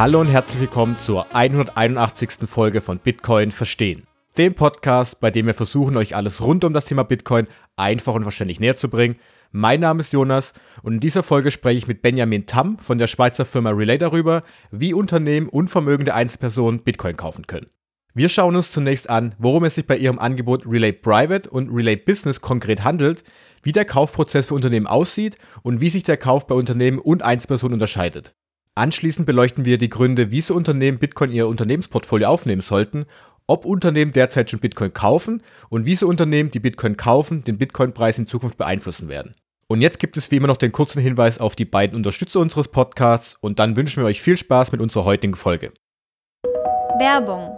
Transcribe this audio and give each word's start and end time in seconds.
Hallo 0.00 0.18
und 0.18 0.28
herzlich 0.28 0.58
willkommen 0.62 0.98
zur 0.98 1.26
181. 1.36 2.48
Folge 2.48 2.80
von 2.80 2.98
Bitcoin 2.98 3.52
Verstehen. 3.52 4.04
Dem 4.38 4.54
Podcast, 4.54 5.20
bei 5.20 5.30
dem 5.30 5.44
wir 5.44 5.52
versuchen, 5.52 5.94
euch 5.98 6.16
alles 6.16 6.40
rund 6.40 6.64
um 6.64 6.72
das 6.72 6.86
Thema 6.86 7.02
Bitcoin 7.02 7.46
einfach 7.76 8.14
und 8.14 8.22
verständlich 8.22 8.60
näher 8.60 8.76
zu 8.76 8.88
bringen. 8.88 9.16
Mein 9.52 9.80
Name 9.80 10.00
ist 10.00 10.14
Jonas 10.14 10.54
und 10.82 10.94
in 10.94 11.00
dieser 11.00 11.22
Folge 11.22 11.50
spreche 11.50 11.76
ich 11.76 11.86
mit 11.86 12.00
Benjamin 12.00 12.46
Tam 12.46 12.78
von 12.78 12.96
der 12.96 13.08
Schweizer 13.08 13.44
Firma 13.44 13.72
Relay 13.72 13.98
darüber, 13.98 14.42
wie 14.70 14.94
Unternehmen 14.94 15.50
und 15.50 15.68
vermögende 15.68 16.14
Einzelpersonen 16.14 16.80
Bitcoin 16.80 17.18
kaufen 17.18 17.46
können. 17.46 17.66
Wir 18.14 18.30
schauen 18.30 18.56
uns 18.56 18.72
zunächst 18.72 19.10
an, 19.10 19.34
worum 19.36 19.64
es 19.64 19.74
sich 19.74 19.86
bei 19.86 19.98
ihrem 19.98 20.18
Angebot 20.18 20.64
Relay 20.64 20.92
Private 20.92 21.50
und 21.50 21.68
Relay 21.68 21.96
Business 21.96 22.40
konkret 22.40 22.84
handelt, 22.84 23.22
wie 23.62 23.72
der 23.72 23.84
Kaufprozess 23.84 24.46
für 24.46 24.54
Unternehmen 24.54 24.86
aussieht 24.86 25.36
und 25.60 25.82
wie 25.82 25.90
sich 25.90 26.04
der 26.04 26.16
Kauf 26.16 26.46
bei 26.46 26.54
Unternehmen 26.54 26.98
und 27.00 27.22
Einzelpersonen 27.22 27.74
unterscheidet. 27.74 28.32
Anschließend 28.74 29.26
beleuchten 29.26 29.64
wir 29.64 29.78
die 29.78 29.90
Gründe, 29.90 30.30
wieso 30.30 30.54
Unternehmen 30.54 30.98
Bitcoin 30.98 31.30
in 31.30 31.36
ihr 31.36 31.48
Unternehmensportfolio 31.48 32.28
aufnehmen 32.28 32.62
sollten, 32.62 33.06
ob 33.46 33.64
Unternehmen 33.64 34.12
derzeit 34.12 34.48
schon 34.48 34.60
Bitcoin 34.60 34.92
kaufen 34.92 35.42
und 35.68 35.84
wieso 35.84 36.06
Unternehmen, 36.06 36.50
die 36.50 36.60
Bitcoin 36.60 36.96
kaufen, 36.96 37.42
den 37.42 37.58
Bitcoin-Preis 37.58 38.18
in 38.18 38.26
Zukunft 38.26 38.56
beeinflussen 38.56 39.08
werden. 39.08 39.34
Und 39.66 39.80
jetzt 39.80 39.98
gibt 39.98 40.16
es 40.16 40.30
wie 40.30 40.36
immer 40.36 40.46
noch 40.46 40.56
den 40.56 40.72
kurzen 40.72 41.00
Hinweis 41.00 41.38
auf 41.38 41.56
die 41.56 41.64
beiden 41.64 41.96
Unterstützer 41.96 42.40
unseres 42.40 42.68
Podcasts 42.68 43.36
und 43.40 43.58
dann 43.58 43.76
wünschen 43.76 44.02
wir 44.02 44.06
euch 44.06 44.22
viel 44.22 44.36
Spaß 44.36 44.72
mit 44.72 44.80
unserer 44.80 45.04
heutigen 45.04 45.34
Folge. 45.34 45.72
Werbung. 46.98 47.56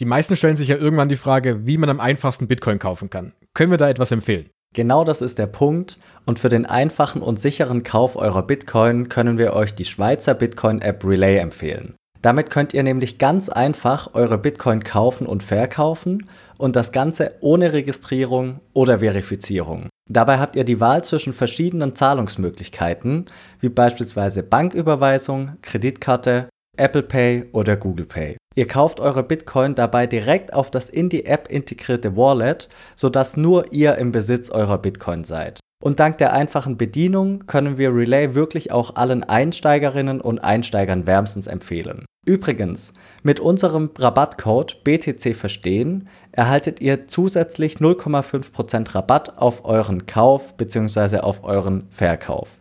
Die 0.00 0.06
meisten 0.06 0.36
stellen 0.36 0.56
sich 0.56 0.68
ja 0.68 0.76
irgendwann 0.76 1.08
die 1.08 1.16
Frage, 1.16 1.66
wie 1.66 1.78
man 1.78 1.88
am 1.88 2.00
einfachsten 2.00 2.48
Bitcoin 2.48 2.78
kaufen 2.78 3.10
kann. 3.10 3.32
Können 3.54 3.70
wir 3.70 3.78
da 3.78 3.88
etwas 3.88 4.10
empfehlen? 4.10 4.50
Genau 4.74 5.04
das 5.04 5.22
ist 5.22 5.38
der 5.38 5.46
Punkt 5.46 6.00
und 6.26 6.40
für 6.40 6.48
den 6.48 6.66
einfachen 6.66 7.22
und 7.22 7.38
sicheren 7.38 7.84
Kauf 7.84 8.16
eurer 8.16 8.42
Bitcoin 8.42 9.08
können 9.08 9.38
wir 9.38 9.54
euch 9.54 9.74
die 9.74 9.84
Schweizer 9.84 10.34
Bitcoin-App 10.34 11.04
Relay 11.04 11.38
empfehlen. 11.38 11.94
Damit 12.22 12.50
könnt 12.50 12.74
ihr 12.74 12.82
nämlich 12.82 13.18
ganz 13.18 13.48
einfach 13.48 14.14
eure 14.14 14.36
Bitcoin 14.36 14.82
kaufen 14.82 15.26
und 15.26 15.44
verkaufen 15.44 16.26
und 16.56 16.74
das 16.74 16.90
Ganze 16.90 17.32
ohne 17.40 17.72
Registrierung 17.72 18.60
oder 18.72 18.98
Verifizierung. 18.98 19.88
Dabei 20.10 20.38
habt 20.38 20.56
ihr 20.56 20.64
die 20.64 20.80
Wahl 20.80 21.04
zwischen 21.04 21.32
verschiedenen 21.32 21.94
Zahlungsmöglichkeiten, 21.94 23.26
wie 23.60 23.68
beispielsweise 23.68 24.42
Banküberweisung, 24.42 25.52
Kreditkarte, 25.62 26.48
Apple 26.76 27.04
Pay 27.04 27.44
oder 27.52 27.76
Google 27.76 28.06
Pay. 28.06 28.36
Ihr 28.54 28.66
kauft 28.66 29.00
eure 29.00 29.22
Bitcoin 29.22 29.74
dabei 29.74 30.06
direkt 30.06 30.52
auf 30.52 30.70
das 30.70 30.88
in 30.88 31.08
die 31.08 31.26
App 31.26 31.48
integrierte 31.50 32.16
Wallet, 32.16 32.68
sodass 32.94 33.36
nur 33.36 33.72
ihr 33.72 33.96
im 33.96 34.12
Besitz 34.12 34.50
eurer 34.50 34.78
Bitcoin 34.78 35.24
seid. 35.24 35.60
Und 35.82 36.00
dank 36.00 36.18
der 36.18 36.32
einfachen 36.32 36.78
Bedienung 36.78 37.46
können 37.46 37.76
wir 37.76 37.94
Relay 37.94 38.34
wirklich 38.34 38.72
auch 38.72 38.96
allen 38.96 39.22
Einsteigerinnen 39.22 40.20
und 40.20 40.38
Einsteigern 40.38 41.06
wärmstens 41.06 41.46
empfehlen. 41.46 42.06
Übrigens, 42.24 42.94
mit 43.22 43.38
unserem 43.38 43.90
Rabattcode 43.98 44.82
BTC 44.82 45.36
Verstehen 45.36 46.08
erhaltet 46.32 46.80
ihr 46.80 47.06
zusätzlich 47.06 47.76
0,5% 47.76 48.94
Rabatt 48.94 49.36
auf 49.36 49.66
euren 49.66 50.06
Kauf 50.06 50.56
bzw. 50.56 51.18
auf 51.18 51.44
euren 51.44 51.86
Verkauf. 51.90 52.60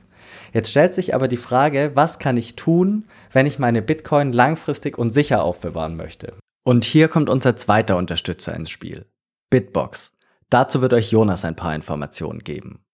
Jetzt 0.53 0.69
stellt 0.69 0.93
sich 0.93 1.15
aber 1.15 1.27
die 1.27 1.37
Frage, 1.37 1.91
was 1.95 2.19
kann 2.19 2.37
ich 2.37 2.55
tun, 2.55 3.05
wenn 3.31 3.47
ich 3.47 3.57
meine 3.57 3.81
Bitcoin 3.81 4.31
langfristig 4.31 4.99
und 4.99 5.09
sicher 5.09 5.43
aufbewahren 5.43 5.95
möchte? 5.95 6.35
Und 6.63 6.85
hier 6.85 7.07
kommt 7.07 7.27
unser 7.27 7.55
zweiter 7.55 7.97
Unterstützer 7.97 8.55
ins 8.55 8.69
Spiel. 8.69 9.05
Bitbox. 9.49 10.13
Dazu 10.49 10.81
wird 10.81 10.93
euch 10.93 11.11
Jonas 11.11 11.43
ein 11.43 11.55
paar 11.55 11.73
Informationen 11.73 12.39
geben. 12.39 12.85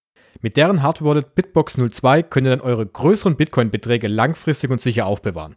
Mit 0.42 0.56
deren 0.56 0.82
Hardware-Wallet 0.82 1.36
Bitbox 1.36 1.78
02 1.92 2.24
könnt 2.24 2.48
ihr 2.48 2.52
dann 2.52 2.62
eure 2.62 2.86
größeren 2.86 3.36
Bitcoin-Beträge 3.36 4.08
langfristig 4.08 4.70
und 4.70 4.82
sicher 4.82 5.06
aufbewahren. 5.06 5.56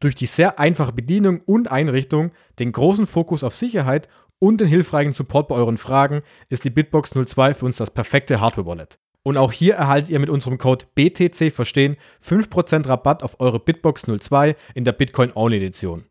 Durch 0.00 0.16
die 0.16 0.26
sehr 0.26 0.58
einfache 0.58 0.92
Bedienung 0.92 1.40
und 1.46 1.70
Einrichtung, 1.70 2.32
den 2.58 2.72
großen 2.72 3.06
Fokus 3.06 3.44
auf 3.44 3.54
Sicherheit 3.54 4.08
und 4.40 4.60
den 4.60 4.66
hilfreichen 4.66 5.12
Support 5.12 5.48
bei 5.48 5.54
euren 5.54 5.78
Fragen 5.78 6.22
ist 6.48 6.64
die 6.64 6.70
Bitbox 6.70 7.10
02 7.10 7.54
für 7.54 7.66
uns 7.66 7.76
das 7.76 7.92
perfekte 7.92 8.40
Hardware-Wallet. 8.40 8.98
Und 9.26 9.38
auch 9.38 9.52
hier 9.52 9.74
erhaltet 9.74 10.10
ihr 10.10 10.20
mit 10.20 10.28
unserem 10.28 10.58
Code 10.58 10.84
BTC 10.94 11.50
Verstehen 11.50 11.96
5% 12.22 12.86
Rabatt 12.86 13.22
auf 13.22 13.40
eure 13.40 13.58
Bitbox 13.58 14.02
02 14.02 14.54
in 14.74 14.84
der 14.84 14.92
Bitcoin 14.92 15.32
Only 15.34 15.56
Edition. 15.56 16.04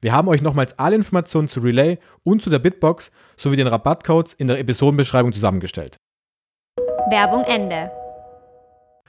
Wir 0.00 0.12
haben 0.12 0.28
euch 0.28 0.42
nochmals 0.42 0.78
alle 0.78 0.94
Informationen 0.94 1.48
zu 1.48 1.60
Relay 1.60 1.98
und 2.22 2.40
zu 2.40 2.50
der 2.50 2.60
Bitbox 2.60 3.10
sowie 3.36 3.56
den 3.56 3.66
Rabattcodes 3.66 4.34
in 4.34 4.46
der 4.46 4.60
Episodenbeschreibung 4.60 5.32
zusammengestellt. 5.32 5.96
Werbung 7.10 7.42
Ende. 7.44 7.90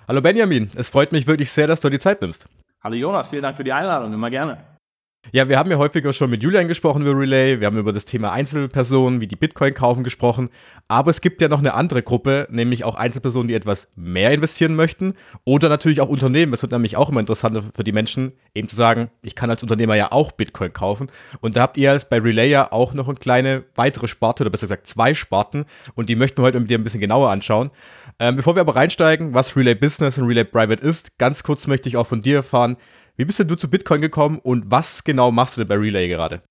Hallo 0.08 0.22
Benjamin, 0.22 0.72
es 0.76 0.90
freut 0.90 1.12
mich 1.12 1.28
wirklich 1.28 1.52
sehr, 1.52 1.68
dass 1.68 1.80
du 1.80 1.90
dir 1.90 1.98
die 1.98 2.02
Zeit 2.02 2.22
nimmst. 2.22 2.48
Hallo 2.84 2.96
Jonas, 2.96 3.30
vielen 3.30 3.44
Dank 3.44 3.56
für 3.56 3.64
die 3.64 3.72
Einladung, 3.72 4.12
immer 4.14 4.32
gerne. 4.32 4.73
Ja, 5.32 5.48
wir 5.48 5.58
haben 5.58 5.72
ja 5.72 5.78
häufiger 5.78 6.12
schon 6.12 6.30
mit 6.30 6.44
Julian 6.44 6.68
gesprochen 6.68 7.02
über 7.02 7.18
Relay, 7.18 7.60
wir 7.60 7.66
haben 7.66 7.78
über 7.78 7.94
das 7.94 8.04
Thema 8.04 8.34
Einzelpersonen, 8.34 9.22
wie 9.22 9.26
die 9.26 9.38
Bitcoin 9.38 9.74
kaufen 9.74 10.04
gesprochen, 10.04 10.50
aber 10.90 11.12
es 11.12 11.22
gibt 11.22 11.42
ja 11.42 11.48
noch 11.48 11.60
eine 11.60 11.74
andere 11.74 12.04
Gruppe, 12.04 12.46
nämlich 12.52 12.84
auch 12.84 12.96
Einzelpersonen, 12.96 13.48
die 13.48 13.54
etwas 13.54 13.88
mehr 13.96 14.32
investieren 14.32 14.76
möchten 14.76 15.14
oder 15.46 15.70
natürlich 15.70 16.02
auch 16.02 16.10
Unternehmen. 16.10 16.54
Es 16.54 16.62
wird 16.62 16.74
nämlich 16.74 16.98
auch 16.98 17.10
immer 17.10 17.22
interessanter 17.22 17.64
für 17.74 17.86
die 17.86 17.94
Menschen, 17.94 18.34
eben 18.54 18.68
zu 18.68 18.76
sagen, 18.76 19.10
ich 19.22 19.34
kann 19.34 19.50
als 19.50 19.64
Unternehmer 19.64 19.96
ja 19.96 20.12
auch 20.12 20.34
Bitcoin 20.34 20.74
kaufen 20.74 21.10
und 21.40 21.56
da 21.56 21.62
habt 21.62 21.78
ihr 21.78 22.00
bei 22.10 22.20
Relay 22.20 22.50
ja 22.50 22.72
auch 22.72 22.94
noch 22.94 23.08
eine 23.08 23.18
kleine 23.18 23.64
weitere 23.76 24.10
Sparte 24.10 24.44
oder 24.44 24.52
besser 24.52 24.68
gesagt 24.68 24.88
zwei 24.88 25.14
Sparten 25.14 25.66
und 25.96 26.10
die 26.10 26.18
möchten 26.18 26.42
wir 26.42 26.46
heute 26.46 26.60
mit 26.60 26.70
dir 26.70 26.78
ein 26.78 26.84
bisschen 26.84 27.02
genauer 27.02 27.32
anschauen. 27.32 27.72
Ähm, 28.20 28.36
bevor 28.36 28.56
wir 28.56 28.62
aber 28.62 28.76
reinsteigen, 28.76 29.34
was 29.34 29.56
Relay 29.56 29.74
Business 29.74 30.18
und 30.20 30.28
Relay 30.28 30.44
Private 30.44 30.86
ist, 30.86 31.18
ganz 31.18 31.44
kurz 31.44 31.66
möchte 31.66 31.90
ich 31.90 31.98
auch 31.98 32.06
von 32.06 32.22
dir 32.22 32.36
erfahren, 32.36 32.78
wie 33.16 33.26
bist 33.26 33.40
denn 33.40 33.48
du 33.48 33.56
zu 33.56 33.70
Bitcoin 33.70 34.02
gekommen 34.02 34.40
und 34.40 34.72
was 34.72 35.04
genau 35.04 35.32
machst 35.32 35.58
du 35.58 35.62
denn 35.62 35.68
bei 35.68 35.76
Relay 35.76 36.08
gerade? 36.08 36.42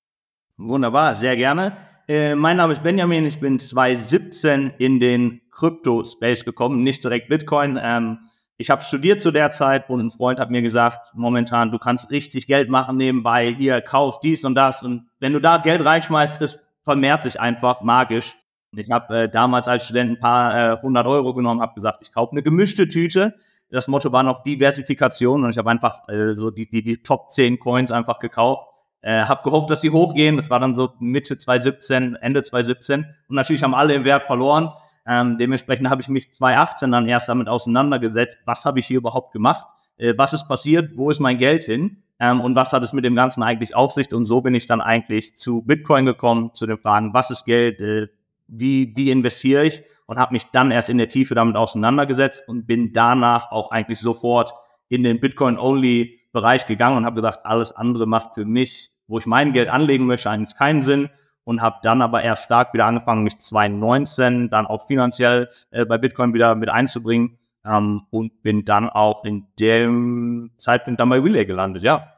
Wunderbar, 0.56 1.14
sehr 1.14 1.36
gerne. 1.36 1.76
Äh, 2.06 2.34
mein 2.34 2.56
Name 2.56 2.72
ist 2.72 2.82
Benjamin, 2.82 3.26
ich 3.26 3.40
bin 3.40 3.58
2017 3.58 4.74
in 4.78 5.00
den 5.00 5.40
Krypto-Space 5.50 6.44
gekommen, 6.44 6.80
nicht 6.80 7.02
direkt 7.02 7.28
Bitcoin. 7.28 7.78
Ähm, 7.82 8.18
ich 8.58 8.70
habe 8.70 8.82
studiert 8.82 9.20
zu 9.20 9.32
der 9.32 9.50
Zeit 9.50 9.90
und 9.90 10.00
ein 10.00 10.10
Freund 10.10 10.38
hat 10.38 10.50
mir 10.50 10.62
gesagt, 10.62 11.12
momentan, 11.14 11.72
du 11.72 11.78
kannst 11.78 12.10
richtig 12.10 12.46
Geld 12.46 12.68
machen 12.68 12.96
nebenbei, 12.96 13.52
hier, 13.52 13.80
kauf 13.80 14.20
dies 14.20 14.44
und 14.44 14.54
das. 14.54 14.82
Und 14.82 15.08
wenn 15.18 15.32
du 15.32 15.40
da 15.40 15.56
Geld 15.56 15.84
reinschmeißt, 15.84 16.40
es 16.42 16.60
vermehrt 16.84 17.22
sich 17.22 17.40
einfach 17.40 17.80
magisch. 17.82 18.36
Ich 18.76 18.90
habe 18.90 19.22
äh, 19.22 19.28
damals 19.28 19.66
als 19.66 19.84
Student 19.84 20.12
ein 20.12 20.20
paar 20.20 20.74
äh, 20.74 20.80
hundert 20.80 21.06
Euro 21.06 21.34
genommen, 21.34 21.60
habe 21.60 21.74
gesagt, 21.74 21.98
ich 22.02 22.12
kaufe 22.12 22.32
eine 22.32 22.42
gemischte 22.42 22.86
Tüte 22.86 23.34
das 23.72 23.88
Motto 23.88 24.12
war 24.12 24.22
noch 24.22 24.42
Diversifikation 24.42 25.44
und 25.44 25.50
ich 25.50 25.58
habe 25.58 25.70
einfach 25.70 26.06
äh, 26.08 26.36
so 26.36 26.50
die, 26.50 26.68
die, 26.68 26.82
die 26.82 27.02
Top 27.02 27.30
10 27.30 27.58
Coins 27.58 27.90
einfach 27.90 28.18
gekauft. 28.18 28.68
Äh, 29.00 29.24
habe 29.24 29.42
gehofft, 29.42 29.70
dass 29.70 29.80
sie 29.80 29.90
hochgehen. 29.90 30.36
Das 30.36 30.50
war 30.50 30.60
dann 30.60 30.76
so 30.76 30.92
Mitte 31.00 31.36
2017, 31.36 32.14
Ende 32.16 32.42
2017. 32.42 33.04
Und 33.28 33.34
natürlich 33.34 33.62
haben 33.62 33.74
alle 33.74 33.94
im 33.94 34.04
Wert 34.04 34.24
verloren. 34.24 34.70
Ähm, 35.06 35.38
dementsprechend 35.38 35.90
habe 35.90 36.02
ich 36.02 36.08
mich 36.08 36.32
2018 36.32 36.92
dann 36.92 37.08
erst 37.08 37.28
damit 37.28 37.48
auseinandergesetzt, 37.48 38.38
was 38.44 38.64
habe 38.64 38.78
ich 38.78 38.86
hier 38.86 38.98
überhaupt 38.98 39.32
gemacht, 39.32 39.66
äh, 39.96 40.14
was 40.16 40.32
ist 40.32 40.46
passiert, 40.46 40.96
wo 40.96 41.10
ist 41.10 41.18
mein 41.18 41.38
Geld 41.38 41.64
hin 41.64 42.04
ähm, 42.20 42.40
und 42.40 42.54
was 42.54 42.72
hat 42.72 42.84
es 42.84 42.92
mit 42.92 43.04
dem 43.04 43.16
Ganzen 43.16 43.42
eigentlich 43.42 43.74
auf 43.74 43.92
sich. 43.92 44.12
Und 44.12 44.26
so 44.26 44.42
bin 44.42 44.54
ich 44.54 44.66
dann 44.66 44.80
eigentlich 44.80 45.36
zu 45.36 45.62
Bitcoin 45.62 46.06
gekommen, 46.06 46.50
zu 46.54 46.66
den 46.66 46.78
Fragen, 46.78 47.14
was 47.14 47.30
ist 47.30 47.44
Geld, 47.44 47.80
äh, 47.80 48.08
wie, 48.52 48.92
wie 48.96 49.10
investiere 49.10 49.64
ich 49.64 49.82
und 50.06 50.18
habe 50.18 50.34
mich 50.34 50.44
dann 50.52 50.70
erst 50.70 50.88
in 50.88 50.98
der 50.98 51.08
Tiefe 51.08 51.34
damit 51.34 51.56
auseinandergesetzt 51.56 52.44
und 52.46 52.66
bin 52.66 52.92
danach 52.92 53.50
auch 53.50 53.70
eigentlich 53.70 54.00
sofort 54.00 54.52
in 54.88 55.02
den 55.02 55.20
Bitcoin-Only-Bereich 55.20 56.66
gegangen 56.66 56.98
und 56.98 57.06
habe 57.06 57.16
gesagt, 57.16 57.40
alles 57.44 57.72
andere 57.72 58.06
macht 58.06 58.34
für 58.34 58.44
mich, 58.44 58.90
wo 59.06 59.18
ich 59.18 59.26
mein 59.26 59.52
Geld 59.52 59.68
anlegen 59.68 60.06
möchte, 60.06 60.30
eigentlich 60.30 60.56
keinen 60.56 60.82
Sinn 60.82 61.08
und 61.44 61.62
habe 61.62 61.78
dann 61.82 62.02
aber 62.02 62.22
erst 62.22 62.44
stark 62.44 62.74
wieder 62.74 62.86
angefangen, 62.86 63.24
mich 63.24 63.38
2019 63.38 64.50
dann 64.50 64.66
auch 64.66 64.86
finanziell 64.86 65.48
äh, 65.70 65.84
bei 65.86 65.98
Bitcoin 65.98 66.34
wieder 66.34 66.54
mit 66.54 66.69
einzubringen 66.69 67.38
ähm, 67.64 68.02
und 68.10 68.42
bin 68.42 68.64
dann 68.64 68.88
auch 68.90 69.25
in 69.25 69.46
dem 69.58 70.50
Zeitpunkt 70.58 71.00
dann 71.00 71.08
bei 71.08 71.19
Relay 71.19 71.44
gelandet, 71.44 71.82
ja. 71.82 72.12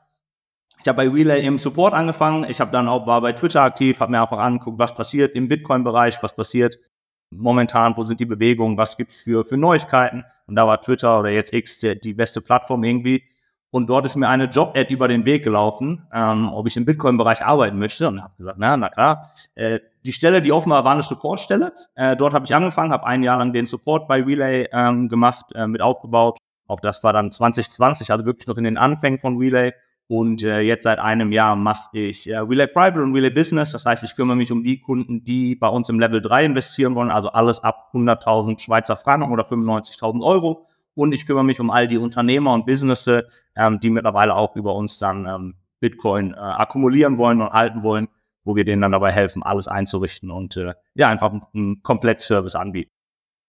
Ich 0.84 0.88
habe 0.88 1.02
bei 1.02 1.08
Relay 1.08 1.46
im 1.46 1.56
Support 1.56 1.94
angefangen. 1.94 2.44
Ich 2.46 2.60
habe 2.60 2.70
dann 2.70 2.88
auch 2.88 3.06
war 3.06 3.22
bei 3.22 3.32
Twitter 3.32 3.62
aktiv, 3.62 3.98
habe 4.00 4.12
mir 4.12 4.20
einfach 4.20 4.36
angeguckt, 4.36 4.78
was 4.78 4.94
passiert 4.94 5.34
im 5.34 5.48
Bitcoin-Bereich, 5.48 6.22
was 6.22 6.36
passiert 6.36 6.78
momentan, 7.30 7.96
wo 7.96 8.02
sind 8.02 8.20
die 8.20 8.26
Bewegungen, 8.26 8.76
was 8.76 8.98
gibt 8.98 9.10
es 9.10 9.22
für, 9.22 9.46
für 9.46 9.56
Neuigkeiten. 9.56 10.24
Und 10.46 10.56
da 10.56 10.66
war 10.66 10.78
Twitter 10.82 11.18
oder 11.18 11.30
jetzt 11.30 11.54
X 11.54 11.78
die, 11.78 11.98
die 11.98 12.12
beste 12.12 12.42
Plattform 12.42 12.84
irgendwie. 12.84 13.24
Und 13.70 13.86
dort 13.88 14.04
ist 14.04 14.16
mir 14.16 14.28
eine 14.28 14.44
Job-Ad 14.44 14.92
über 14.92 15.08
den 15.08 15.24
Weg 15.24 15.42
gelaufen, 15.42 16.06
ähm, 16.12 16.52
ob 16.52 16.66
ich 16.66 16.76
im 16.76 16.84
Bitcoin-Bereich 16.84 17.42
arbeiten 17.42 17.78
möchte. 17.78 18.06
Und 18.06 18.22
habe 18.22 18.34
gesagt, 18.36 18.58
na, 18.58 18.76
na 18.76 18.90
klar. 18.90 19.22
Äh, 19.54 19.80
die 20.04 20.12
Stelle, 20.12 20.42
die 20.42 20.52
offen 20.52 20.68
war, 20.68 20.84
war 20.84 20.92
eine 20.92 21.02
Support-Stelle. 21.02 21.72
Äh, 21.94 22.14
dort 22.14 22.34
habe 22.34 22.44
ich 22.44 22.54
angefangen, 22.54 22.92
habe 22.92 23.06
ein 23.06 23.22
Jahr 23.22 23.38
lang 23.38 23.54
den 23.54 23.64
Support 23.64 24.06
bei 24.06 24.22
Relay 24.22 24.68
ähm, 24.70 25.08
gemacht, 25.08 25.46
äh, 25.54 25.66
mit 25.66 25.80
aufgebaut. 25.80 26.36
Auch 26.66 26.80
das 26.80 27.02
war 27.02 27.14
dann 27.14 27.30
2020, 27.30 28.10
also 28.10 28.26
wirklich 28.26 28.46
noch 28.46 28.58
in 28.58 28.64
den 28.64 28.76
Anfängen 28.76 29.18
von 29.18 29.38
Relay. 29.38 29.72
Und 30.06 30.42
äh, 30.42 30.60
jetzt 30.60 30.84
seit 30.84 30.98
einem 30.98 31.32
Jahr 31.32 31.56
mache 31.56 31.88
ich 31.98 32.28
äh, 32.28 32.36
Relay 32.36 32.66
Private 32.66 33.02
und 33.02 33.14
Relay 33.14 33.30
Business. 33.30 33.72
Das 33.72 33.86
heißt, 33.86 34.04
ich 34.04 34.14
kümmere 34.14 34.36
mich 34.36 34.52
um 34.52 34.62
die 34.62 34.80
Kunden, 34.80 35.24
die 35.24 35.56
bei 35.56 35.68
uns 35.68 35.88
im 35.88 35.98
Level 35.98 36.20
3 36.20 36.44
investieren 36.44 36.94
wollen, 36.94 37.10
also 37.10 37.30
alles 37.30 37.60
ab 37.60 37.90
100.000 37.94 38.60
Schweizer 38.60 38.96
Franken 38.96 39.32
oder 39.32 39.44
95.000 39.44 40.22
Euro. 40.22 40.66
und 40.96 41.12
ich 41.12 41.26
kümmere 41.26 41.44
mich 41.44 41.58
um 41.58 41.70
all 41.70 41.88
die 41.88 41.98
Unternehmer 41.98 42.52
und 42.52 42.66
Businesses, 42.66 43.24
ähm, 43.56 43.80
die 43.80 43.90
mittlerweile 43.90 44.34
auch 44.34 44.54
über 44.54 44.74
uns 44.76 44.98
dann 44.98 45.26
ähm, 45.26 45.54
Bitcoin 45.80 46.32
äh, 46.32 46.36
akkumulieren 46.36 47.18
wollen 47.18 47.40
und 47.40 47.50
halten 47.50 47.82
wollen, 47.82 48.08
wo 48.44 48.54
wir 48.54 48.64
denen 48.64 48.82
dann 48.82 48.92
dabei 48.92 49.10
helfen, 49.10 49.42
alles 49.42 49.66
einzurichten 49.66 50.30
und 50.30 50.56
äh, 50.56 50.74
ja, 50.94 51.08
einfach 51.08 51.32
einen 51.52 51.82
Komplettservice 51.82 52.54
anbieten. 52.54 52.93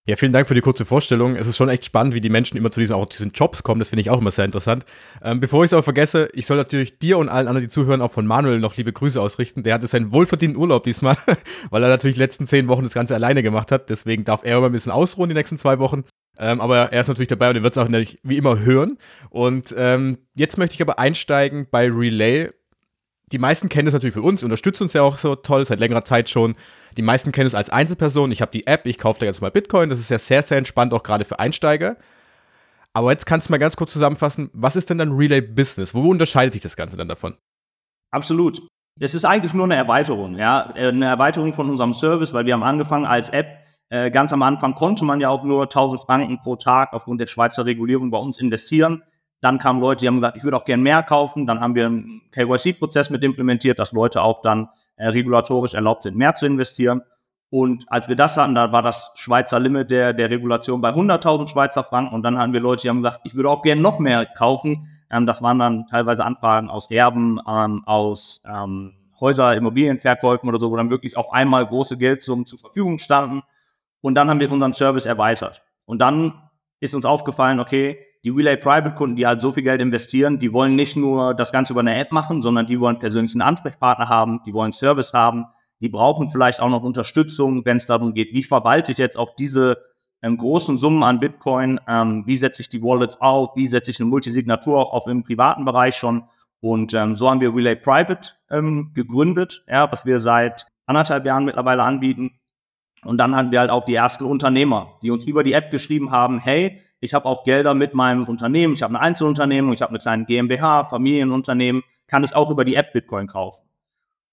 Ja, 0.07 0.15
vielen 0.15 0.33
Dank 0.33 0.47
für 0.47 0.53
die 0.53 0.61
kurze 0.61 0.85
Vorstellung. 0.85 1.35
Es 1.35 1.47
ist 1.47 1.57
schon 1.57 1.67
echt 1.67 1.83
spannend, 1.83 2.13
wie 2.13 2.21
die 2.21 2.29
Menschen 2.29 2.57
immer 2.57 2.69
zu 2.69 2.79
diesen, 2.79 2.93
auch 2.93 3.07
zu 3.07 3.17
diesen 3.17 3.31
Jobs 3.31 3.63
kommen. 3.63 3.79
Das 3.79 3.89
finde 3.89 4.01
ich 4.01 4.11
auch 4.11 4.19
immer 4.19 4.29
sehr 4.29 4.45
interessant. 4.45 4.85
Ähm, 5.23 5.39
bevor 5.39 5.63
ich 5.63 5.69
es 5.69 5.73
aber 5.73 5.81
vergesse, 5.81 6.29
ich 6.33 6.45
soll 6.45 6.57
natürlich 6.57 6.99
dir 6.99 7.17
und 7.17 7.27
allen 7.27 7.47
anderen, 7.47 7.65
die 7.65 7.71
zuhören, 7.71 8.03
auch 8.03 8.11
von 8.11 8.27
Manuel 8.27 8.59
noch 8.59 8.77
liebe 8.77 8.93
Grüße 8.93 9.19
ausrichten. 9.19 9.63
Der 9.63 9.73
hatte 9.73 9.87
seinen 9.87 10.11
wohlverdienten 10.11 10.61
Urlaub 10.61 10.83
diesmal, 10.83 11.17
weil 11.71 11.81
er 11.81 11.89
natürlich 11.89 12.17
die 12.17 12.21
letzten 12.21 12.45
zehn 12.45 12.67
Wochen 12.67 12.83
das 12.83 12.93
Ganze 12.93 13.15
alleine 13.15 13.41
gemacht 13.41 13.71
hat. 13.71 13.89
Deswegen 13.89 14.25
darf 14.25 14.41
er 14.43 14.57
immer 14.57 14.67
ein 14.67 14.73
bisschen 14.73 14.91
ausruhen 14.91 15.29
die 15.29 15.33
nächsten 15.33 15.57
zwei 15.57 15.79
Wochen. 15.79 16.03
Ähm, 16.37 16.61
aber 16.61 16.91
er 16.91 17.01
ist 17.01 17.07
natürlich 17.07 17.29
dabei 17.29 17.49
und 17.49 17.55
er 17.55 17.63
wird 17.63 17.75
es 17.75 17.81
auch 17.81 17.89
natürlich 17.89 18.19
wie 18.21 18.37
immer 18.37 18.59
hören. 18.59 18.99
Und 19.31 19.73
ähm, 19.75 20.19
jetzt 20.35 20.59
möchte 20.59 20.75
ich 20.75 20.81
aber 20.83 20.99
einsteigen 20.99 21.65
bei 21.71 21.89
Relay. 21.89 22.51
Die 23.31 23.39
meisten 23.39 23.69
kennen 23.69 23.87
es 23.87 23.93
natürlich 23.93 24.13
für 24.13 24.21
uns, 24.21 24.43
unterstützen 24.43 24.83
uns 24.83 24.93
ja 24.93 25.01
auch 25.01 25.17
so 25.17 25.35
toll, 25.35 25.65
seit 25.65 25.79
längerer 25.79 26.05
Zeit 26.05 26.29
schon. 26.29 26.55
Die 26.95 27.01
meisten 27.01 27.31
kennen 27.31 27.47
es 27.47 27.55
als 27.55 27.69
Einzelperson. 27.69 28.31
Ich 28.31 28.41
habe 28.41 28.51
die 28.51 28.67
App, 28.67 28.85
ich 28.85 28.97
kaufe 28.97 29.19
da 29.19 29.25
jetzt 29.25 29.41
mal 29.41 29.49
Bitcoin. 29.51 29.89
Das 29.89 29.99
ist 29.99 30.09
ja 30.11 30.19
sehr, 30.19 30.43
sehr 30.43 30.57
entspannt, 30.57 30.93
auch 30.93 31.03
gerade 31.03 31.25
für 31.25 31.39
Einsteiger. 31.39 31.97
Aber 32.93 33.11
jetzt 33.11 33.25
kannst 33.25 33.49
du 33.49 33.51
mal 33.51 33.57
ganz 33.57 33.75
kurz 33.75 33.91
zusammenfassen, 33.91 34.49
was 34.53 34.75
ist 34.75 34.89
denn 34.89 34.99
dann 34.99 35.11
Relay 35.11 35.41
Business? 35.41 35.93
Wo 35.93 36.09
unterscheidet 36.09 36.53
sich 36.53 36.61
das 36.61 36.77
Ganze 36.77 36.95
dann 36.95 37.09
davon? 37.09 37.35
Absolut. 38.11 38.61
Es 38.99 39.13
ist 39.13 39.25
eigentlich 39.25 39.53
nur 39.53 39.65
eine 39.65 39.75
Erweiterung, 39.75 40.37
ja, 40.37 40.67
eine 40.67 41.05
Erweiterung 41.05 41.51
von 41.51 41.69
unserem 41.69 41.93
Service, 41.93 42.33
weil 42.33 42.45
wir 42.45 42.53
haben 42.53 42.63
angefangen 42.63 43.05
als 43.05 43.27
App. 43.27 43.47
Äh, 43.89 44.09
ganz 44.11 44.31
am 44.31 44.41
Anfang 44.41 44.75
konnte 44.75 45.03
man 45.03 45.19
ja 45.19 45.27
auch 45.27 45.43
nur 45.43 45.63
1000 45.63 46.01
Franken 46.01 46.39
pro 46.39 46.55
Tag 46.55 46.93
aufgrund 46.93 47.19
der 47.19 47.27
Schweizer 47.27 47.65
Regulierung 47.65 48.11
bei 48.11 48.17
uns 48.17 48.39
investieren. 48.39 49.03
Dann 49.45 49.59
kamen 49.59 49.79
Leute, 49.79 49.99
die 49.99 50.07
haben 50.07 50.15
gesagt, 50.15 50.37
ich 50.37 50.43
würde 50.43 50.57
auch 50.57 50.65
gerne 50.65 50.81
mehr 50.81 51.03
kaufen. 51.03 51.45
Dann 51.45 51.59
haben 51.59 51.75
wir 51.75 51.85
einen 51.85 52.23
KYC-Prozess 52.31 53.11
mit 53.11 53.23
implementiert, 53.23 53.77
dass 53.77 53.91
Leute 53.91 54.23
auch 54.23 54.41
dann 54.41 54.69
äh, 54.95 55.05
regulatorisch 55.05 55.75
erlaubt 55.75 56.01
sind, 56.01 56.17
mehr 56.17 56.33
zu 56.33 56.47
investieren. 56.47 57.03
Und 57.51 57.85
als 57.87 58.07
wir 58.07 58.15
das 58.15 58.37
hatten, 58.37 58.55
da 58.55 58.71
war 58.71 58.81
das 58.81 59.11
Schweizer 59.13 59.59
Limit 59.59 59.91
der, 59.91 60.13
der 60.13 60.31
Regulation 60.31 60.81
bei 60.81 60.89
100.000 60.89 61.47
Schweizer 61.47 61.83
Franken. 61.83 62.15
Und 62.15 62.23
dann 62.23 62.39
hatten 62.39 62.53
wir 62.53 62.59
Leute, 62.59 62.81
die 62.81 62.89
haben 62.89 63.03
gesagt, 63.03 63.19
ich 63.23 63.35
würde 63.35 63.51
auch 63.51 63.61
gerne 63.61 63.81
noch 63.81 63.99
mehr 63.99 64.25
kaufen. 64.25 64.89
Ähm, 65.11 65.27
das 65.27 65.43
waren 65.43 65.59
dann 65.59 65.85
teilweise 65.85 66.25
Anfragen 66.25 66.71
aus 66.71 66.89
Erben, 66.89 67.39
ähm, 67.47 67.83
aus 67.85 68.41
ähm, 68.51 68.93
Häuser, 69.19 69.55
Immobilienverkäufen 69.55 70.49
oder 70.49 70.59
so, 70.59 70.71
wo 70.71 70.75
dann 70.75 70.89
wirklich 70.89 71.17
auf 71.17 71.31
einmal 71.31 71.67
große 71.67 71.97
Geldsummen 71.97 72.47
zur 72.47 72.57
Verfügung 72.57 72.97
standen. 72.97 73.43
Und 74.01 74.15
dann 74.15 74.27
haben 74.27 74.39
wir 74.39 74.51
unseren 74.51 74.73
Service 74.73 75.05
erweitert. 75.05 75.61
Und 75.85 75.99
dann 75.99 76.33
ist 76.79 76.95
uns 76.95 77.05
aufgefallen, 77.05 77.59
okay, 77.59 77.99
die 78.25 78.31
Relay 78.31 78.57
Private 78.57 78.95
Kunden, 78.95 79.15
die 79.15 79.27
halt 79.27 79.39
so 79.39 79.51
viel 79.51 79.61
Geld 79.61 79.79
investieren, 79.79 80.39
die 80.39 80.51
wollen 80.51 80.75
nicht 80.75 80.97
nur 80.97 81.35
das 81.35 81.51
Ganze 81.51 81.73
über 81.73 81.81
eine 81.81 81.95
App 81.95 82.11
machen, 82.11 82.41
sondern 82.41 82.65
die 82.65 82.79
wollen 82.79 82.97
persönlichen 82.97 83.41
Ansprechpartner 83.41 84.09
haben, 84.09 84.41
die 84.47 84.53
wollen 84.53 84.71
Service 84.71 85.13
haben, 85.13 85.45
die 85.79 85.89
brauchen 85.89 86.31
vielleicht 86.31 86.59
auch 86.59 86.69
noch 86.69 86.81
Unterstützung, 86.81 87.63
wenn 87.65 87.77
es 87.77 87.85
darum 87.85 88.15
geht, 88.15 88.33
wie 88.33 88.41
verwalte 88.41 88.91
ich 88.91 88.97
jetzt 88.97 89.15
auch 89.15 89.35
diese 89.35 89.77
ähm, 90.23 90.37
großen 90.37 90.75
Summen 90.75 91.03
an 91.03 91.19
Bitcoin, 91.19 91.79
ähm, 91.87 92.23
wie 92.25 92.35
setze 92.35 92.63
ich 92.63 92.69
die 92.69 92.81
Wallets 92.81 93.21
auf, 93.21 93.55
wie 93.55 93.67
setze 93.67 93.91
ich 93.91 93.99
eine 93.99 94.09
Multisignatur 94.09 94.79
auch 94.79 94.91
auf 94.91 95.05
im 95.05 95.23
privaten 95.23 95.63
Bereich 95.63 95.95
schon. 95.95 96.23
Und 96.61 96.95
ähm, 96.95 97.15
so 97.15 97.29
haben 97.29 97.41
wir 97.41 97.53
Relay 97.53 97.75
Private 97.75 98.29
ähm, 98.49 98.91
gegründet, 98.95 99.63
ja, 99.67 99.91
was 99.91 100.03
wir 100.03 100.19
seit 100.19 100.65
anderthalb 100.87 101.27
Jahren 101.27 101.45
mittlerweile 101.45 101.83
anbieten. 101.83 102.39
Und 103.05 103.17
dann 103.17 103.35
hatten 103.35 103.51
wir 103.51 103.59
halt 103.59 103.69
auch 103.69 103.85
die 103.85 103.95
ersten 103.95 104.25
Unternehmer, 104.25 104.97
die 105.01 105.11
uns 105.11 105.25
über 105.25 105.43
die 105.43 105.53
App 105.53 105.71
geschrieben 105.71 106.11
haben, 106.11 106.39
hey, 106.39 106.81
ich 106.99 107.13
habe 107.13 107.25
auch 107.25 107.43
Gelder 107.43 107.73
mit 107.73 107.93
meinem 107.93 108.25
Unternehmen, 108.25 108.73
ich 108.73 108.81
habe 108.81 108.95
eine 108.95 109.01
Einzelunternehmung, 109.01 109.73
ich 109.73 109.81
habe 109.81 109.91
eine 109.91 109.99
kleine 109.99 110.25
GmbH, 110.25 110.85
Familienunternehmen, 110.85 111.83
kann 112.07 112.23
ich 112.23 112.35
auch 112.35 112.49
über 112.49 112.65
die 112.65 112.75
App 112.75 112.93
Bitcoin 112.93 113.27
kaufen. 113.27 113.63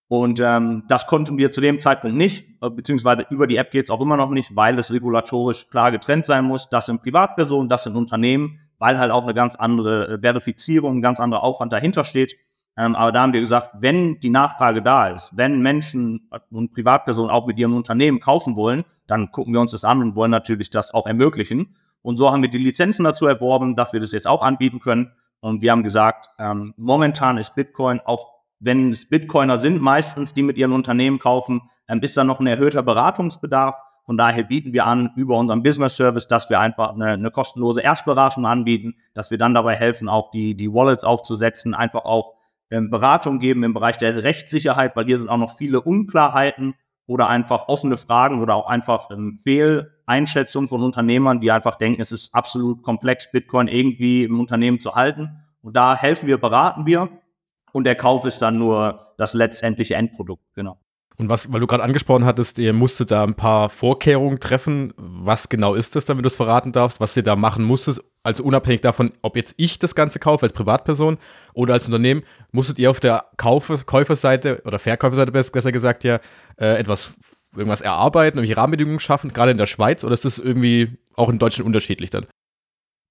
Und 0.08 0.40
ähm, 0.40 0.84
das 0.88 1.06
konnten 1.06 1.38
wir 1.38 1.52
zu 1.52 1.62
dem 1.62 1.78
Zeitpunkt 1.78 2.16
nicht, 2.16 2.46
äh, 2.60 2.68
beziehungsweise 2.68 3.24
über 3.30 3.46
die 3.46 3.56
App 3.56 3.70
geht 3.70 3.84
es 3.84 3.90
auch 3.90 4.00
immer 4.00 4.16
noch 4.18 4.30
nicht, 4.30 4.54
weil 4.54 4.78
es 4.78 4.92
regulatorisch 4.92 5.68
klar 5.70 5.90
getrennt 5.90 6.26
sein 6.26 6.44
muss. 6.44 6.68
Das 6.68 6.86
sind 6.86 7.00
Privatpersonen, 7.00 7.70
das 7.70 7.84
sind 7.84 7.96
Unternehmen, 7.96 8.60
weil 8.78 8.98
halt 8.98 9.10
auch 9.10 9.22
eine 9.22 9.32
ganz 9.32 9.56
andere 9.56 10.08
äh, 10.08 10.18
Verifizierung, 10.20 10.98
ein 10.98 11.02
ganz 11.02 11.18
anderer 11.18 11.42
Aufwand 11.42 11.72
dahinter 11.72 12.04
steht. 12.04 12.36
Ähm, 12.76 12.96
aber 12.96 13.12
da 13.12 13.22
haben 13.22 13.32
wir 13.32 13.40
gesagt, 13.40 13.70
wenn 13.80 14.18
die 14.20 14.30
Nachfrage 14.30 14.82
da 14.82 15.08
ist, 15.08 15.36
wenn 15.36 15.60
Menschen 15.60 16.28
und 16.50 16.72
Privatpersonen 16.72 17.30
auch 17.30 17.46
mit 17.46 17.58
ihrem 17.58 17.74
Unternehmen 17.74 18.20
kaufen 18.20 18.56
wollen, 18.56 18.84
dann 19.06 19.30
gucken 19.30 19.52
wir 19.52 19.60
uns 19.60 19.72
das 19.72 19.84
an 19.84 20.00
und 20.00 20.16
wollen 20.16 20.30
natürlich 20.30 20.70
das 20.70 20.94
auch 20.94 21.06
ermöglichen. 21.06 21.76
Und 22.00 22.16
so 22.16 22.30
haben 22.30 22.42
wir 22.42 22.48
die 22.48 22.58
Lizenzen 22.58 23.04
dazu 23.04 23.26
erworben, 23.26 23.76
dass 23.76 23.92
wir 23.92 24.00
das 24.00 24.12
jetzt 24.12 24.26
auch 24.26 24.42
anbieten 24.42 24.80
können. 24.80 25.12
Und 25.40 25.60
wir 25.60 25.70
haben 25.70 25.82
gesagt, 25.82 26.28
ähm, 26.38 26.72
momentan 26.76 27.36
ist 27.36 27.54
Bitcoin, 27.54 28.00
auch 28.00 28.32
wenn 28.58 28.90
es 28.90 29.08
Bitcoiner 29.08 29.58
sind, 29.58 29.82
meistens, 29.82 30.32
die 30.32 30.42
mit 30.42 30.56
ihren 30.56 30.72
Unternehmen 30.72 31.18
kaufen, 31.18 31.62
ähm, 31.88 32.00
ist 32.00 32.16
da 32.16 32.24
noch 32.24 32.40
ein 32.40 32.46
erhöhter 32.46 32.82
Beratungsbedarf. 32.82 33.74
Von 34.06 34.16
daher 34.16 34.44
bieten 34.44 34.72
wir 34.72 34.86
an 34.86 35.10
über 35.16 35.38
unseren 35.38 35.62
Business 35.62 35.96
Service, 35.96 36.26
dass 36.26 36.48
wir 36.48 36.58
einfach 36.58 36.94
eine, 36.94 37.10
eine 37.10 37.30
kostenlose 37.30 37.80
Erstberatung 37.80 38.46
anbieten, 38.46 38.94
dass 39.14 39.30
wir 39.30 39.38
dann 39.38 39.54
dabei 39.54 39.74
helfen, 39.74 40.08
auch 40.08 40.30
die, 40.30 40.54
die 40.56 40.72
Wallets 40.72 41.04
aufzusetzen, 41.04 41.74
einfach 41.74 42.04
auch 42.04 42.34
Beratung 42.80 43.38
geben 43.38 43.62
im 43.64 43.74
Bereich 43.74 43.98
der 43.98 44.22
Rechtssicherheit, 44.22 44.96
weil 44.96 45.06
hier 45.06 45.18
sind 45.18 45.28
auch 45.28 45.38
noch 45.38 45.56
viele 45.56 45.80
Unklarheiten 45.80 46.74
oder 47.06 47.28
einfach 47.28 47.68
offene 47.68 47.96
Fragen 47.96 48.40
oder 48.40 48.54
auch 48.54 48.68
einfach 48.68 49.10
ähm, 49.10 49.38
Fehleinschätzungen 49.42 50.68
von 50.68 50.82
Unternehmern, 50.82 51.40
die 51.40 51.50
einfach 51.50 51.76
denken, 51.76 52.00
es 52.00 52.12
ist 52.12 52.34
absolut 52.34 52.82
komplex, 52.82 53.30
Bitcoin 53.30 53.68
irgendwie 53.68 54.24
im 54.24 54.40
Unternehmen 54.40 54.80
zu 54.80 54.94
halten. 54.94 55.30
Und 55.60 55.76
da 55.76 55.96
helfen 55.96 56.26
wir, 56.26 56.38
beraten 56.38 56.86
wir 56.86 57.08
und 57.72 57.84
der 57.84 57.96
Kauf 57.96 58.24
ist 58.24 58.40
dann 58.42 58.58
nur 58.58 59.14
das 59.18 59.34
letztendliche 59.34 59.94
Endprodukt, 59.94 60.42
genau. 60.54 60.78
Und 61.18 61.28
was, 61.28 61.52
weil 61.52 61.60
du 61.60 61.66
gerade 61.66 61.82
angesprochen 61.82 62.24
hattest, 62.24 62.58
ihr 62.58 62.72
musstet 62.72 63.10
da 63.10 63.22
ein 63.22 63.34
paar 63.34 63.68
Vorkehrungen 63.68 64.40
treffen. 64.40 64.94
Was 64.96 65.48
genau 65.48 65.74
ist 65.74 65.94
das 65.94 66.08
wenn 66.08 66.18
du 66.18 66.26
es 66.26 66.36
verraten 66.36 66.72
darfst, 66.72 67.00
was 67.00 67.16
ihr 67.16 67.22
da 67.22 67.36
machen 67.36 67.64
musstet? 67.64 68.00
Also 68.24 68.44
unabhängig 68.44 68.80
davon, 68.82 69.12
ob 69.22 69.36
jetzt 69.36 69.54
ich 69.56 69.78
das 69.78 69.94
Ganze 69.94 70.20
kaufe 70.20 70.46
als 70.46 70.52
Privatperson 70.52 71.18
oder 71.54 71.74
als 71.74 71.86
Unternehmen, 71.86 72.22
musstet 72.52 72.78
ihr 72.78 72.90
auf 72.90 73.00
der 73.00 73.24
Kaufer 73.36 73.78
Käuferseite 73.84 74.62
oder 74.64 74.78
Verkäuferseite 74.78 75.32
besser 75.32 75.72
gesagt 75.72 76.04
ja 76.04 76.20
äh, 76.56 76.78
etwas 76.78 77.14
irgendwas 77.56 77.80
erarbeiten, 77.80 78.38
irgendwelche 78.38 78.56
Rahmenbedingungen 78.56 79.00
schaffen, 79.00 79.32
gerade 79.32 79.50
in 79.50 79.58
der 79.58 79.66
Schweiz, 79.66 80.04
oder 80.04 80.14
ist 80.14 80.24
das 80.24 80.38
irgendwie 80.38 80.98
auch 81.16 81.28
in 81.28 81.38
Deutschland 81.38 81.66
unterschiedlich 81.66 82.10
dann? 82.10 82.26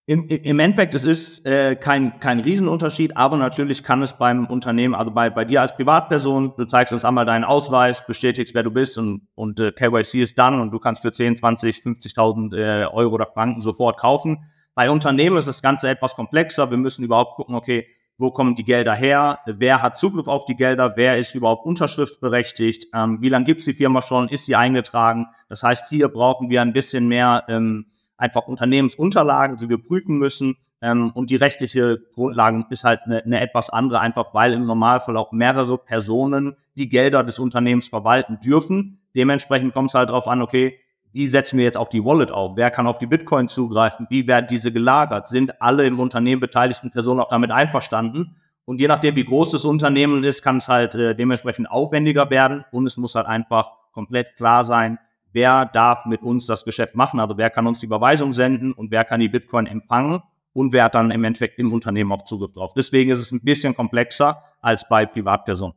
Im, 0.08 0.28
Im 0.28 0.60
Endeffekt, 0.60 0.96
es 0.96 1.04
ist 1.04 1.46
äh, 1.46 1.76
kein, 1.76 2.20
kein 2.20 2.40
Riesenunterschied, 2.40 3.16
aber 3.16 3.38
natürlich 3.38 3.84
kann 3.84 4.02
es 4.02 4.14
beim 4.14 4.48
Unternehmen, 4.48 4.96
also 4.96 5.12
bei, 5.12 5.30
bei 5.30 5.46
dir 5.46 5.62
als 5.62 5.76
Privatperson, 5.76 6.54
du 6.58 6.66
zeigst 6.66 6.92
uns 6.92 7.06
einmal 7.06 7.26
deinen 7.26 7.44
Ausweis, 7.44 8.06
bestätigst, 8.06 8.56
wer 8.56 8.64
du 8.64 8.72
bist 8.72 8.98
und, 8.98 9.28
und 9.36 9.60
äh, 9.60 9.72
KYC 9.72 10.24
ist 10.24 10.40
dann 10.40 10.60
und 10.60 10.72
du 10.72 10.80
kannst 10.80 11.04
für 11.04 11.12
10, 11.12 11.36
20, 11.36 11.78
50.000 11.78 12.58
äh, 12.58 12.86
Euro 12.88 13.14
oder 13.14 13.28
Franken 13.28 13.62
sofort 13.62 14.00
kaufen. 14.00 14.40
Bei 14.74 14.90
Unternehmen 14.90 15.38
ist 15.38 15.48
das 15.48 15.62
Ganze 15.62 15.90
etwas 15.90 16.16
komplexer. 16.16 16.70
Wir 16.70 16.78
müssen 16.78 17.04
überhaupt 17.04 17.36
gucken, 17.36 17.56
okay, 17.56 17.88
wo 18.18 18.32
kommen 18.32 18.56
die 18.56 18.64
Gelder 18.64 18.94
her? 18.94 19.40
Wer 19.46 19.82
hat 19.82 19.98
Zugriff 19.98 20.28
auf 20.28 20.46
die 20.46 20.56
Gelder? 20.56 20.94
Wer 20.96 21.18
ist 21.18 21.34
überhaupt 21.34 21.66
unterschriftsberechtigt? 21.66 22.88
Ähm, 22.94 23.18
wie 23.22 23.30
lange 23.30 23.46
gibt 23.46 23.60
es 23.60 23.66
die 23.66 23.74
Firma 23.74 24.02
schon? 24.02 24.30
Ist 24.30 24.46
sie 24.46 24.56
eingetragen? 24.56 25.28
Das 25.50 25.64
heißt, 25.64 25.90
hier 25.90 26.08
brauchen 26.08 26.50
wir 26.50 26.62
ein 26.62 26.72
bisschen 26.72 27.08
mehr 27.08 27.44
ähm, 27.50 27.88
einfach 28.18 28.48
Unternehmensunterlagen, 28.48 29.58
die 29.58 29.70
wir 29.70 29.82
prüfen 29.82 30.18
müssen. 30.18 30.56
Ähm, 30.82 31.12
und 31.14 31.30
die 31.30 31.36
rechtliche 31.36 32.00
Grundlage 32.14 32.66
ist 32.70 32.84
halt 32.84 33.02
eine, 33.06 33.24
eine 33.24 33.42
etwas 33.42 33.70
andere, 33.70 34.00
einfach 34.00 34.34
weil 34.34 34.54
im 34.54 34.66
Normalfall 34.66 35.18
auch 35.18 35.32
mehrere 35.32 35.78
Personen 35.78 36.56
die 36.76 36.90
Gelder 36.90 37.24
des 37.24 37.40
Unternehmens 37.40 37.90
verwalten 37.90 38.40
dürfen. 38.40 39.02
Dementsprechend 39.16 39.74
kommt 39.74 39.90
es 39.90 39.96
halt 39.96 40.10
darauf 40.10 40.28
an, 40.28 40.42
okay, 40.42 40.78
wie 41.14 41.28
setzen 41.28 41.58
wir 41.58 41.66
jetzt 41.66 41.78
auf 41.78 41.90
die 41.90 42.04
Wallet 42.04 42.32
auf? 42.32 42.54
Wer 42.56 42.72
kann 42.72 42.88
auf 42.88 42.98
die 42.98 43.06
Bitcoin 43.06 43.48
zugreifen? 43.48 44.08
Wie 44.10 44.28
werden 44.28 44.48
diese 44.50 44.72
gelagert? 44.72 45.28
Sind 45.28 45.62
alle 45.62 45.86
im 45.86 46.00
Unternehmen 46.00 46.40
beteiligten 46.40 46.92
Personen 46.92 47.20
auch 47.20 47.28
damit 47.28 47.52
einverstanden? 47.52 48.38
Und 48.66 48.80
je 48.80 48.88
nachdem, 48.88 49.16
wie 49.16 49.26
groß 49.26 49.52
das 49.52 49.66
Unternehmen 49.66 50.24
ist, 50.24 50.42
kann 50.42 50.58
es 50.58 50.68
halt 50.68 50.96
äh, 50.96 51.16
dementsprechend 51.16 51.70
aufwendiger 51.70 52.30
werden 52.30 52.64
und 52.72 52.88
es 52.88 52.96
muss 52.96 53.16
halt 53.16 53.28
einfach 53.28 53.72
komplett 53.92 54.38
klar 54.38 54.64
sein, 54.64 55.00
wer 55.34 55.66
darf 55.66 56.06
mit 56.06 56.22
uns 56.22 56.46
das 56.46 56.64
Geschäft 56.64 56.96
machen, 56.96 57.20
also 57.20 57.38
wer 57.38 57.50
kann 57.50 57.68
uns 57.68 57.80
die 57.80 57.88
Überweisung 57.88 58.34
senden 58.34 58.72
und 58.72 58.92
wer 58.92 59.04
kann 59.04 59.20
die 59.20 59.30
Bitcoin 59.30 59.66
empfangen 59.66 60.22
und 60.54 60.74
wer 60.74 60.86
hat 60.86 60.96
dann 60.96 61.12
im 61.12 61.24
Endeffekt 61.24 61.60
im 61.60 61.74
Unternehmen 61.74 62.12
auch 62.12 62.24
Zugriff 62.24 62.54
drauf. 62.54 62.74
Deswegen 62.74 63.12
ist 63.12 63.20
es 63.20 63.32
ein 63.32 63.42
bisschen 63.42 63.76
komplexer 63.76 64.42
als 64.62 64.88
bei 64.88 65.06
Privatpersonen. 65.06 65.76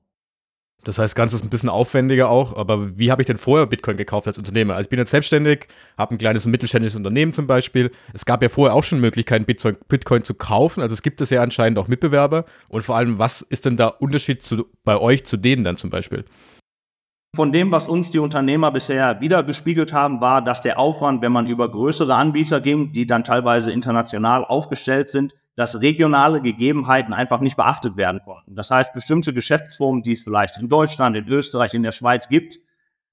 Das 0.85 0.99
heißt, 0.99 1.17
ganz 1.17 1.33
ist 1.33 1.43
ein 1.43 1.49
bisschen 1.49 1.69
aufwendiger 1.69 2.29
auch, 2.29 2.57
aber 2.57 2.99
wie 2.99 3.11
habe 3.11 3.23
ich 3.23 3.27
denn 3.27 3.39
vorher 3.39 3.67
Bitcoin 3.67 3.97
gekauft 3.97 4.27
als 4.27 4.39
Unternehmer? 4.39 4.75
Also 4.75 4.87
ich 4.87 4.91
bin 4.91 4.99
jetzt 4.99 5.11
selbstständig, 5.11 5.67
habe 5.99 6.15
ein 6.15 6.19
kleines 6.19 6.45
und 6.45 6.53
mittelständisches 6.53 6.97
Unternehmen 6.97 7.33
zum 7.33 7.47
Beispiel. 7.47 7.91
Es 8.13 8.25
gab 8.25 8.43
ja 8.43 8.49
vorher 8.49 8.75
auch 8.75 8.85
schon 8.85 9.01
Möglichkeiten, 9.01 9.45
Bitcoin, 9.45 9.77
Bitcoin 9.89 10.25
zu 10.25 10.35
kaufen. 10.35 10.81
Also 10.83 10.95
es 10.95 11.03
gibt 11.03 11.21
es 11.21 11.31
ja 11.31 11.43
anscheinend 11.43 11.79
auch 11.79 11.89
Mitbewerber. 11.89 12.45
Und 12.69 12.83
vor 12.83 12.97
allem, 12.97 13.19
was 13.19 13.43
ist 13.43 13.65
denn 13.65 13.77
der 13.77 14.01
Unterschied 14.01 14.43
zu, 14.43 14.67
bei 14.85 14.99
euch 14.99 15.25
zu 15.25 15.37
denen 15.37 15.65
dann 15.65 15.77
zum 15.77 15.91
Beispiel? 15.91 16.25
Von 17.35 17.51
dem, 17.51 17.73
was 17.73 17.89
uns 17.89 18.11
die 18.11 18.21
Unternehmer 18.21 18.71
bisher 18.71 19.21
wiedergespiegelt 19.21 19.93
haben, 19.93 20.21
war, 20.21 20.43
dass 20.43 20.61
der 20.61 20.79
Aufwand, 20.79 21.21
wenn 21.21 21.33
man 21.33 21.49
über 21.49 21.69
größere 21.69 22.15
Anbieter 22.15 22.61
ging, 22.61 22.93
die 22.93 23.09
dann 23.09 23.25
teilweise 23.25 23.73
international 23.73 24.45
aufgestellt 24.45 25.09
sind, 25.09 25.35
dass 25.57 25.81
regionale 25.81 26.43
Gegebenheiten 26.43 27.13
einfach 27.13 27.41
nicht 27.41 27.57
beachtet 27.57 27.97
werden 27.97 28.21
konnten. 28.25 28.57
Das 28.57 28.71
heißt, 28.71 28.93
bestimmte 28.93 29.33
Geschäftsformen, 29.33 30.03
die 30.03 30.13
es 30.13 30.25
vielleicht 30.25 30.59
in 30.59 30.69
Deutschland, 30.69 31.17
in 31.17 31.29
Österreich, 31.29 31.75
in 31.75 31.83
der 31.83 31.93
Schweiz 31.93 32.29
gibt, 32.29 32.59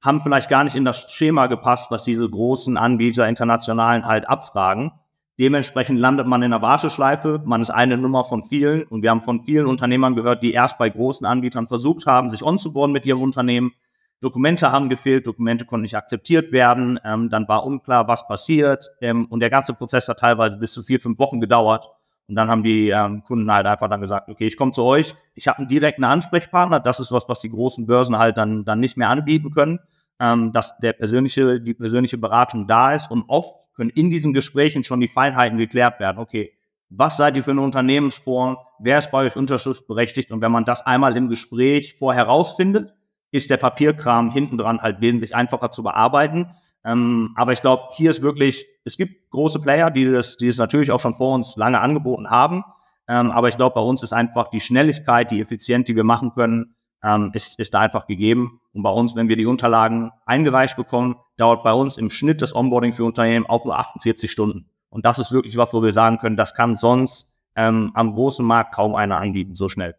haben 0.02 0.22
vielleicht 0.22 0.50
gar 0.50 0.64
nicht 0.64 0.76
in 0.76 0.86
das 0.86 1.12
Schema 1.12 1.48
gepasst, 1.48 1.92
was 1.92 2.04
diese 2.04 2.28
großen 2.28 2.78
Anbieter 2.78 3.28
internationalen 3.28 4.06
halt 4.06 4.28
abfragen. 4.28 4.92
Dementsprechend 5.40 6.00
landet 6.00 6.28
man 6.28 6.44
in 6.44 6.52
der 6.52 6.62
Warteschleife. 6.62 7.42
Man 7.46 7.62
ist 7.62 7.70
eine 7.70 7.98
Nummer 7.98 8.24
von 8.24 8.44
vielen. 8.44 8.84
Und 8.84 9.02
wir 9.02 9.12
haben 9.12 9.22
von 9.22 9.44
vielen 9.44 9.66
Unternehmern 9.66 10.16
gehört, 10.16 10.44
die 10.44 10.54
erst 10.54 10.78
bei 10.78 10.90
großen 10.90 11.26
Anbietern 11.26 11.68
versucht 11.68 12.06
haben, 12.06 12.30
sich 12.30 12.44
onzuboarden 12.44 12.92
mit 12.92 13.06
ihrem 13.06 13.22
Unternehmen. 13.22 13.72
Dokumente 14.20 14.72
haben 14.72 14.90
gefehlt, 14.90 15.26
Dokumente 15.26 15.66
konnten 15.66 15.82
nicht 15.82 15.98
akzeptiert 15.98 16.52
werden. 16.52 17.00
Ähm, 17.04 17.30
dann 17.30 17.48
war 17.48 17.66
unklar, 17.66 18.08
was 18.08 18.28
passiert. 18.28 18.92
Ähm, 19.02 19.26
und 19.26 19.40
der 19.40 19.50
ganze 19.50 19.74
Prozess 19.74 20.08
hat 20.08 20.20
teilweise 20.20 20.58
bis 20.58 20.74
zu 20.74 20.84
vier, 20.84 21.00
fünf 21.00 21.18
Wochen 21.18 21.40
gedauert. 21.40 21.88
Und 22.28 22.36
dann 22.36 22.50
haben 22.50 22.64
die 22.64 22.90
ähm, 22.90 23.24
Kunden 23.24 23.52
halt 23.52 23.66
einfach 23.66 23.90
dann 23.90 24.02
gesagt, 24.02 24.30
okay, 24.30 24.48
ich 24.48 24.58
komme 24.58 24.72
zu 24.72 24.84
euch. 24.84 25.16
Ich 25.36 25.48
habe 25.48 25.60
einen 25.60 25.68
direkten 25.68 26.04
Ansprechpartner. 26.04 26.80
Das 26.80 27.00
ist 27.00 27.12
was, 27.12 27.28
was 27.28 27.42
die 27.42 27.50
großen 27.50 27.86
Börsen 27.86 28.18
halt 28.18 28.38
dann, 28.38 28.64
dann 28.64 28.80
nicht 28.80 28.98
mehr 28.98 29.10
anbieten 29.10 29.52
können. 29.52 29.80
Ähm, 30.20 30.52
dass 30.52 30.78
der 30.78 30.94
persönliche, 30.94 31.60
die 31.60 31.74
persönliche 31.74 32.18
Beratung 32.18 32.68
da 32.68 32.94
ist. 32.94 33.12
Und 33.12 33.26
oft 33.28 33.56
können 33.74 33.90
in 33.90 34.10
diesen 34.10 34.34
Gesprächen 34.34 34.84
schon 34.84 35.00
die 35.00 35.08
Feinheiten 35.08 35.58
geklärt 35.58 36.00
werden. 36.00 36.20
Okay, 36.20 36.54
was 36.90 37.18
seid 37.18 37.36
ihr 37.38 37.44
für 37.44 37.52
eine 37.52 37.62
Unternehmensform? 37.62 38.58
Wer 38.80 39.00
ist 39.00 39.12
bei 39.12 39.26
euch 39.26 39.36
unterschriftsberechtigt? 39.36 40.30
Und 40.30 40.42
wenn 40.42 40.52
man 40.52 40.66
das 40.66 40.86
einmal 40.86 41.16
im 41.16 41.30
Gespräch 41.30 41.96
vorher 41.98 42.26
rausfindet, 42.26 42.94
ist 43.32 43.50
der 43.50 43.58
Papierkram 43.58 44.30
hinten 44.30 44.58
dran 44.58 44.82
halt 44.82 45.00
wesentlich 45.00 45.34
einfacher 45.34 45.72
zu 45.72 45.84
bearbeiten. 45.84 46.52
Ähm, 46.84 47.34
aber 47.36 47.52
ich 47.52 47.62
glaube, 47.62 47.84
hier 47.96 48.12
ist 48.12 48.22
wirklich, 48.22 48.66
es 48.86 48.98
gibt 48.98 49.30
große 49.32 49.60
Player, 49.60 49.92
die 49.92 50.06
das, 50.12 50.38
die 50.38 50.48
es 50.48 50.58
natürlich 50.58 50.92
auch 50.92 51.00
schon 51.00 51.14
vor 51.14 51.36
uns 51.36 51.56
lange 51.56 51.80
angeboten 51.80 52.30
haben. 52.30 52.64
Ähm, 53.08 53.32
aber 53.32 53.50
ich 53.50 53.58
glaube, 53.58 53.76
bei 53.76 53.82
uns 53.82 54.04
ist 54.04 54.14
einfach 54.14 54.48
die 54.50 54.62
Schnelligkeit, 54.62 55.32
die 55.32 55.42
Effizienz, 55.42 55.86
die 55.86 55.96
wir 55.96 56.04
machen 56.04 56.34
können, 56.34 56.76
ähm, 57.04 57.32
ist, 57.34 57.60
ist 57.60 57.74
da 57.74 57.82
einfach 57.82 58.08
gegeben. 58.08 58.62
Und 58.74 58.84
bei 58.84 58.92
uns, 58.92 59.16
wenn 59.16 59.28
wir 59.28 59.36
die 59.36 59.46
Unterlagen 59.46 60.12
eingereicht 60.26 60.76
bekommen, 60.76 61.16
dauert 61.38 61.64
bei 61.64 61.74
uns 61.74 61.98
im 61.98 62.10
Schnitt 62.10 62.42
das 62.42 62.56
Onboarding 62.56 62.94
für 62.94 63.04
Unternehmen 63.04 63.46
auch 63.46 63.66
nur 63.66 63.78
48 63.78 64.32
Stunden. 64.32 64.70
Und 64.90 65.06
das 65.06 65.20
ist 65.20 65.32
wirklich 65.32 65.58
was, 65.58 65.74
wo 65.74 65.82
wir 65.82 65.94
sagen 65.94 66.18
können, 66.18 66.38
das 66.38 66.54
kann 66.54 66.76
sonst 66.76 67.28
ähm, 67.56 67.92
am 67.94 68.14
großen 68.14 68.46
Markt 68.46 68.76
kaum 68.76 68.96
einer 68.96 69.18
anbieten, 69.18 69.56
so 69.56 69.70
schnell. 69.70 69.96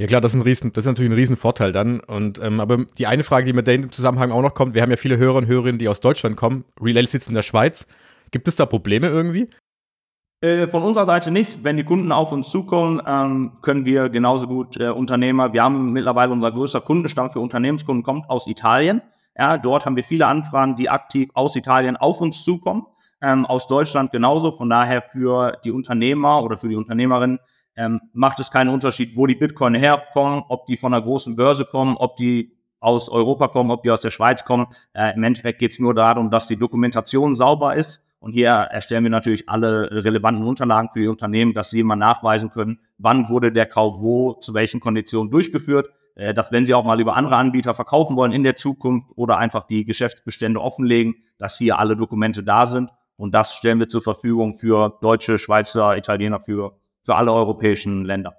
Ja 0.00 0.06
klar, 0.06 0.22
das 0.22 0.32
ist, 0.32 0.40
ein 0.40 0.42
riesen, 0.42 0.72
das 0.72 0.86
ist 0.86 0.88
natürlich 0.88 1.10
ein 1.10 1.14
Riesenvorteil 1.14 1.72
dann. 1.72 2.00
Und, 2.00 2.42
ähm, 2.42 2.58
aber 2.58 2.86
die 2.96 3.06
eine 3.06 3.22
Frage, 3.22 3.44
die 3.44 3.52
mit 3.52 3.66
dem 3.66 3.92
Zusammenhang 3.92 4.30
auch 4.30 4.40
noch 4.40 4.54
kommt, 4.54 4.72
wir 4.72 4.80
haben 4.80 4.90
ja 4.90 4.96
viele 4.96 5.18
Hörer 5.18 5.34
und 5.34 5.46
Hörerinnen, 5.46 5.78
die 5.78 5.90
aus 5.90 6.00
Deutschland 6.00 6.38
kommen. 6.38 6.64
Relay 6.80 7.04
sitzt 7.04 7.28
in 7.28 7.34
der 7.34 7.42
Schweiz. 7.42 7.86
Gibt 8.30 8.48
es 8.48 8.56
da 8.56 8.64
Probleme 8.64 9.08
irgendwie? 9.08 9.50
Äh, 10.40 10.68
von 10.68 10.82
unserer 10.84 11.04
Seite 11.04 11.30
nicht. 11.30 11.64
Wenn 11.64 11.76
die 11.76 11.84
Kunden 11.84 12.12
auf 12.12 12.32
uns 12.32 12.50
zukommen, 12.50 13.02
ähm, 13.06 13.58
können 13.60 13.84
wir 13.84 14.08
genauso 14.08 14.46
gut 14.46 14.80
äh, 14.80 14.88
Unternehmer. 14.88 15.52
Wir 15.52 15.64
haben 15.64 15.92
mittlerweile 15.92 16.32
unser 16.32 16.50
größter 16.50 16.80
Kundenstamm 16.80 17.30
für 17.30 17.40
Unternehmenskunden 17.40 18.02
kommt 18.02 18.30
aus 18.30 18.46
Italien. 18.46 19.02
Ja, 19.36 19.58
dort 19.58 19.84
haben 19.84 19.96
wir 19.96 20.04
viele 20.04 20.26
Anfragen, 20.26 20.76
die 20.76 20.88
aktiv 20.88 21.28
aus 21.34 21.56
Italien 21.56 21.98
auf 21.98 22.22
uns 22.22 22.42
zukommen. 22.42 22.86
Ähm, 23.20 23.44
aus 23.44 23.66
Deutschland 23.66 24.12
genauso. 24.12 24.50
Von 24.50 24.70
daher 24.70 25.02
für 25.02 25.58
die 25.62 25.72
Unternehmer 25.72 26.42
oder 26.42 26.56
für 26.56 26.70
die 26.70 26.76
Unternehmerin 26.76 27.38
ähm, 27.76 28.00
macht 28.12 28.40
es 28.40 28.50
keinen 28.50 28.68
Unterschied, 28.68 29.16
wo 29.16 29.26
die 29.26 29.34
Bitcoin 29.34 29.74
herkommen, 29.74 30.42
ob 30.48 30.66
die 30.66 30.76
von 30.76 30.92
einer 30.92 31.02
großen 31.02 31.36
Börse 31.36 31.64
kommen, 31.64 31.96
ob 31.96 32.16
die 32.16 32.56
aus 32.80 33.08
Europa 33.08 33.48
kommen, 33.48 33.70
ob 33.70 33.82
die 33.82 33.90
aus 33.90 34.00
der 34.00 34.10
Schweiz 34.10 34.44
kommen. 34.44 34.66
Äh, 34.92 35.14
Im 35.14 35.22
Endeffekt 35.22 35.58
geht 35.58 35.72
es 35.72 35.78
nur 35.78 35.94
darum, 35.94 36.30
dass 36.30 36.46
die 36.46 36.56
Dokumentation 36.56 37.34
sauber 37.34 37.76
ist 37.76 38.02
und 38.20 38.32
hier 38.32 38.50
erstellen 38.50 39.04
wir 39.04 39.10
natürlich 39.10 39.48
alle 39.48 39.90
relevanten 39.90 40.44
Unterlagen 40.44 40.90
für 40.92 41.00
die 41.00 41.08
Unternehmen, 41.08 41.54
dass 41.54 41.70
sie 41.70 41.80
immer 41.80 41.96
nachweisen 41.96 42.50
können, 42.50 42.80
wann 42.98 43.28
wurde 43.28 43.50
der 43.50 43.66
Kauf 43.66 44.00
wo, 44.00 44.34
zu 44.34 44.52
welchen 44.52 44.80
Konditionen 44.80 45.30
durchgeführt. 45.30 45.88
Äh, 46.16 46.34
dass 46.34 46.52
wenn 46.52 46.66
sie 46.66 46.74
auch 46.74 46.84
mal 46.84 47.00
über 47.00 47.16
andere 47.16 47.36
Anbieter 47.36 47.74
verkaufen 47.74 48.16
wollen 48.16 48.32
in 48.32 48.42
der 48.42 48.56
Zukunft 48.56 49.10
oder 49.16 49.38
einfach 49.38 49.66
die 49.66 49.84
Geschäftsbestände 49.84 50.60
offenlegen, 50.60 51.14
dass 51.38 51.56
hier 51.56 51.78
alle 51.78 51.96
Dokumente 51.96 52.42
da 52.42 52.66
sind. 52.66 52.90
Und 53.16 53.34
das 53.34 53.54
stellen 53.54 53.78
wir 53.78 53.88
zur 53.88 54.02
Verfügung 54.02 54.54
für 54.54 54.98
Deutsche, 55.00 55.38
Schweizer, 55.38 55.96
Italiener, 55.96 56.40
für, 56.40 56.78
für 57.04 57.14
alle 57.14 57.32
europäischen 57.32 58.04
Länder. 58.04 58.36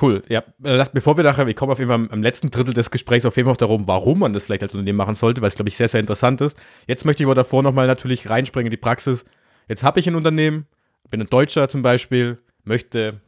Cool. 0.00 0.22
Ja, 0.28 0.44
äh, 0.62 0.84
bevor 0.92 1.16
wir 1.16 1.24
nachher, 1.24 1.46
wir 1.46 1.54
kommen 1.54 1.72
auf 1.72 1.78
jeden 1.78 1.90
Fall 1.90 2.08
am 2.10 2.22
letzten 2.22 2.50
Drittel 2.50 2.74
des 2.74 2.90
Gesprächs 2.90 3.24
auf 3.24 3.36
jeden 3.36 3.46
Fall 3.46 3.54
auch 3.54 3.58
darum, 3.58 3.88
warum 3.88 4.20
man 4.20 4.32
das 4.32 4.44
vielleicht 4.44 4.62
als 4.62 4.74
Unternehmen 4.74 4.98
machen 4.98 5.14
sollte, 5.14 5.40
weil 5.40 5.48
es, 5.48 5.56
glaube 5.56 5.68
ich, 5.70 5.76
sehr, 5.76 5.88
sehr 5.88 6.00
interessant 6.00 6.40
ist. 6.40 6.56
Jetzt 6.86 7.04
möchte 7.04 7.22
ich 7.22 7.26
aber 7.26 7.34
davor 7.34 7.62
nochmal 7.62 7.86
natürlich 7.86 8.28
reinspringen 8.30 8.66
in 8.66 8.70
die 8.70 8.76
Praxis. 8.76 9.24
Jetzt 9.66 9.82
habe 9.82 9.98
ich 9.98 10.06
ein 10.06 10.14
Unternehmen, 10.14 10.66
bin 11.10 11.20
ein 11.20 11.28
Deutscher 11.28 11.68
zum 11.68 11.82
Beispiel, 11.82 12.38
möchte 12.64 13.20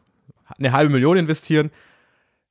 eine 0.58 0.72
halbe 0.72 0.92
Million 0.92 1.16
investieren. 1.16 1.70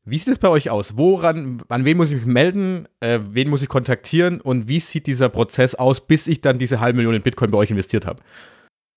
Wie 0.06 0.18
sieht 0.18 0.30
es 0.30 0.40
bei 0.40 0.50
euch 0.50 0.70
aus? 0.70 0.98
Woran, 0.98 1.62
an 1.70 1.86
wen 1.86 1.98
muss 1.98 2.10
ich 2.10 2.18
mich 2.18 2.26
melden? 2.26 2.88
Äh, 3.00 3.20
wen 3.30 3.50
muss 3.50 3.62
ich 3.62 3.70
kontaktieren? 3.70 4.42
Und 4.42 4.68
wie 4.68 4.80
sieht 4.80 5.08
dieser 5.08 5.30
Prozess 5.30 5.76
aus, 5.76 6.06
bis 6.06 6.28
ich 6.28 6.42
dann 6.42 6.58
diese 6.58 6.80
halbe 6.80 6.98
Million 6.98 7.14
in 7.14 7.22
Bitcoin 7.22 7.52
bei 7.52 7.58
euch 7.60 7.70
investiert 7.70 8.06
habe? 8.06 8.22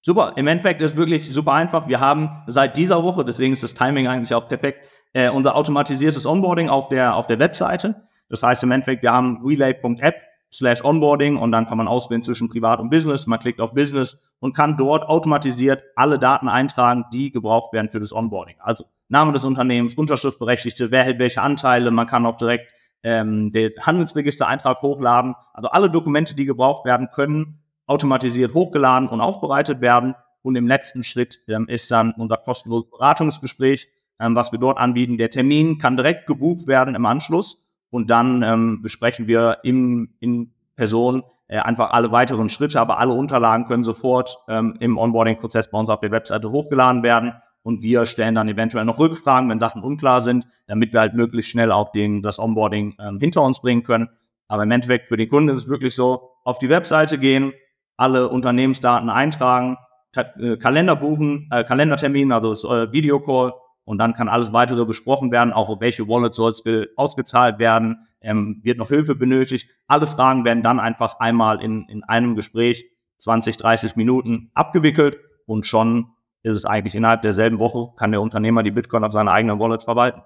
Super, 0.05 0.33
im 0.35 0.49
Endeffekt 0.49 0.83
ist 0.83 0.97
wirklich 0.97 1.33
super 1.33 1.53
einfach. 1.53 1.87
Wir 1.87 2.01
haben 2.01 2.43
seit 2.49 2.77
dieser 2.77 3.05
Woche, 3.05 3.25
deswegen 3.25 3.53
ist 3.53 3.63
das 3.63 3.73
Timing 3.73 4.09
eigentlich 4.09 4.35
auch 4.35 4.49
perfekt, 4.49 4.81
äh, 5.13 5.31
unser 5.31 5.55
automatisiertes 5.55 6.27
Onboarding 6.27 6.69
auf 6.69 6.89
der, 6.89 7.15
auf 7.15 7.29
der 7.29 7.39
Webseite. 7.39 8.09
Das 8.29 8.43
heißt 8.43 8.65
im 8.65 8.73
Endeffekt, 8.73 9.05
wir 9.05 9.13
haben 9.13 9.41
relay.app 9.47 10.17
slash 10.53 10.85
Onboarding 10.85 11.37
und 11.37 11.53
dann 11.53 11.69
kann 11.69 11.79
man 11.79 11.87
auswählen 11.87 12.21
zwischen 12.21 12.49
Privat 12.49 12.81
und 12.81 12.91
Business. 12.91 13.29
Man 13.29 13.39
klickt 13.39 13.61
auf 13.61 13.75
Business 13.75 14.21
und 14.41 14.57
kann 14.57 14.77
dort 14.77 15.05
automatisiert 15.05 15.85
alle 15.95 16.19
Daten 16.19 16.49
eintragen, 16.49 17.05
die 17.13 17.31
gebraucht 17.31 17.73
werden 17.73 17.89
für 17.89 18.01
das 18.01 18.13
Onboarding. 18.13 18.57
Also 18.59 18.85
Name 19.09 19.33
des 19.33 19.45
Unternehmens, 19.45 19.95
Unterschriftberechtigte, 19.95 20.91
wer 20.91 21.05
hält 21.05 21.21
welche 21.21 21.43
Anteile. 21.43 21.93
Man 21.93 22.09
kann 22.09 22.27
auch 22.27 22.37
direkt 22.37 22.73
ähm, 23.05 23.53
den 23.53 23.71
Handelsregistereintrag 23.81 24.83
hochladen. 24.83 25.37
Also 25.55 25.69
alle 25.69 25.91
Dokumente, 25.91 26.35
die 26.35 26.45
gebraucht 26.45 26.85
werden, 26.85 27.09
können 27.13 27.62
automatisiert 27.87 28.55
hochgeladen 28.55 29.09
und 29.09 29.21
aufbereitet 29.21 29.81
werden. 29.81 30.15
Und 30.43 30.57
im 30.57 30.67
letzten 30.67 31.03
Schritt 31.03 31.41
ähm, 31.49 31.69
ist 31.69 31.91
dann 31.91 32.13
unser 32.17 32.37
kostenloses 32.37 32.91
Beratungsgespräch, 32.91 33.89
ähm, 34.21 34.35
was 34.35 34.53
wir 34.53 34.59
dort 34.59 34.79
anbieten. 34.79 35.17
Der 35.17 35.31
Termin 35.31 35.79
kann 35.79 35.97
direkt 35.97 36.27
gebucht 36.27 36.67
werden 36.67 36.95
im 36.95 37.07
Anschluss 37.07 37.63
und 37.91 38.11
dann 38.11 38.43
ähm, 38.43 38.83
besprechen 38.83 39.27
wir 39.27 39.59
im, 39.63 40.15
in 40.21 40.53
Person 40.77 41.23
äh, 41.49 41.59
einfach 41.59 41.91
alle 41.91 42.11
weiteren 42.11 42.49
Schritte, 42.49 42.81
aber 42.81 42.99
alle 42.99 43.13
Unterlagen 43.13 43.67
können 43.67 43.85
sofort 43.85 44.39
ähm, 44.49 44.77
im 44.81 44.99
Onboarding-Prozess 44.99 45.71
bei 45.71 45.79
uns 45.79 45.91
auf 45.91 46.01
der 46.01 46.11
Webseite 46.11 46.51
hochgeladen 46.51 47.03
werden 47.03 47.35
und 47.63 47.83
wir 47.83 48.07
stellen 48.07 48.35
dann 48.35 48.49
eventuell 48.49 48.85
noch 48.85 48.99
Rückfragen, 48.99 49.49
wenn 49.49 49.61
Sachen 49.61 49.83
unklar 49.83 50.21
sind, 50.21 50.47
damit 50.67 50.93
wir 50.93 51.01
halt 51.01 51.15
möglichst 51.15 51.51
schnell 51.51 51.71
auch 51.71 51.93
den, 51.93 52.23
das 52.23 52.39
Onboarding 52.39 52.97
ähm, 52.99 53.19
hinter 53.21 53.43
uns 53.43 53.61
bringen 53.61 53.85
können. 53.85 54.09
Aber 54.49 54.65
im 54.65 54.71
Endeffekt 54.71 55.09
für 55.09 55.17
den 55.17 55.29
Kunden 55.29 55.51
ist 55.51 55.59
es 55.59 55.69
wirklich 55.69 55.95
so, 55.95 56.31
auf 56.45 56.59
die 56.59 56.69
Webseite 56.69 57.19
gehen, 57.19 57.53
alle 57.97 58.29
Unternehmensdaten 58.29 59.11
eintragen, 59.11 59.77
äh, 60.15 60.57
Kalender 60.57 60.97
buchen, 60.97 61.49
äh, 61.51 61.65
Kalendertermin, 61.65 62.33
also 62.33 62.51
das 62.51 62.65
äh, 62.65 62.93
Videocall 62.93 63.55
und 63.85 63.99
dann 63.99 64.15
kann 64.15 64.29
alles 64.29 64.53
weitere 64.53 64.85
besprochen 64.85 65.33
werden, 65.33 65.53
auch 65.53 65.69
auf 65.69 65.81
welche 65.81 66.07
Wallet 66.09 66.35
soll 66.35 66.53
es 66.53 66.63
ausgezahlt 66.97 67.59
werden, 67.59 68.07
ähm, 68.21 68.61
wird 68.63 68.79
noch 68.79 68.89
Hilfe 68.89 69.15
benötigt. 69.15 69.69
Alle 69.87 70.07
Fragen 70.07 70.45
werden 70.45 70.63
dann 70.63 70.81
einfach 70.81 71.19
einmal 71.19 71.63
in, 71.63 71.87
in 71.89 72.05
einem 72.05 72.37
Gespräch 72.37 72.85
20, 73.19 73.57
30 73.57 73.97
Minuten 73.97 74.51
abgewickelt 74.55 75.19
und 75.47 75.67
schon 75.67 76.09
ist 76.43 76.55
es 76.55 76.65
eigentlich 76.65 76.95
innerhalb 76.95 77.23
derselben 77.23 77.59
Woche, 77.59 77.93
kann 77.97 78.11
der 78.11 78.21
Unternehmer 78.21 78.63
die 78.63 78.73
Bitcoin 78.73 79.05
auf 79.05 79.13
seine 79.13 79.31
eigenen 79.31 79.61
Wallets 79.61 79.85
verwalten. 79.85 80.23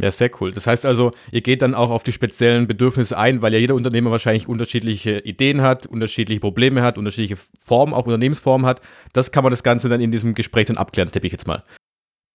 Ja, 0.00 0.12
sehr 0.12 0.30
cool. 0.40 0.52
Das 0.52 0.66
heißt 0.66 0.86
also, 0.86 1.12
ihr 1.32 1.40
geht 1.40 1.60
dann 1.62 1.74
auch 1.74 1.90
auf 1.90 2.04
die 2.04 2.12
speziellen 2.12 2.68
Bedürfnisse 2.68 3.18
ein, 3.18 3.42
weil 3.42 3.52
ja 3.52 3.58
jeder 3.58 3.74
Unternehmer 3.74 4.12
wahrscheinlich 4.12 4.48
unterschiedliche 4.48 5.18
Ideen 5.20 5.60
hat, 5.60 5.86
unterschiedliche 5.86 6.40
Probleme 6.40 6.82
hat, 6.82 6.98
unterschiedliche 6.98 7.36
Formen, 7.58 7.92
auch 7.92 8.06
Unternehmensformen 8.06 8.66
hat. 8.66 8.80
Das 9.12 9.32
kann 9.32 9.42
man 9.42 9.50
das 9.50 9.64
Ganze 9.64 9.88
dann 9.88 10.00
in 10.00 10.12
diesem 10.12 10.34
Gespräch 10.34 10.66
dann 10.66 10.76
abklären, 10.76 11.10
tippe 11.10 11.26
ich 11.26 11.32
jetzt 11.32 11.48
mal. 11.48 11.64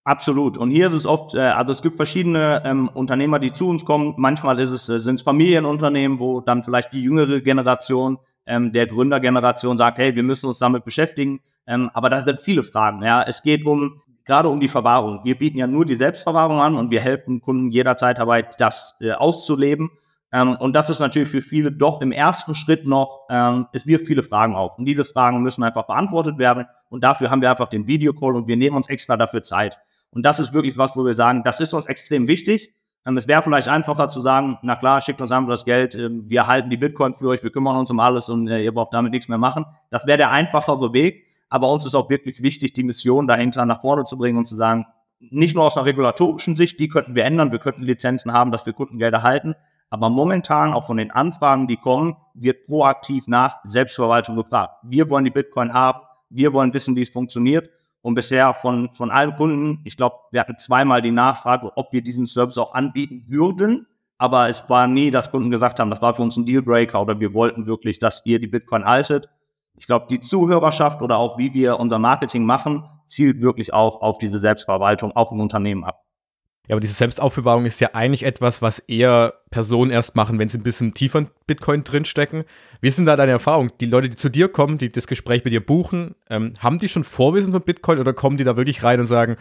Absolut. 0.05 0.57
Und 0.57 0.71
hier 0.71 0.87
ist 0.87 0.93
es 0.93 1.05
oft, 1.05 1.33
äh, 1.33 1.39
also 1.39 1.71
es 1.71 1.81
gibt 1.81 1.95
verschiedene 1.95 2.61
ähm, 2.65 2.89
Unternehmer, 2.89 3.39
die 3.39 3.53
zu 3.53 3.69
uns 3.69 3.85
kommen. 3.85 4.13
Manchmal 4.17 4.59
ist 4.59 4.71
es, 4.71 4.89
äh, 4.89 4.99
sind 4.99 5.15
es 5.15 5.21
Familienunternehmen, 5.21 6.19
wo 6.19 6.41
dann 6.41 6.63
vielleicht 6.63 6.91
die 6.91 7.03
jüngere 7.03 7.39
Generation 7.39 8.17
ähm, 8.45 8.73
der 8.73 8.87
Gründergeneration 8.87 9.77
sagt, 9.77 9.99
hey, 9.99 10.13
wir 10.13 10.23
müssen 10.23 10.47
uns 10.47 10.59
damit 10.59 10.83
beschäftigen. 10.83 11.39
Ähm, 11.65 11.89
aber 11.93 12.09
da 12.09 12.21
sind 12.25 12.41
viele 12.41 12.63
Fragen. 12.63 13.01
Ja, 13.01 13.23
es 13.23 13.41
geht 13.41 13.65
um 13.65 14.01
gerade 14.25 14.49
um 14.49 14.59
die 14.59 14.67
Verwahrung. 14.67 15.21
Wir 15.23 15.37
bieten 15.37 15.57
ja 15.57 15.67
nur 15.67 15.85
die 15.85 15.95
Selbstverwahrung 15.95 16.59
an 16.59 16.75
und 16.75 16.91
wir 16.91 17.01
helfen 17.01 17.41
Kunden 17.41 17.71
jederzeit 17.71 18.17
dabei, 18.17 18.43
das 18.57 18.95
äh, 19.01 19.11
auszuleben. 19.11 19.89
Ähm, 20.31 20.57
und 20.59 20.73
das 20.73 20.89
ist 20.89 20.99
natürlich 20.99 21.29
für 21.29 21.41
viele 21.41 21.71
doch 21.71 22.01
im 22.01 22.11
ersten 22.11 22.55
Schritt 22.55 22.85
noch, 22.87 23.27
ähm, 23.29 23.67
es 23.71 23.85
wirft 23.85 24.07
viele 24.07 24.23
Fragen 24.23 24.55
auf. 24.55 24.77
Und 24.77 24.85
diese 24.85 25.05
Fragen 25.05 25.43
müssen 25.43 25.63
einfach 25.63 25.85
beantwortet 25.85 26.37
werden. 26.37 26.65
Und 26.89 27.03
dafür 27.03 27.29
haben 27.29 27.41
wir 27.41 27.51
einfach 27.51 27.69
den 27.69 27.87
Videocall 27.87 28.35
und 28.35 28.47
wir 28.47 28.57
nehmen 28.57 28.75
uns 28.75 28.89
extra 28.89 29.15
dafür 29.17 29.41
Zeit. 29.43 29.77
Und 30.09 30.25
das 30.25 30.39
ist 30.39 30.53
wirklich 30.53 30.77
was, 30.77 30.95
wo 30.95 31.05
wir 31.05 31.13
sagen, 31.13 31.43
das 31.43 31.59
ist 31.59 31.73
uns 31.73 31.85
extrem 31.85 32.27
wichtig. 32.27 32.73
Ähm, 33.05 33.17
es 33.17 33.27
wäre 33.27 33.43
vielleicht 33.43 33.67
einfacher 33.67 34.09
zu 34.09 34.21
sagen, 34.21 34.57
na 34.61 34.75
klar, 34.75 35.01
schickt 35.01 35.21
uns 35.21 35.31
einfach 35.31 35.49
das 35.49 35.65
Geld, 35.65 35.95
äh, 35.95 36.09
wir 36.11 36.47
halten 36.47 36.69
die 36.69 36.77
Bitcoin 36.77 37.13
für 37.13 37.27
euch, 37.27 37.43
wir 37.43 37.51
kümmern 37.51 37.77
uns 37.77 37.91
um 37.91 37.99
alles 37.99 38.29
und 38.29 38.47
äh, 38.47 38.63
ihr 38.63 38.73
braucht 38.73 38.93
damit 38.93 39.11
nichts 39.11 39.27
mehr 39.27 39.37
machen. 39.37 39.65
Das 39.89 40.07
wäre 40.07 40.17
der 40.17 40.31
einfachere 40.31 40.93
Weg, 40.93 41.25
aber 41.53 41.71
uns 41.71 41.85
ist 41.85 41.93
auch 41.93 42.09
wirklich 42.09 42.41
wichtig, 42.41 42.73
die 42.73 42.81
Mission 42.81 43.27
dahinter 43.27 43.63
nach 43.67 43.81
vorne 43.81 44.05
zu 44.05 44.17
bringen 44.17 44.39
und 44.39 44.45
zu 44.45 44.55
sagen, 44.55 44.87
nicht 45.19 45.53
nur 45.53 45.65
aus 45.65 45.77
einer 45.77 45.85
regulatorischen 45.85 46.55
Sicht, 46.55 46.79
die 46.79 46.87
könnten 46.87 47.13
wir 47.13 47.25
ändern, 47.25 47.51
wir 47.51 47.59
könnten 47.59 47.83
Lizenzen 47.83 48.33
haben, 48.33 48.51
dass 48.51 48.65
wir 48.65 48.73
Kundengelder 48.73 49.21
halten, 49.21 49.53
aber 49.91 50.09
momentan 50.09 50.73
auch 50.73 50.83
von 50.83 50.97
den 50.97 51.11
Anfragen, 51.11 51.67
die 51.67 51.77
kommen, 51.77 52.17
wird 52.33 52.65
proaktiv 52.65 53.27
nach 53.27 53.59
Selbstverwaltung 53.65 54.35
gefragt. 54.35 54.77
Wir 54.81 55.11
wollen 55.11 55.25
die 55.25 55.29
Bitcoin 55.29 55.71
haben, 55.71 55.99
wir 56.31 56.53
wollen 56.53 56.73
wissen, 56.73 56.95
wie 56.95 57.03
es 57.03 57.11
funktioniert 57.11 57.69
und 58.01 58.15
bisher 58.15 58.55
von, 58.55 58.91
von 58.91 59.11
allen 59.11 59.35
Kunden, 59.35 59.81
ich 59.83 59.95
glaube, 59.95 60.15
wir 60.31 60.39
hatten 60.39 60.57
zweimal 60.57 61.03
die 61.03 61.11
Nachfrage, 61.11 61.69
ob 61.75 61.93
wir 61.93 62.01
diesen 62.01 62.25
Service 62.25 62.57
auch 62.57 62.73
anbieten 62.73 63.25
würden. 63.27 63.85
Aber 64.17 64.49
es 64.49 64.67
war 64.69 64.87
nie, 64.87 65.11
dass 65.11 65.29
Kunden 65.29 65.51
gesagt 65.51 65.79
haben, 65.79 65.91
das 65.91 66.01
war 66.01 66.15
für 66.15 66.23
uns 66.23 66.35
ein 66.35 66.45
Dealbreaker 66.45 66.99
oder 66.99 67.19
wir 67.19 67.35
wollten 67.35 67.67
wirklich, 67.67 67.99
dass 67.99 68.23
ihr 68.25 68.39
die 68.39 68.47
Bitcoin 68.47 68.85
haltet. 68.85 69.29
Ich 69.77 69.87
glaube, 69.87 70.05
die 70.09 70.19
Zuhörerschaft 70.19 71.01
oder 71.01 71.17
auch 71.17 71.37
wie 71.37 71.53
wir 71.53 71.79
unser 71.79 71.99
Marketing 71.99 72.45
machen, 72.45 72.83
zielt 73.05 73.41
wirklich 73.41 73.73
auch 73.73 74.01
auf 74.01 74.17
diese 74.17 74.39
Selbstverwaltung, 74.39 75.11
auch 75.13 75.31
im 75.31 75.39
Unternehmen 75.39 75.83
ab. 75.83 76.03
Ja, 76.67 76.75
aber 76.75 76.79
diese 76.79 76.93
Selbstaufbewahrung 76.93 77.65
ist 77.65 77.81
ja 77.81 77.89
eigentlich 77.91 78.23
etwas, 78.23 78.61
was 78.61 78.79
eher 78.79 79.33
Personen 79.49 79.91
erst 79.91 80.15
machen, 80.15 80.39
wenn 80.39 80.47
sie 80.47 80.57
ein 80.57 80.63
bisschen 80.63 80.93
tiefer 80.93 81.19
in 81.19 81.27
Bitcoin 81.45 81.83
drinstecken. 81.83 82.45
Wie 82.79 82.89
denn 82.89 83.05
da 83.05 83.17
deine 83.17 83.33
Erfahrung? 83.33 83.71
Die 83.81 83.85
Leute, 83.85 84.09
die 84.09 84.15
zu 84.15 84.29
dir 84.29 84.47
kommen, 84.47 84.77
die 84.77 84.89
das 84.89 85.07
Gespräch 85.07 85.43
mit 85.43 85.51
dir 85.51 85.65
buchen, 85.65 86.15
ähm, 86.29 86.53
haben 86.61 86.77
die 86.77 86.87
schon 86.87 87.03
Vorwissen 87.03 87.51
von 87.51 87.61
Bitcoin 87.61 87.99
oder 87.99 88.13
kommen 88.13 88.37
die 88.37 88.45
da 88.45 88.55
wirklich 88.55 88.81
rein 88.81 89.01
und 89.01 89.07
sagen, 89.07 89.35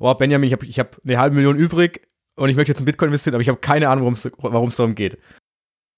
oh 0.00 0.12
Benjamin, 0.12 0.48
ich 0.48 0.52
habe 0.52 0.66
ich 0.66 0.78
hab 0.78 0.98
eine 1.02 1.18
halbe 1.18 1.36
Million 1.36 1.56
übrig 1.56 2.06
und 2.36 2.50
ich 2.50 2.56
möchte 2.56 2.72
jetzt 2.72 2.80
in 2.80 2.84
Bitcoin 2.84 3.08
investieren, 3.08 3.34
aber 3.34 3.42
ich 3.42 3.48
habe 3.48 3.58
keine 3.58 3.88
Ahnung, 3.88 4.14
warum 4.38 4.68
es 4.68 4.76
darum 4.76 4.94
geht? 4.94 5.18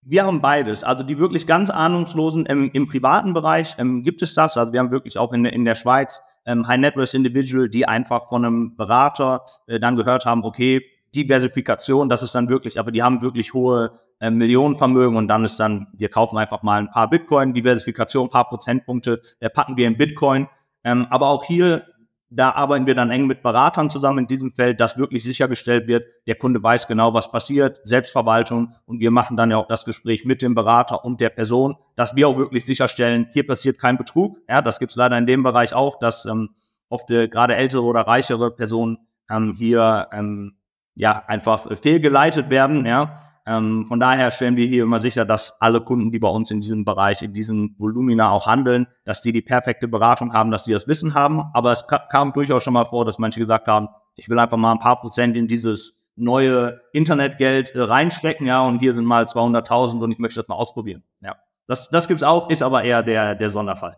Wir 0.03 0.25
haben 0.25 0.41
beides. 0.41 0.85
Also 0.85 1.05
die 1.05 1.19
wirklich 1.19 1.47
ganz 1.47 1.71
ahnungslosen 1.71 2.47
im, 2.47 2.71
im 2.73 2.89
privaten 2.89 3.35
Bereich 3.35 3.75
ähm, 3.79 4.03
gibt 4.03 4.23
es 4.23 4.35
das. 4.35 4.57
Also 4.57 4.73
wir 4.73 4.81
haben 4.81 4.91
wirklich 4.91 5.19
auch 5.19 5.33
in, 5.33 5.45
in 5.45 5.65
der 5.65 5.75
Schweiz 5.75 6.23
ähm, 6.47 6.67
High 6.67 6.79
Net 6.79 6.97
Worth 6.97 7.15
Individual, 7.15 7.69
die 7.69 7.87
einfach 7.87 8.29
von 8.29 8.45
einem 8.45 8.77
Berater 8.77 9.45
äh, 9.67 9.79
dann 9.79 9.97
gehört 9.97 10.25
haben, 10.25 10.45
okay, 10.45 10.83
Diversifikation, 11.15 12.09
das 12.09 12.23
ist 12.23 12.35
dann 12.35 12.49
wirklich, 12.49 12.79
aber 12.79 12.91
die 12.91 13.03
haben 13.03 13.23
wirklich 13.23 13.55
hohe 13.55 13.93
äh, 14.21 14.31
Millionenvermögen 14.31 15.17
und 15.17 15.29
dann 15.29 15.45
ist 15.45 15.59
dann, 15.59 15.89
wir 15.93 16.09
kaufen 16.09 16.39
einfach 16.39 16.63
mal 16.63 16.81
ein 16.81 16.91
paar 16.91 17.09
Bitcoin, 17.09 17.55
Diversifikation, 17.55 18.27
ein 18.27 18.31
paar 18.31 18.49
Prozentpunkte, 18.49 19.21
äh, 19.41 19.51
packen 19.51 19.77
wir 19.77 19.87
in 19.87 19.97
Bitcoin. 19.97 20.49
Ähm, 20.85 21.07
aber 21.11 21.29
auch 21.29 21.45
hier 21.45 21.87
da 22.31 22.51
arbeiten 22.51 22.87
wir 22.87 22.95
dann 22.95 23.11
eng 23.11 23.27
mit 23.27 23.43
Beratern 23.43 23.89
zusammen 23.89 24.21
in 24.21 24.27
diesem 24.27 24.53
Feld, 24.53 24.81
dass 24.81 24.99
wirklich 24.99 25.25
sichergestellt 25.25 25.87
wird, 25.87 26.07
der 26.27 26.35
Kunde 26.35 26.63
weiß 26.63 26.87
genau, 26.87 27.15
was 27.15 27.31
passiert, 27.31 27.81
Selbstverwaltung 27.85 28.75
und 28.85 29.01
wir 29.01 29.11
machen 29.11 29.37
dann 29.37 29.51
ja 29.51 29.57
auch 29.57 29.67
das 29.67 29.85
Gespräch 29.85 30.25
mit 30.25 30.43
dem 30.43 30.55
Berater 30.55 31.05
und 31.05 31.21
der 31.21 31.31
Person, 31.31 31.77
dass 31.97 32.17
wir 32.17 32.29
auch 32.29 32.37
wirklich 32.37 32.67
sicherstellen, 32.67 33.29
hier 33.33 33.47
passiert 33.47 33.79
kein 33.79 33.97
Betrug. 33.97 34.39
Ja, 34.49 34.61
das 34.61 34.79
gibt 34.79 34.91
es 34.91 34.97
leider 34.97 35.17
in 35.17 35.27
dem 35.27 35.43
Bereich 35.43 35.73
auch, 35.73 35.99
dass 35.99 36.27
ähm, 36.27 36.51
oft 36.89 37.11
äh, 37.11 37.29
gerade 37.29 37.57
ältere 37.57 37.83
oder 37.83 38.03
reichere 38.03 38.51
Personen 38.51 38.99
ähm, 39.31 39.55
hier 39.57 40.09
ähm, 40.13 40.57
ja 40.95 41.23
einfach 41.27 41.67
fehlgeleitet 41.81 42.51
werden. 42.51 42.85
Ja, 42.85 43.28
ähm, 43.49 43.87
von 43.87 43.99
daher 43.99 44.31
stellen 44.31 44.57
wir 44.57 44.67
hier 44.67 44.83
immer 44.83 44.99
sicher, 44.99 45.25
dass 45.25 45.59
alle 45.61 45.81
Kunden, 45.81 46.13
die 46.13 46.19
bei 46.19 46.29
uns 46.29 46.51
in 46.51 46.61
diesem 46.61 46.85
Bereich, 46.85 47.23
in 47.23 47.33
diesem 47.33 47.75
Volumina 47.79 48.31
auch 48.31 48.47
handeln, 48.47 48.87
dass 49.07 49.23
die 49.23 49.33
die 49.33 49.41
perfekte 49.41 49.89
Beratung 49.89 50.35
haben, 50.35 50.51
dass 50.51 50.67
sie 50.67 50.73
das 50.73 50.87
Wissen 50.87 51.15
haben. 51.15 51.43
Aber 51.55 51.73
es 51.73 51.87
kam 52.11 52.35
durchaus 52.35 52.63
schon 52.63 52.75
mal 52.75 52.85
vor, 52.85 53.07
dass 53.07 53.19
manche 53.19 53.41
gesagt 53.41 53.67
haben, 53.67 53.89
ich 54.17 54.29
will 54.29 54.39
einfach 54.39 54.59
mal 54.59 54.73
ein 54.73 54.79
paar 54.79 55.01
Prozent 55.01 55.35
in 55.35 55.49
dieses 55.49 55.95
neue 56.15 56.83
Internetgeld 56.93 57.71
äh, 57.75 57.81
reinstecken, 57.81 58.47
ja, 58.47 58.61
und 58.61 58.81
hier 58.81 58.93
sind 58.93 59.07
mal 59.07 59.25
200.000 59.25 60.03
und 60.03 60.11
ich 60.11 60.19
möchte 60.19 60.41
das 60.41 60.49
mal 60.49 60.57
ausprobieren. 60.57 61.03
Ja, 61.21 61.37
das, 61.67 61.89
das 61.89 62.09
gibt's 62.09 62.23
auch, 62.23 62.51
ist 62.51 62.63
aber 62.63 62.83
eher 62.83 63.03
der, 63.03 63.35
der 63.35 63.51
Sonderfall. 63.51 63.97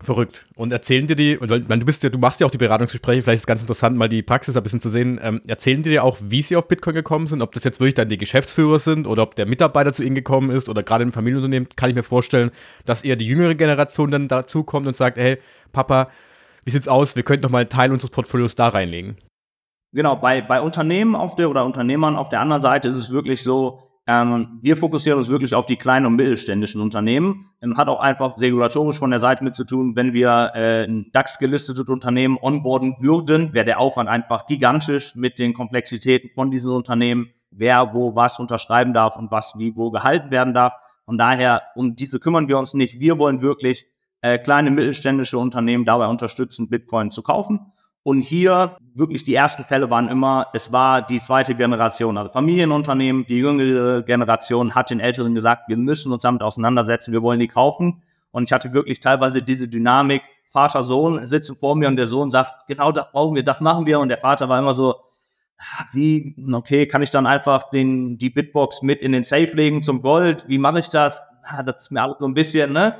Verrückt. 0.00 0.46
Und 0.54 0.72
erzählen 0.72 1.08
dir 1.08 1.16
die, 1.16 1.36
und 1.36 1.50
du 1.50 1.84
bist 1.84 2.04
ja, 2.04 2.10
du 2.10 2.18
machst 2.18 2.38
ja 2.38 2.46
auch 2.46 2.52
die 2.52 2.58
Beratungsgespräche, 2.58 3.22
vielleicht 3.22 3.38
ist 3.38 3.42
es 3.42 3.46
ganz 3.46 3.62
interessant, 3.62 3.96
mal 3.96 4.08
die 4.08 4.22
Praxis 4.22 4.56
ein 4.56 4.62
bisschen 4.62 4.80
zu 4.80 4.90
sehen. 4.90 5.18
Ähm, 5.20 5.40
erzählen 5.48 5.82
die 5.82 5.90
dir 5.90 6.04
auch, 6.04 6.18
wie 6.22 6.40
sie 6.40 6.54
auf 6.54 6.68
Bitcoin 6.68 6.94
gekommen 6.94 7.26
sind, 7.26 7.42
ob 7.42 7.50
das 7.50 7.64
jetzt 7.64 7.80
wirklich 7.80 7.94
dann 7.94 8.08
die 8.08 8.16
Geschäftsführer 8.16 8.78
sind 8.78 9.08
oder 9.08 9.24
ob 9.24 9.34
der 9.34 9.46
Mitarbeiter 9.46 9.92
zu 9.92 10.04
ihnen 10.04 10.14
gekommen 10.14 10.50
ist 10.50 10.68
oder 10.68 10.84
gerade 10.84 11.02
im 11.02 11.10
Familienunternehmen 11.10 11.68
kann 11.74 11.90
ich 11.90 11.96
mir 11.96 12.04
vorstellen, 12.04 12.52
dass 12.84 13.02
eher 13.02 13.16
die 13.16 13.26
jüngere 13.26 13.56
Generation 13.56 14.12
dann 14.12 14.28
dazu 14.28 14.62
kommt 14.62 14.86
und 14.86 14.94
sagt, 14.94 15.18
hey, 15.18 15.38
Papa, 15.72 16.10
wie 16.64 16.70
sieht's 16.70 16.86
aus? 16.86 17.16
Wir 17.16 17.24
könnten 17.24 17.42
doch 17.42 17.50
mal 17.50 17.60
einen 17.60 17.68
Teil 17.68 17.90
unseres 17.90 18.10
Portfolios 18.10 18.54
da 18.54 18.68
reinlegen. 18.68 19.16
Genau, 19.92 20.14
bei, 20.14 20.42
bei 20.42 20.60
Unternehmen 20.60 21.16
auf 21.16 21.34
der 21.34 21.50
oder 21.50 21.64
Unternehmern 21.64 22.14
auf 22.14 22.28
der 22.28 22.40
anderen 22.40 22.62
Seite 22.62 22.88
ist 22.88 22.96
es 22.96 23.10
wirklich 23.10 23.42
so, 23.42 23.87
ähm, 24.08 24.58
wir 24.62 24.78
fokussieren 24.78 25.18
uns 25.18 25.28
wirklich 25.28 25.54
auf 25.54 25.66
die 25.66 25.76
kleinen 25.76 26.06
und 26.06 26.16
mittelständischen 26.16 26.80
Unternehmen. 26.80 27.50
Ähm, 27.60 27.76
hat 27.76 27.88
auch 27.88 28.00
einfach 28.00 28.40
regulatorisch 28.40 28.98
von 28.98 29.10
der 29.10 29.20
Seite 29.20 29.44
mit 29.44 29.54
zu 29.54 29.64
tun, 29.64 29.96
wenn 29.96 30.14
wir 30.14 30.52
äh, 30.54 30.84
ein 30.84 31.10
DAX-gelistetes 31.12 31.86
Unternehmen 31.88 32.38
onboarden 32.40 32.96
würden, 33.00 33.52
wäre 33.52 33.66
der 33.66 33.78
Aufwand 33.78 34.08
einfach 34.08 34.46
gigantisch 34.46 35.14
mit 35.14 35.38
den 35.38 35.52
Komplexitäten 35.52 36.30
von 36.34 36.50
diesen 36.50 36.70
Unternehmen, 36.70 37.28
wer 37.50 37.92
wo 37.92 38.16
was 38.16 38.38
unterschreiben 38.38 38.94
darf 38.94 39.18
und 39.18 39.30
was 39.30 39.52
wie 39.58 39.76
wo 39.76 39.90
gehalten 39.90 40.30
werden 40.30 40.54
darf. 40.54 40.72
Von 41.04 41.18
daher, 41.18 41.64
um 41.74 41.94
diese 41.94 42.18
kümmern 42.18 42.48
wir 42.48 42.58
uns 42.58 42.72
nicht. 42.72 42.98
Wir 42.98 43.18
wollen 43.18 43.42
wirklich 43.42 43.84
äh, 44.22 44.38
kleine 44.38 44.70
mittelständische 44.70 45.36
Unternehmen 45.36 45.84
dabei 45.84 46.06
unterstützen, 46.06 46.70
Bitcoin 46.70 47.10
zu 47.10 47.22
kaufen. 47.22 47.72
Und 48.08 48.22
hier 48.22 48.78
wirklich 48.94 49.22
die 49.22 49.34
ersten 49.34 49.64
Fälle 49.64 49.90
waren 49.90 50.08
immer, 50.08 50.46
es 50.54 50.72
war 50.72 51.02
die 51.02 51.20
zweite 51.20 51.54
Generation, 51.54 52.16
also 52.16 52.32
Familienunternehmen. 52.32 53.26
Die 53.26 53.36
jüngere 53.36 54.00
Generation 54.00 54.74
hat 54.74 54.88
den 54.88 54.98
Älteren 54.98 55.34
gesagt, 55.34 55.64
wir 55.68 55.76
müssen 55.76 56.10
uns 56.10 56.22
damit 56.22 56.40
auseinandersetzen, 56.40 57.12
wir 57.12 57.20
wollen 57.20 57.38
die 57.38 57.48
kaufen. 57.48 58.02
Und 58.30 58.44
ich 58.44 58.52
hatte 58.54 58.72
wirklich 58.72 59.00
teilweise 59.00 59.42
diese 59.42 59.68
Dynamik, 59.68 60.22
Vater, 60.50 60.84
Sohn 60.84 61.26
sitzen 61.26 61.54
vor 61.56 61.76
mir 61.76 61.86
und 61.86 61.96
der 61.96 62.06
Sohn 62.06 62.30
sagt, 62.30 62.66
genau 62.66 62.92
das 62.92 63.12
brauchen 63.12 63.34
wir, 63.34 63.44
das 63.44 63.60
machen 63.60 63.84
wir. 63.84 64.00
Und 64.00 64.08
der 64.08 64.16
Vater 64.16 64.48
war 64.48 64.58
immer 64.58 64.72
so, 64.72 64.94
ah, 65.58 65.84
wie, 65.92 66.34
okay, 66.50 66.86
kann 66.86 67.02
ich 67.02 67.10
dann 67.10 67.26
einfach 67.26 67.68
den, 67.68 68.16
die 68.16 68.30
Bitbox 68.30 68.80
mit 68.80 69.02
in 69.02 69.12
den 69.12 69.22
Safe 69.22 69.54
legen 69.54 69.82
zum 69.82 70.00
Gold? 70.00 70.46
Wie 70.48 70.56
mache 70.56 70.80
ich 70.80 70.88
das? 70.88 71.20
Ah, 71.42 71.62
das 71.62 71.82
ist 71.82 71.92
mir 71.92 72.02
alles 72.02 72.16
so 72.20 72.26
ein 72.26 72.32
bisschen, 72.32 72.72
ne? 72.72 72.96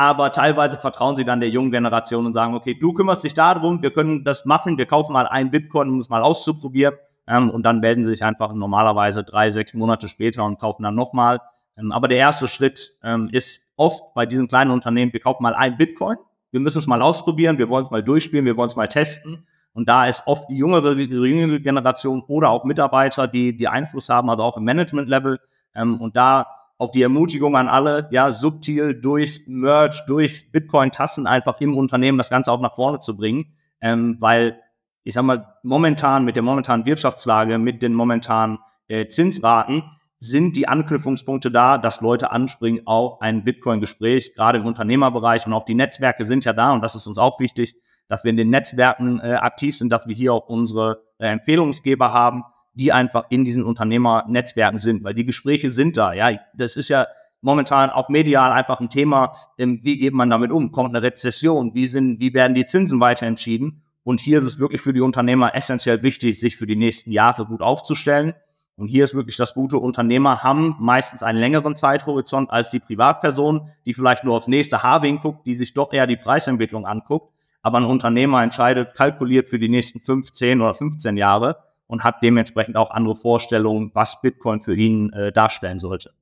Aber 0.00 0.32
teilweise 0.32 0.78
vertrauen 0.78 1.14
sie 1.14 1.26
dann 1.26 1.40
der 1.40 1.50
jungen 1.50 1.70
Generation 1.70 2.24
und 2.24 2.32
sagen, 2.32 2.54
okay, 2.54 2.72
du 2.72 2.94
kümmerst 2.94 3.22
dich 3.22 3.34
darum, 3.34 3.82
wir 3.82 3.90
können 3.90 4.24
das 4.24 4.46
machen, 4.46 4.78
wir 4.78 4.86
kaufen 4.86 5.12
mal 5.12 5.26
einen 5.26 5.50
Bitcoin, 5.50 5.90
um 5.90 5.98
es 5.98 6.08
mal 6.08 6.22
auszuprobieren. 6.22 6.94
Ähm, 7.26 7.50
und 7.50 7.64
dann 7.64 7.80
melden 7.80 8.02
sie 8.02 8.08
sich 8.08 8.24
einfach 8.24 8.54
normalerweise 8.54 9.24
drei, 9.24 9.50
sechs 9.50 9.74
Monate 9.74 10.08
später 10.08 10.42
und 10.46 10.58
kaufen 10.58 10.84
dann 10.84 10.94
nochmal. 10.94 11.42
Ähm, 11.76 11.92
aber 11.92 12.08
der 12.08 12.16
erste 12.16 12.48
Schritt 12.48 12.96
ähm, 13.02 13.28
ist 13.30 13.60
oft 13.76 14.14
bei 14.14 14.24
diesen 14.24 14.48
kleinen 14.48 14.70
Unternehmen, 14.70 15.12
wir 15.12 15.20
kaufen 15.20 15.42
mal 15.42 15.54
einen 15.54 15.76
Bitcoin, 15.76 16.16
wir 16.50 16.60
müssen 16.60 16.78
es 16.78 16.86
mal 16.86 17.02
ausprobieren, 17.02 17.58
wir 17.58 17.68
wollen 17.68 17.84
es 17.84 17.90
mal 17.90 18.02
durchspielen, 18.02 18.46
wir 18.46 18.56
wollen 18.56 18.70
es 18.70 18.76
mal 18.76 18.88
testen. 18.88 19.46
Und 19.74 19.90
da 19.90 20.06
ist 20.06 20.22
oft 20.24 20.48
die 20.48 20.56
jüngere, 20.56 20.94
jüngere 20.94 21.58
Generation 21.60 22.22
oder 22.26 22.48
auch 22.48 22.64
Mitarbeiter, 22.64 23.28
die, 23.28 23.54
die 23.54 23.68
Einfluss 23.68 24.08
haben, 24.08 24.30
also 24.30 24.44
auch 24.44 24.56
im 24.56 24.64
Management-Level. 24.64 25.40
Ähm, 25.74 26.00
und 26.00 26.16
da 26.16 26.46
auf 26.80 26.90
die 26.90 27.02
Ermutigung 27.02 27.56
an 27.56 27.68
alle, 27.68 28.08
ja, 28.10 28.32
subtil 28.32 28.98
durch 28.98 29.42
Merch, 29.46 30.02
durch 30.06 30.50
Bitcoin-Tassen 30.50 31.26
einfach 31.26 31.60
im 31.60 31.76
Unternehmen 31.76 32.16
das 32.16 32.30
Ganze 32.30 32.50
auch 32.50 32.60
nach 32.60 32.74
vorne 32.74 33.00
zu 33.00 33.18
bringen. 33.18 33.52
Ähm, 33.82 34.16
weil, 34.18 34.58
ich 35.04 35.12
sag 35.12 35.24
mal, 35.24 35.56
momentan 35.62 36.24
mit 36.24 36.36
der 36.36 36.42
momentanen 36.42 36.86
Wirtschaftslage, 36.86 37.58
mit 37.58 37.82
den 37.82 37.92
momentanen 37.92 38.60
äh, 38.88 39.06
Zinsraten, 39.08 39.82
sind 40.20 40.56
die 40.56 40.68
Anknüpfungspunkte 40.68 41.50
da, 41.50 41.76
dass 41.76 42.00
Leute 42.00 42.30
anspringen 42.30 42.86
auf 42.86 43.20
ein 43.20 43.44
Bitcoin-Gespräch, 43.44 44.34
gerade 44.34 44.58
im 44.58 44.66
Unternehmerbereich 44.66 45.46
und 45.46 45.52
auch 45.52 45.64
die 45.64 45.74
Netzwerke 45.74 46.24
sind 46.24 46.46
ja 46.46 46.54
da 46.54 46.72
und 46.72 46.82
das 46.82 46.94
ist 46.94 47.06
uns 47.06 47.18
auch 47.18 47.40
wichtig, 47.40 47.74
dass 48.08 48.24
wir 48.24 48.30
in 48.30 48.36
den 48.38 48.48
Netzwerken 48.48 49.20
äh, 49.20 49.34
aktiv 49.34 49.76
sind, 49.76 49.90
dass 49.90 50.06
wir 50.06 50.14
hier 50.14 50.32
auch 50.32 50.48
unsere 50.48 51.02
äh, 51.18 51.26
Empfehlungsgeber 51.28 52.12
haben, 52.12 52.44
die 52.74 52.92
einfach 52.92 53.26
in 53.30 53.44
diesen 53.44 53.64
Unternehmernetzwerken 53.64 54.78
sind, 54.78 55.04
weil 55.04 55.14
die 55.14 55.24
Gespräche 55.24 55.70
sind 55.70 55.96
da. 55.96 56.12
Ja, 56.12 56.38
das 56.54 56.76
ist 56.76 56.88
ja 56.88 57.06
momentan 57.40 57.90
auch 57.90 58.08
medial 58.08 58.52
einfach 58.52 58.80
ein 58.80 58.90
Thema. 58.90 59.32
Ähm, 59.58 59.80
wie 59.82 59.98
geht 59.98 60.14
man 60.14 60.30
damit 60.30 60.50
um? 60.50 60.72
Kommt 60.72 60.94
eine 60.94 61.02
Rezession? 61.02 61.74
Wie 61.74 61.86
sind, 61.86 62.20
wie 62.20 62.34
werden 62.34 62.54
die 62.54 62.66
Zinsen 62.66 63.00
weiter 63.00 63.26
entschieden? 63.26 63.82
Und 64.02 64.20
hier 64.20 64.38
ist 64.38 64.46
es 64.46 64.58
wirklich 64.58 64.80
für 64.80 64.92
die 64.92 65.00
Unternehmer 65.00 65.54
essentiell 65.54 66.02
wichtig, 66.02 66.40
sich 66.40 66.56
für 66.56 66.66
die 66.66 66.76
nächsten 66.76 67.10
Jahre 67.10 67.46
gut 67.46 67.60
aufzustellen. 67.60 68.34
Und 68.76 68.88
hier 68.88 69.04
ist 69.04 69.14
wirklich 69.14 69.36
das 69.36 69.52
gute 69.52 69.76
Unternehmer 69.76 70.42
haben 70.42 70.74
meistens 70.78 71.22
einen 71.22 71.38
längeren 71.38 71.76
Zeithorizont 71.76 72.50
als 72.50 72.70
die 72.70 72.80
Privatperson, 72.80 73.68
die 73.84 73.92
vielleicht 73.92 74.24
nur 74.24 74.38
aufs 74.38 74.48
nächste 74.48 74.82
Harving 74.82 75.20
guckt, 75.20 75.46
die 75.46 75.54
sich 75.54 75.74
doch 75.74 75.92
eher 75.92 76.06
die 76.06 76.16
Preisentwicklung 76.16 76.86
anguckt. 76.86 77.30
Aber 77.60 77.76
ein 77.76 77.84
Unternehmer 77.84 78.42
entscheidet, 78.42 78.94
kalkuliert 78.94 79.50
für 79.50 79.58
die 79.58 79.68
nächsten 79.68 80.00
15 80.00 80.62
oder 80.62 80.72
15 80.72 81.18
Jahre 81.18 81.58
und 81.90 82.04
hat 82.04 82.22
dementsprechend 82.22 82.76
auch 82.76 82.92
andere 82.92 83.16
Vorstellungen, 83.16 83.90
was 83.94 84.20
Bitcoin 84.20 84.60
für 84.60 84.74
ihn 84.76 85.12
äh, 85.12 85.32
darstellen 85.32 85.80
sollte. 85.80 86.12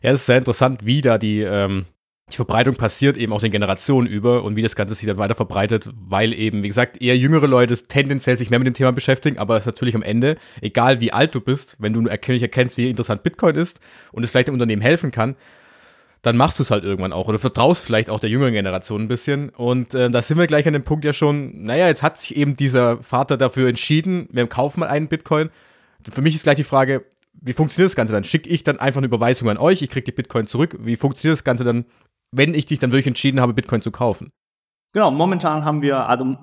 Ja, 0.00 0.12
es 0.12 0.20
ist 0.20 0.26
sehr 0.26 0.38
interessant, 0.38 0.86
wie 0.86 1.00
da 1.00 1.18
die, 1.18 1.40
ähm, 1.40 1.86
die 2.30 2.36
Verbreitung 2.36 2.76
passiert 2.76 3.16
eben 3.16 3.32
auch 3.32 3.40
den 3.40 3.50
Generationen 3.50 4.06
über 4.06 4.44
und 4.44 4.54
wie 4.54 4.62
das 4.62 4.76
Ganze 4.76 4.94
sich 4.94 5.08
dann 5.08 5.18
weiter 5.18 5.34
verbreitet, 5.34 5.90
weil 5.92 6.32
eben, 6.32 6.62
wie 6.62 6.68
gesagt, 6.68 7.02
eher 7.02 7.18
jüngere 7.18 7.48
Leute 7.48 7.76
tendenziell 7.76 8.38
sich 8.38 8.48
mehr 8.48 8.60
mit 8.60 8.68
dem 8.68 8.74
Thema 8.74 8.92
beschäftigen, 8.92 9.38
aber 9.38 9.56
es 9.56 9.64
ist 9.64 9.66
natürlich 9.66 9.96
am 9.96 10.02
Ende, 10.02 10.36
egal 10.60 11.00
wie 11.00 11.12
alt 11.12 11.34
du 11.34 11.40
bist, 11.40 11.74
wenn 11.80 11.92
du 11.92 12.06
erkennlich 12.06 12.42
erkennst, 12.42 12.76
wie 12.76 12.88
interessant 12.88 13.24
Bitcoin 13.24 13.56
ist 13.56 13.80
und 14.12 14.22
es 14.22 14.30
vielleicht 14.30 14.46
dem 14.46 14.54
Unternehmen 14.54 14.82
helfen 14.82 15.10
kann, 15.10 15.34
dann 16.22 16.36
machst 16.36 16.58
du 16.58 16.62
es 16.62 16.70
halt 16.70 16.84
irgendwann 16.84 17.12
auch 17.12 17.28
oder 17.28 17.38
vertraust 17.38 17.84
vielleicht 17.84 18.10
auch 18.10 18.20
der 18.20 18.30
jüngeren 18.30 18.52
Generation 18.52 19.02
ein 19.02 19.08
bisschen. 19.08 19.50
Und 19.50 19.94
äh, 19.94 20.10
da 20.10 20.20
sind 20.20 20.38
wir 20.38 20.46
gleich 20.46 20.66
an 20.66 20.72
dem 20.72 20.84
Punkt 20.84 21.04
ja 21.04 21.12
schon, 21.12 21.64
naja, 21.64 21.86
jetzt 21.86 22.02
hat 22.02 22.18
sich 22.18 22.36
eben 22.36 22.56
dieser 22.56 23.02
Vater 23.02 23.36
dafür 23.36 23.68
entschieden, 23.68 24.28
wir 24.32 24.46
kaufen 24.46 24.80
mal 24.80 24.88
einen 24.88 25.08
Bitcoin. 25.08 25.50
Für 26.10 26.22
mich 26.22 26.34
ist 26.34 26.42
gleich 26.42 26.56
die 26.56 26.64
Frage, 26.64 27.04
wie 27.40 27.52
funktioniert 27.52 27.90
das 27.90 27.96
Ganze 27.96 28.14
dann? 28.14 28.24
Schicke 28.24 28.48
ich 28.48 28.64
dann 28.64 28.78
einfach 28.78 28.98
eine 28.98 29.06
Überweisung 29.06 29.48
an 29.48 29.58
euch, 29.58 29.82
ich 29.82 29.90
kriege 29.90 30.04
die 30.04 30.12
Bitcoin 30.12 30.46
zurück. 30.46 30.76
Wie 30.80 30.96
funktioniert 30.96 31.38
das 31.38 31.44
Ganze 31.44 31.64
dann 31.64 31.84
wenn 32.30 32.54
ich 32.54 32.66
dich 32.66 32.78
dann 32.78 32.90
wirklich 32.90 33.06
entschieden 33.06 33.40
habe, 33.40 33.54
Bitcoin 33.54 33.82
zu 33.82 33.90
kaufen? 33.90 34.32
Genau, 34.92 35.10
momentan 35.10 35.64
haben 35.64 35.82
wir, 35.82 36.08
also 36.08 36.36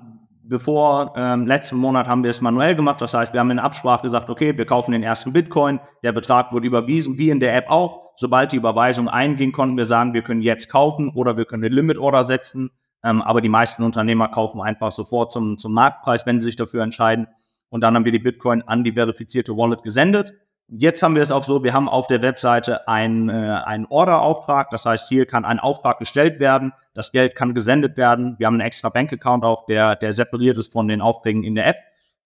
bevor 0.48 1.12
ähm, 1.16 1.46
letzten 1.46 1.76
Monat 1.76 2.06
haben 2.06 2.22
wir 2.22 2.30
es 2.30 2.40
manuell 2.40 2.74
gemacht. 2.74 3.00
Das 3.00 3.14
heißt, 3.14 3.32
wir 3.32 3.40
haben 3.40 3.50
in 3.50 3.58
Absprache 3.58 4.02
gesagt, 4.02 4.30
okay, 4.30 4.56
wir 4.56 4.66
kaufen 4.66 4.92
den 4.92 5.02
ersten 5.02 5.32
Bitcoin, 5.32 5.80
der 6.02 6.12
Betrag 6.12 6.52
wurde 6.52 6.66
überwiesen, 6.66 7.18
wie 7.18 7.30
in 7.30 7.40
der 7.40 7.56
App 7.56 7.68
auch. 7.68 8.12
Sobald 8.16 8.52
die 8.52 8.56
Überweisung 8.56 9.08
einging, 9.08 9.52
konnten 9.52 9.76
wir 9.76 9.84
sagen, 9.84 10.14
wir 10.14 10.22
können 10.22 10.40
jetzt 10.40 10.68
kaufen 10.68 11.10
oder 11.14 11.36
wir 11.36 11.44
können 11.44 11.64
eine 11.64 11.74
Limit-Order 11.74 12.24
setzen. 12.24 12.70
Ähm, 13.04 13.22
aber 13.22 13.40
die 13.40 13.48
meisten 13.48 13.82
Unternehmer 13.82 14.28
kaufen 14.28 14.60
einfach 14.60 14.90
sofort 14.90 15.32
zum, 15.32 15.58
zum 15.58 15.72
Marktpreis, 15.72 16.26
wenn 16.26 16.40
sie 16.40 16.46
sich 16.46 16.56
dafür 16.56 16.82
entscheiden. 16.82 17.26
Und 17.68 17.82
dann 17.82 17.94
haben 17.94 18.04
wir 18.04 18.12
die 18.12 18.18
Bitcoin 18.18 18.62
an 18.62 18.84
die 18.84 18.92
verifizierte 18.92 19.56
Wallet 19.56 19.82
gesendet. 19.82 20.32
Jetzt 20.68 21.02
haben 21.02 21.14
wir 21.14 21.22
es 21.22 21.30
auch 21.30 21.44
so, 21.44 21.62
wir 21.62 21.72
haben 21.72 21.88
auf 21.88 22.08
der 22.08 22.22
Webseite 22.22 22.88
einen, 22.88 23.28
äh, 23.28 23.32
einen 23.32 23.86
Order-Auftrag. 23.86 24.70
Das 24.70 24.84
heißt, 24.84 25.08
hier 25.08 25.24
kann 25.26 25.44
ein 25.44 25.60
Auftrag 25.60 25.98
gestellt 26.00 26.40
werden, 26.40 26.72
das 26.92 27.12
Geld 27.12 27.36
kann 27.36 27.54
gesendet 27.54 27.96
werden. 27.96 28.34
Wir 28.38 28.46
haben 28.46 28.54
einen 28.54 28.66
extra 28.66 28.88
Bankaccount 28.88 29.44
auch, 29.44 29.66
der, 29.66 29.94
der 29.94 30.12
separiert 30.12 30.56
ist 30.58 30.72
von 30.72 30.88
den 30.88 31.00
Aufträgen 31.00 31.44
in 31.44 31.54
der 31.54 31.68
App. 31.68 31.76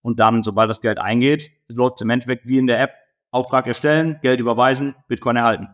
Und 0.01 0.19
dann, 0.19 0.41
sobald 0.41 0.69
das 0.69 0.81
Geld 0.81 0.99
eingeht, 0.99 1.51
läuft 1.67 1.97
es 1.97 2.01
im 2.01 2.09
Endeffekt 2.09 2.47
wie 2.47 2.57
in 2.57 2.67
der 2.67 2.81
App. 2.81 2.91
Auftrag 3.33 3.65
erstellen, 3.65 4.19
Geld 4.21 4.41
überweisen, 4.41 4.93
Bitcoin 5.07 5.37
erhalten. 5.37 5.69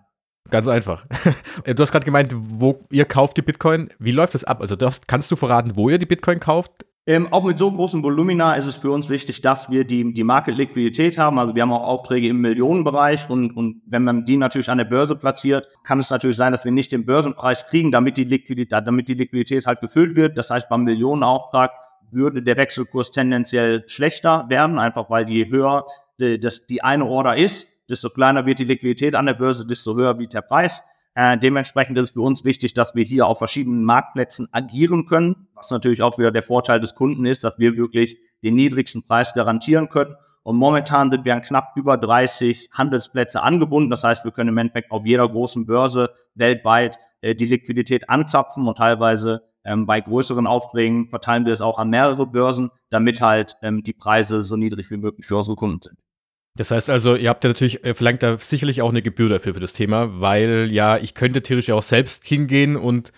Ganz 0.50 0.68
einfach. 0.68 1.06
du 1.66 1.82
hast 1.82 1.92
gerade 1.92 2.06
gemeint, 2.06 2.34
wo 2.36 2.80
ihr 2.92 3.06
kauft 3.06 3.38
die 3.38 3.42
Bitcoin. 3.42 3.90
Wie 4.00 4.12
läuft 4.12 4.34
das 4.34 4.44
ab? 4.44 4.62
Also 4.62 4.76
das, 4.76 5.02
kannst 5.08 5.32
du 5.32 5.36
verraten, 5.36 5.76
wo 5.76 5.90
ihr 5.90 5.98
die 5.98 6.06
Bitcoin 6.06 6.40
kauft? 6.40 6.86
Ähm, 7.10 7.32
auch 7.32 7.46
mit 7.46 7.58
so 7.58 7.72
großen 7.72 8.04
Volumina 8.04 8.56
ist 8.56 8.66
es 8.66 8.76
für 8.76 8.92
uns 8.92 9.08
wichtig, 9.08 9.40
dass 9.40 9.70
wir 9.70 9.86
die, 9.86 10.14
die 10.14 10.26
Market-Liquidität 10.26 11.18
haben. 11.18 11.40
Also 11.40 11.56
wir 11.56 11.62
haben 11.62 11.72
auch 11.72 11.84
Aufträge 11.84 12.28
im 12.28 12.42
Millionenbereich 12.42 13.30
und, 13.30 13.56
und 13.56 13.82
wenn 13.86 14.04
man 14.04 14.26
die 14.26 14.36
natürlich 14.36 14.70
an 14.70 14.78
der 14.78 14.84
Börse 14.84 15.16
platziert, 15.16 15.70
kann 15.86 16.02
es 16.02 16.10
natürlich 16.10 16.36
sein, 16.36 16.52
dass 16.52 16.66
wir 16.66 16.74
nicht 16.74 16.92
den 16.92 17.06
Börsenpreis 17.06 17.66
kriegen, 17.66 17.94
damit 17.94 18.18
die 18.18 18.26
Liquidität, 18.26 18.86
damit 18.86 19.08
die 19.08 19.14
Liquidität 19.14 19.66
halt 19.66 19.80
gefüllt 19.80 20.18
wird. 20.18 20.38
Das 20.38 20.50
heißt, 20.50 20.68
beim 20.68 20.84
Millionenauftrag 20.84 21.72
würde 22.12 22.44
der 22.44 22.58
Wechselkurs 22.58 23.12
tendenziell 23.12 23.88
schlechter 23.88 24.46
werden, 24.50 24.78
einfach 24.78 25.10
weil 25.10 25.30
je 25.30 25.48
höher 25.50 25.86
die, 26.20 26.38
das, 26.38 26.66
die 26.66 26.84
eine 26.84 27.06
Order 27.06 27.38
ist, 27.38 27.70
desto 27.90 28.10
kleiner 28.10 28.46
wird 28.46 28.60
die 28.60 28.66
Liquidität 28.66 29.16
an 29.16 29.28
der 29.28 29.36
Börse, 29.36 29.66
desto 29.66 29.96
höher 29.96 30.20
wird 30.20 30.34
der 30.34 30.42
Preis. 30.42 30.84
Äh, 31.20 31.36
dementsprechend 31.40 31.98
ist 31.98 32.10
es 32.10 32.12
für 32.12 32.22
uns 32.22 32.46
wichtig, 32.46 32.76
dass 32.76 32.94
wir 32.94 33.04
hier 33.04 33.26
auf 33.26 33.40
verschiedenen 33.40 33.84
Marktplätzen 33.84 34.48
agieren 34.52 35.08
können, 35.08 35.48
was 35.56 35.72
natürlich 35.72 36.04
auch 36.04 36.20
wieder 36.20 36.30
der 36.30 36.44
Vorteil 36.44 36.80
des 36.80 36.94
Kunden 36.94 37.26
ist, 37.26 37.44
dass 37.44 37.58
wir 37.58 37.76
wirklich 37.76 38.20
den 38.44 38.54
niedrigsten 38.54 39.02
Preis 39.02 39.34
garantieren 39.34 39.90
können. 39.90 40.14
Und 40.44 40.58
momentan 40.58 41.10
sind 41.10 41.26
wir 41.26 41.34
an 41.34 41.42
knapp 41.42 41.72
über 41.76 41.98
30 41.98 42.70
Handelsplätze 42.72 43.42
angebunden. 43.42 43.90
Das 43.90 44.04
heißt, 44.04 44.26
wir 44.26 44.32
können 44.32 44.50
im 44.50 44.58
Endeffekt 44.60 44.92
auf 44.92 45.08
jeder 45.08 45.28
großen 45.28 45.66
Börse 45.66 46.12
weltweit 46.36 47.00
äh, 47.22 47.34
die 47.34 47.48
Liquidität 47.48 48.12
anzapfen 48.12 48.68
und 48.68 48.78
teilweise 48.78 49.42
ähm, 49.66 49.88
bei 49.88 50.00
größeren 50.00 50.46
Aufträgen 50.46 51.10
verteilen 51.10 51.48
wir 51.48 51.54
es 51.54 51.62
auch 51.62 51.80
an 51.80 51.90
mehrere 51.90 52.28
Börsen, 52.28 52.70
damit 52.92 53.22
halt 53.22 53.56
ähm, 53.64 53.82
die 53.82 53.94
Preise 53.94 54.44
so 54.44 54.56
niedrig 54.56 54.92
wie 54.92 54.98
möglich 54.98 55.26
für 55.26 55.38
unsere 55.38 55.56
Kunden 55.56 55.82
sind. 55.82 55.98
Das 56.58 56.72
heißt 56.72 56.90
also, 56.90 57.16
ihr 57.16 57.30
habt 57.30 57.44
ja 57.44 57.50
natürlich, 57.50 57.86
äh, 57.86 57.94
verlangt 57.94 58.24
da 58.24 58.38
sicherlich 58.38 58.82
auch 58.82 58.90
eine 58.90 59.02
Gebühr 59.02 59.30
dafür 59.30 59.54
für 59.54 59.60
das 59.60 59.74
Thema, 59.74 60.20
weil 60.20 60.70
ja, 60.72 60.98
ich 60.98 61.14
könnte 61.14 61.42
theoretisch 61.42 61.72
auch 61.72 61.84
selbst 61.84 62.26
hingehen 62.26 62.76
und 62.76 63.14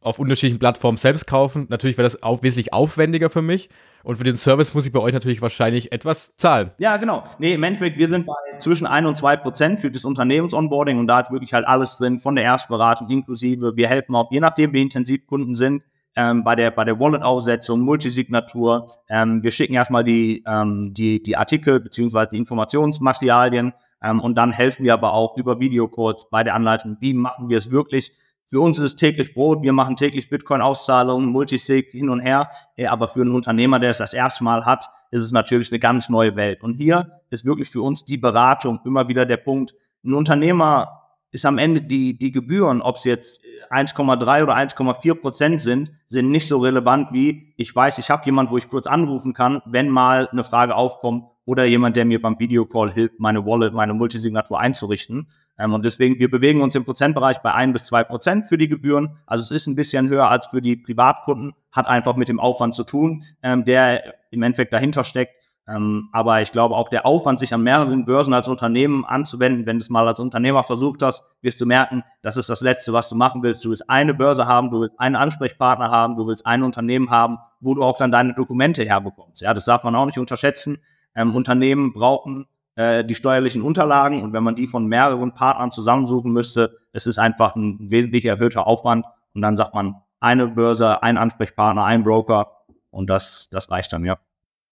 auf 0.00 0.18
unterschiedlichen 0.18 0.58
Plattformen 0.58 0.96
selbst 0.96 1.26
kaufen. 1.26 1.66
Natürlich 1.68 1.98
wäre 1.98 2.06
das 2.06 2.22
auch 2.22 2.42
wesentlich 2.42 2.72
aufwendiger 2.72 3.30
für 3.30 3.42
mich. 3.42 3.68
Und 4.04 4.16
für 4.16 4.24
den 4.24 4.36
Service 4.36 4.72
muss 4.72 4.86
ich 4.86 4.92
bei 4.92 5.00
euch 5.00 5.12
natürlich 5.12 5.42
wahrscheinlich 5.42 5.92
etwas 5.92 6.34
zahlen. 6.36 6.70
Ja, 6.78 6.96
genau. 6.96 7.24
Nee, 7.38 7.54
im 7.54 7.62
Endeffekt, 7.62 7.98
wir 7.98 8.08
sind 8.08 8.26
bei 8.26 8.32
zwischen 8.60 8.86
1 8.86 9.06
und 9.06 9.16
2 9.16 9.36
Prozent 9.36 9.80
für 9.80 9.90
das 9.90 10.04
Unternehmensonboarding 10.04 10.98
und 10.98 11.08
da 11.08 11.20
ist 11.20 11.30
wirklich 11.30 11.52
halt 11.52 11.66
alles 11.66 11.98
drin, 11.98 12.18
von 12.18 12.36
der 12.36 12.44
Erstberatung 12.44 13.10
inklusive. 13.10 13.76
Wir 13.76 13.88
helfen 13.88 14.14
auch, 14.14 14.30
je 14.30 14.40
nachdem, 14.40 14.72
wie 14.72 14.82
intensiv 14.82 15.26
Kunden 15.26 15.56
sind, 15.56 15.82
ähm, 16.18 16.42
bei 16.42 16.56
der, 16.56 16.72
bei 16.72 16.84
der 16.84 16.98
Wallet-Aufsetzung, 16.98 17.80
Multisignatur. 17.80 18.88
Ähm, 19.08 19.40
wir 19.44 19.52
schicken 19.52 19.74
erstmal 19.74 20.02
die, 20.02 20.42
ähm, 20.46 20.92
die, 20.92 21.22
die 21.22 21.36
Artikel 21.36 21.78
beziehungsweise 21.78 22.30
die 22.32 22.38
Informationsmaterialien 22.38 23.72
ähm, 24.02 24.20
und 24.20 24.34
dann 24.34 24.50
helfen 24.50 24.84
wir 24.84 24.94
aber 24.94 25.12
auch 25.12 25.36
über 25.36 25.60
Videocodes 25.60 26.28
bei 26.28 26.42
der 26.42 26.56
Anleitung, 26.56 26.96
wie 26.98 27.14
machen 27.14 27.48
wir 27.48 27.56
es 27.56 27.70
wirklich. 27.70 28.12
Für 28.46 28.60
uns 28.60 28.78
ist 28.78 28.84
es 28.84 28.96
täglich 28.96 29.32
Brot, 29.32 29.62
wir 29.62 29.72
machen 29.72 29.94
täglich 29.94 30.28
Bitcoin-Auszahlungen, 30.28 31.28
Multisig 31.28 31.90
hin 31.92 32.08
und 32.08 32.20
her, 32.20 32.48
aber 32.88 33.06
für 33.06 33.20
einen 33.20 33.32
Unternehmer, 33.32 33.78
der 33.78 33.90
es 33.90 33.98
das 33.98 34.14
erste 34.14 34.42
Mal 34.42 34.64
hat, 34.64 34.88
ist 35.10 35.22
es 35.22 35.32
natürlich 35.32 35.70
eine 35.70 35.78
ganz 35.78 36.08
neue 36.08 36.34
Welt. 36.34 36.62
Und 36.62 36.74
hier 36.74 37.20
ist 37.30 37.44
wirklich 37.44 37.68
für 37.68 37.82
uns 37.82 38.04
die 38.04 38.16
Beratung 38.16 38.80
immer 38.84 39.06
wieder 39.06 39.24
der 39.26 39.36
Punkt. 39.36 39.74
Ein 40.02 40.14
Unternehmer 40.14 41.07
ist 41.30 41.44
am 41.46 41.58
Ende 41.58 41.82
die, 41.82 42.18
die 42.18 42.32
Gebühren, 42.32 42.80
ob 42.80 42.96
es 42.96 43.04
jetzt 43.04 43.40
1,3 43.70 44.42
oder 44.42 44.56
1,4 44.56 45.14
Prozent 45.14 45.60
sind, 45.60 45.92
sind 46.06 46.30
nicht 46.30 46.48
so 46.48 46.58
relevant 46.58 47.08
wie, 47.12 47.52
ich 47.56 47.74
weiß, 47.74 47.98
ich 47.98 48.10
habe 48.10 48.24
jemand, 48.24 48.50
wo 48.50 48.56
ich 48.56 48.68
kurz 48.68 48.86
anrufen 48.86 49.34
kann, 49.34 49.60
wenn 49.66 49.88
mal 49.90 50.28
eine 50.28 50.44
Frage 50.44 50.74
aufkommt 50.74 51.24
oder 51.44 51.64
jemand, 51.64 51.96
der 51.96 52.04
mir 52.04 52.20
beim 52.20 52.38
Videocall 52.38 52.92
hilft, 52.92 53.18
meine 53.20 53.44
Wallet, 53.46 53.72
meine 53.72 53.94
Multisignatur 53.94 54.60
einzurichten. 54.60 55.28
Ähm, 55.58 55.72
und 55.72 55.84
deswegen, 55.84 56.18
wir 56.18 56.30
bewegen 56.30 56.60
uns 56.60 56.74
im 56.74 56.84
Prozentbereich 56.84 57.38
bei 57.38 57.52
1 57.52 57.72
bis 57.72 57.84
2 57.84 58.04
Prozent 58.04 58.46
für 58.46 58.58
die 58.58 58.68
Gebühren. 58.68 59.16
Also 59.26 59.42
es 59.42 59.50
ist 59.50 59.66
ein 59.66 59.74
bisschen 59.74 60.08
höher 60.10 60.30
als 60.30 60.46
für 60.46 60.60
die 60.60 60.76
Privatkunden, 60.76 61.54
hat 61.72 61.86
einfach 61.86 62.16
mit 62.16 62.28
dem 62.28 62.38
Aufwand 62.38 62.74
zu 62.74 62.84
tun, 62.84 63.24
ähm, 63.42 63.64
der 63.64 64.14
im 64.30 64.42
Endeffekt 64.42 64.74
dahinter 64.74 65.04
steckt. 65.04 65.37
Ähm, 65.68 66.08
aber 66.12 66.40
ich 66.40 66.50
glaube 66.50 66.74
auch 66.74 66.88
der 66.88 67.04
Aufwand, 67.04 67.38
sich 67.38 67.52
an 67.52 67.62
mehreren 67.62 68.06
Börsen 68.06 68.32
als 68.32 68.48
Unternehmen 68.48 69.04
anzuwenden, 69.04 69.66
wenn 69.66 69.76
du 69.76 69.82
es 69.82 69.90
mal 69.90 70.08
als 70.08 70.18
Unternehmer 70.18 70.62
versucht 70.62 71.02
hast, 71.02 71.22
wirst 71.42 71.60
du 71.60 71.66
merken, 71.66 72.04
das 72.22 72.38
ist 72.38 72.48
das 72.48 72.62
Letzte, 72.62 72.92
was 72.94 73.10
du 73.10 73.16
machen 73.16 73.42
willst. 73.42 73.64
Du 73.64 73.68
willst 73.68 73.88
eine 73.90 74.14
Börse 74.14 74.46
haben, 74.46 74.70
du 74.70 74.80
willst 74.80 74.98
einen 74.98 75.16
Ansprechpartner 75.16 75.90
haben, 75.90 76.16
du 76.16 76.26
willst 76.26 76.46
ein 76.46 76.62
Unternehmen 76.62 77.10
haben, 77.10 77.38
wo 77.60 77.74
du 77.74 77.82
auch 77.82 77.98
dann 77.98 78.10
deine 78.10 78.34
Dokumente 78.34 78.84
herbekommst. 78.84 79.42
Ja, 79.42 79.52
das 79.52 79.66
darf 79.66 79.84
man 79.84 79.94
auch 79.94 80.06
nicht 80.06 80.18
unterschätzen. 80.18 80.78
Ähm, 81.14 81.34
Unternehmen 81.34 81.92
brauchen 81.92 82.46
äh, 82.76 83.04
die 83.04 83.14
steuerlichen 83.14 83.60
Unterlagen 83.60 84.22
und 84.22 84.32
wenn 84.32 84.44
man 84.44 84.54
die 84.54 84.68
von 84.68 84.86
mehreren 84.86 85.34
Partnern 85.34 85.70
zusammensuchen 85.70 86.32
müsste, 86.32 86.78
es 86.92 87.06
ist 87.06 87.18
einfach 87.18 87.56
ein 87.56 87.90
wesentlich 87.90 88.24
erhöhter 88.24 88.66
Aufwand 88.66 89.04
und 89.34 89.42
dann 89.42 89.56
sagt 89.56 89.74
man 89.74 89.96
eine 90.20 90.48
Börse, 90.48 91.02
ein 91.02 91.18
Ansprechpartner, 91.18 91.84
ein 91.84 92.04
Broker 92.04 92.52
und 92.90 93.10
das, 93.10 93.48
das 93.50 93.70
reicht 93.70 93.92
dann, 93.92 94.04
ja. 94.04 94.16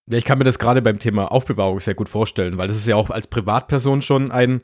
Ja, 0.08 0.18
ich 0.18 0.24
kann 0.24 0.38
mir 0.38 0.44
das 0.44 0.58
gerade 0.58 0.82
beim 0.82 0.98
Thema 0.98 1.32
Aufbewahrung 1.32 1.80
sehr 1.80 1.94
gut 1.94 2.08
vorstellen, 2.08 2.58
weil 2.58 2.68
das 2.68 2.76
ist 2.76 2.86
ja 2.86 2.96
auch 2.96 3.10
als 3.10 3.26
Privatperson 3.26 4.02
schon 4.02 4.30
ein 4.30 4.60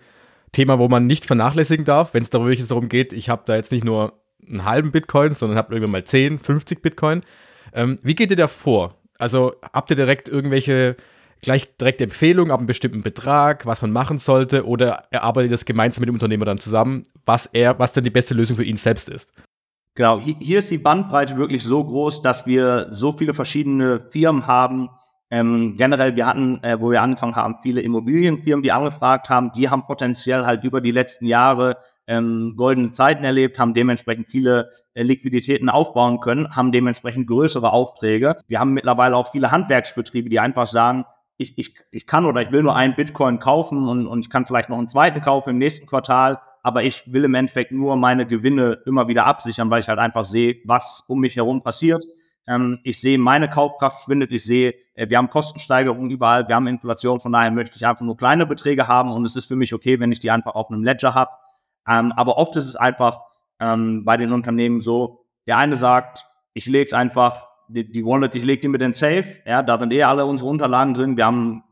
Thema, 0.52 0.78
wo 0.78 0.88
man 0.88 1.06
nicht 1.06 1.24
vernachlässigen 1.24 1.84
darf, 1.84 2.14
wenn 2.14 2.22
es 2.22 2.30
darum 2.30 2.88
geht, 2.88 3.12
ich 3.12 3.28
habe 3.28 3.42
da 3.46 3.56
jetzt 3.56 3.72
nicht 3.72 3.84
nur 3.84 4.20
einen 4.46 4.64
halben 4.64 4.92
Bitcoin, 4.92 5.34
sondern 5.34 5.58
habe 5.58 5.74
irgendwann 5.74 5.92
mal 5.92 6.04
10, 6.04 6.38
50 6.38 6.82
Bitcoin. 6.82 7.22
Ähm, 7.72 7.96
wie 8.02 8.14
geht 8.14 8.30
ihr 8.30 8.36
da 8.36 8.48
vor? 8.48 8.96
Also 9.18 9.54
habt 9.72 9.90
ihr 9.90 9.96
direkt 9.96 10.28
irgendwelche 10.28 10.96
gleich 11.42 11.76
direkt 11.76 12.00
Empfehlungen 12.00 12.52
ab 12.52 12.60
einem 12.60 12.66
bestimmten 12.66 13.02
Betrag, 13.02 13.66
was 13.66 13.82
man 13.82 13.90
machen 13.90 14.18
sollte, 14.18 14.66
oder 14.66 15.02
erarbeitet 15.10 15.50
ihr 15.50 15.54
das 15.54 15.64
gemeinsam 15.64 16.02
mit 16.02 16.08
dem 16.08 16.14
Unternehmer 16.14 16.44
dann 16.44 16.58
zusammen, 16.58 17.02
was 17.26 17.46
er, 17.46 17.78
was 17.78 17.92
dann 17.92 18.04
die 18.04 18.10
beste 18.10 18.34
Lösung 18.34 18.56
für 18.56 18.64
ihn 18.64 18.76
selbst 18.76 19.08
ist? 19.08 19.32
Genau, 19.94 20.20
hier 20.20 20.60
ist 20.60 20.70
die 20.70 20.78
Bandbreite 20.78 21.36
wirklich 21.36 21.64
so 21.64 21.84
groß, 21.84 22.22
dass 22.22 22.46
wir 22.46 22.88
so 22.92 23.12
viele 23.12 23.34
verschiedene 23.34 24.00
Firmen 24.10 24.46
haben, 24.46 24.88
ähm, 25.32 25.76
generell, 25.78 26.14
wir 26.14 26.26
hatten, 26.26 26.62
äh, 26.62 26.78
wo 26.78 26.90
wir 26.90 27.00
angefangen 27.00 27.36
haben, 27.36 27.56
viele 27.62 27.80
Immobilienfirmen, 27.80 28.62
die 28.62 28.70
angefragt 28.70 29.30
haben, 29.30 29.50
die 29.52 29.70
haben 29.70 29.86
potenziell 29.86 30.44
halt 30.44 30.62
über 30.62 30.82
die 30.82 30.90
letzten 30.90 31.24
Jahre 31.24 31.78
ähm, 32.06 32.52
goldene 32.54 32.90
Zeiten 32.90 33.24
erlebt, 33.24 33.58
haben 33.58 33.72
dementsprechend 33.72 34.30
viele 34.30 34.68
äh, 34.92 35.02
Liquiditäten 35.02 35.70
aufbauen 35.70 36.20
können, 36.20 36.54
haben 36.54 36.70
dementsprechend 36.70 37.26
größere 37.28 37.72
Aufträge. 37.72 38.36
Wir 38.46 38.60
haben 38.60 38.74
mittlerweile 38.74 39.16
auch 39.16 39.32
viele 39.32 39.50
Handwerksbetriebe, 39.50 40.28
die 40.28 40.38
einfach 40.38 40.66
sagen, 40.66 41.06
ich, 41.38 41.56
ich, 41.56 41.76
ich 41.90 42.06
kann 42.06 42.26
oder 42.26 42.42
ich 42.42 42.52
will 42.52 42.62
nur 42.62 42.76
einen 42.76 42.94
Bitcoin 42.94 43.38
kaufen 43.38 43.88
und, 43.88 44.06
und 44.06 44.20
ich 44.20 44.28
kann 44.28 44.44
vielleicht 44.44 44.68
noch 44.68 44.76
einen 44.76 44.88
zweiten 44.88 45.22
kaufen 45.22 45.50
im 45.50 45.58
nächsten 45.58 45.86
Quartal, 45.86 46.40
aber 46.62 46.82
ich 46.82 47.10
will 47.10 47.24
im 47.24 47.34
Endeffekt 47.34 47.72
nur 47.72 47.96
meine 47.96 48.26
Gewinne 48.26 48.80
immer 48.84 49.08
wieder 49.08 49.24
absichern, 49.24 49.70
weil 49.70 49.80
ich 49.80 49.88
halt 49.88 49.98
einfach 49.98 50.26
sehe, 50.26 50.56
was 50.66 51.04
um 51.08 51.20
mich 51.20 51.36
herum 51.36 51.62
passiert. 51.62 52.04
Ähm, 52.46 52.80
ich 52.82 53.00
sehe, 53.00 53.18
meine 53.18 53.48
Kaufkraft 53.48 54.04
schwindet. 54.04 54.32
Ich 54.32 54.44
sehe, 54.44 54.74
äh, 54.94 55.08
wir 55.08 55.18
haben 55.18 55.30
Kostensteigerungen 55.30 56.10
überall. 56.10 56.48
Wir 56.48 56.56
haben 56.56 56.66
Inflation. 56.66 57.20
Von 57.20 57.32
daher 57.32 57.50
möchte 57.50 57.76
ich 57.76 57.86
einfach 57.86 58.04
nur 58.04 58.16
kleine 58.16 58.46
Beträge 58.46 58.88
haben 58.88 59.12
und 59.12 59.24
es 59.24 59.36
ist 59.36 59.46
für 59.46 59.56
mich 59.56 59.74
okay, 59.74 60.00
wenn 60.00 60.12
ich 60.12 60.20
die 60.20 60.30
einfach 60.30 60.54
auf 60.54 60.70
einem 60.70 60.82
Ledger 60.82 61.14
habe. 61.14 61.30
Ähm, 61.88 62.12
aber 62.12 62.38
oft 62.38 62.56
ist 62.56 62.68
es 62.68 62.76
einfach 62.76 63.20
ähm, 63.60 64.04
bei 64.04 64.16
den 64.16 64.32
Unternehmen 64.32 64.80
so, 64.80 65.24
der 65.46 65.58
eine 65.58 65.76
sagt, 65.76 66.24
ich 66.54 66.66
lege 66.66 66.84
es 66.84 66.92
einfach, 66.92 67.48
die, 67.68 67.90
die 67.90 68.04
Wallet, 68.04 68.34
ich 68.34 68.44
lege 68.44 68.60
die 68.60 68.68
mit 68.68 68.80
den 68.80 68.92
Safe, 68.92 69.24
ja, 69.46 69.62
da 69.62 69.78
sind 69.78 69.92
eh 69.92 70.02
alle 70.02 70.26
unsere 70.26 70.50
Unterlagen 70.50 70.94
drin, 70.94 71.16
wir 71.16 71.26
haben 71.26 71.64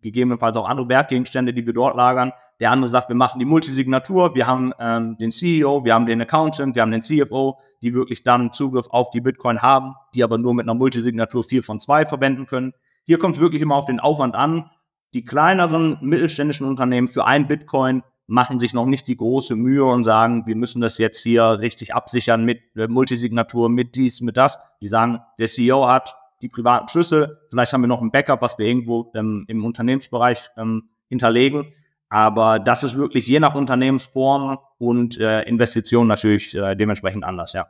gegebenenfalls 0.00 0.56
auch 0.56 0.68
andere 0.68 0.88
Wertgegenstände, 0.88 1.52
die 1.52 1.66
wir 1.66 1.72
dort 1.72 1.96
lagern. 1.96 2.32
Der 2.60 2.72
andere 2.72 2.88
sagt, 2.88 3.08
wir 3.08 3.16
machen 3.16 3.38
die 3.38 3.44
Multisignatur, 3.44 4.34
wir 4.34 4.46
haben 4.46 4.72
ähm, 4.80 5.16
den 5.16 5.30
CEO, 5.30 5.84
wir 5.84 5.94
haben 5.94 6.06
den 6.06 6.20
Accountant, 6.20 6.74
wir 6.74 6.82
haben 6.82 6.90
den 6.90 7.02
CFO, 7.02 7.58
die 7.82 7.94
wirklich 7.94 8.24
dann 8.24 8.52
Zugriff 8.52 8.88
auf 8.90 9.10
die 9.10 9.20
Bitcoin 9.20 9.62
haben, 9.62 9.94
die 10.14 10.24
aber 10.24 10.38
nur 10.38 10.54
mit 10.54 10.64
einer 10.64 10.74
Multisignatur 10.74 11.44
4 11.44 11.62
von 11.62 11.78
2 11.78 12.06
verwenden 12.06 12.46
können. 12.46 12.72
Hier 13.04 13.18
kommt 13.18 13.36
es 13.36 13.40
wirklich 13.40 13.62
immer 13.62 13.76
auf 13.76 13.84
den 13.84 14.00
Aufwand 14.00 14.34
an. 14.34 14.70
Die 15.14 15.24
kleineren 15.24 15.98
mittelständischen 16.00 16.66
Unternehmen 16.66 17.06
für 17.06 17.24
ein 17.24 17.46
Bitcoin 17.46 18.02
machen 18.26 18.58
sich 18.58 18.74
noch 18.74 18.86
nicht 18.86 19.08
die 19.08 19.16
große 19.16 19.56
Mühe 19.56 19.84
und 19.84 20.04
sagen, 20.04 20.46
wir 20.46 20.54
müssen 20.54 20.82
das 20.82 20.98
jetzt 20.98 21.22
hier 21.22 21.60
richtig 21.60 21.94
absichern 21.94 22.44
mit 22.44 22.60
Multisignatur, 22.74 23.70
mit 23.70 23.94
dies, 23.94 24.20
mit 24.20 24.36
das. 24.36 24.58
Die 24.82 24.88
sagen, 24.88 25.20
der 25.38 25.48
CEO 25.48 25.86
hat 25.86 26.14
die 26.42 26.48
privaten 26.48 26.88
Schlüssel, 26.88 27.38
vielleicht 27.48 27.72
haben 27.72 27.80
wir 27.80 27.88
noch 27.88 28.02
ein 28.02 28.10
Backup, 28.10 28.42
was 28.42 28.58
wir 28.58 28.66
irgendwo 28.66 29.10
ähm, 29.14 29.44
im 29.48 29.64
Unternehmensbereich 29.64 30.50
ähm, 30.56 30.90
hinterlegen. 31.08 31.72
Aber 32.08 32.58
das 32.58 32.84
ist 32.84 32.96
wirklich 32.96 33.26
je 33.26 33.40
nach 33.40 33.54
Unternehmensform 33.54 34.58
und 34.78 35.18
äh, 35.18 35.42
Investition 35.42 36.06
natürlich 36.06 36.54
äh, 36.54 36.74
dementsprechend 36.74 37.24
anders, 37.24 37.52
ja. 37.52 37.68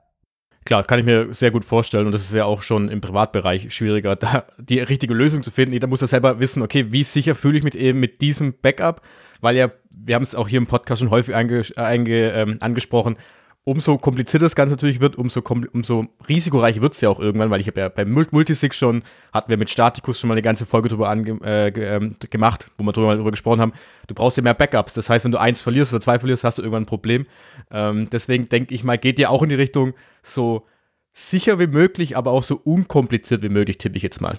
Klar, 0.64 0.85
kann 0.85 0.98
ich 0.98 1.07
mir 1.07 1.33
sehr 1.33 1.51
gut 1.51 1.64
vorstellen 1.64 2.07
und 2.07 2.12
das 2.12 2.22
ist 2.22 2.35
ja 2.35 2.44
auch 2.44 2.61
schon 2.61 2.90
im 2.90 3.01
Privatbereich 3.01 3.72
schwieriger, 3.72 4.16
da 4.16 4.44
die 4.59 4.81
richtige 4.81 5.14
Lösung 5.14 5.42
zu 5.42 5.51
finden. 5.51 5.72
Jeder 5.72 5.87
muss 5.87 6.03
ja 6.03 6.07
selber 6.07 6.40
wissen, 6.40 6.62
okay, 6.62 6.92
wie 6.92 7.05
sicher 7.05 7.35
fühle 7.35 7.57
ich 7.57 7.64
mich 7.64 7.74
eben 7.74 8.01
mit 8.01 8.20
diesem 8.20 8.53
Backup, 8.61 9.01
weil 9.40 9.57
ja, 9.57 9.70
wir 9.90 10.14
haben 10.14 10.22
es 10.22 10.35
auch 10.35 10.46
hier 10.46 10.59
im 10.59 10.66
Podcast 10.66 11.01
schon 11.01 11.11
häufig 11.11 11.35
einge, 11.35 11.62
einge, 11.77 12.33
ähm, 12.33 12.59
angesprochen, 12.61 13.16
umso 13.64 13.99
komplizierter 13.99 14.47
das 14.47 14.55
Ganze 14.55 14.75
natürlich 14.75 15.01
wird, 15.01 15.16
umso, 15.16 15.42
umso 15.73 16.07
risikoreicher 16.29 16.81
wird 16.81 16.94
es 16.94 17.01
ja 17.01 17.11
auch 17.11 17.21
irgendwann, 17.21 17.51
weil 17.51 17.61
ich 17.61 17.66
habe 17.66 17.81
ja 17.81 17.88
beim 17.88 18.11
Multisig 18.11 18.75
schon, 18.75 19.03
hatten 19.33 19.51
wir 19.51 19.59
mit 19.59 19.68
Statikus 19.68 20.18
schon 20.18 20.29
mal 20.29 20.35
eine 20.35 20.42
ganze 20.42 20.64
Folge 20.64 20.88
drüber 20.88 21.14
äh, 21.44 21.68
äh, 21.68 22.11
gemacht, 22.31 22.71
wo 22.79 22.85
wir 22.85 22.92
drüber, 22.92 23.14
drüber, 23.14 23.31
gesprochen 23.31 23.61
haben. 23.61 23.73
Du 24.07 24.14
brauchst 24.14 24.37
ja 24.37 24.42
mehr 24.42 24.55
Backups. 24.55 24.94
Das 24.94 25.11
heißt, 25.11 25.25
wenn 25.25 25.33
du 25.33 25.40
eins 25.40 25.61
verlierst 25.61 25.92
oder 25.92 26.01
zwei 26.01 26.18
verlierst, 26.18 26.44
hast 26.44 26.59
du 26.59 26.62
irgendwann 26.62 26.85
ein 26.85 26.87
Problem. 26.87 27.27
Ähm, 27.71 28.09
deswegen 28.11 28.49
denke 28.49 28.75
ich 28.75 28.85
mal, 28.85 28.97
geht 28.97 29.18
ihr 29.18 29.31
auch 29.31 29.42
in 29.42 29.51
die 29.51 29.55
Richtung 29.55 29.92
so 30.23 30.66
sicher 31.12 31.59
wie 31.59 31.66
möglich, 31.66 32.16
aber 32.16 32.31
auch 32.31 32.42
so 32.42 32.57
unkompliziert 32.57 33.42
wie 33.42 33.49
möglich, 33.49 33.79
tippe 33.79 33.97
ich 33.97 34.03
jetzt 34.03 34.21
mal. 34.21 34.38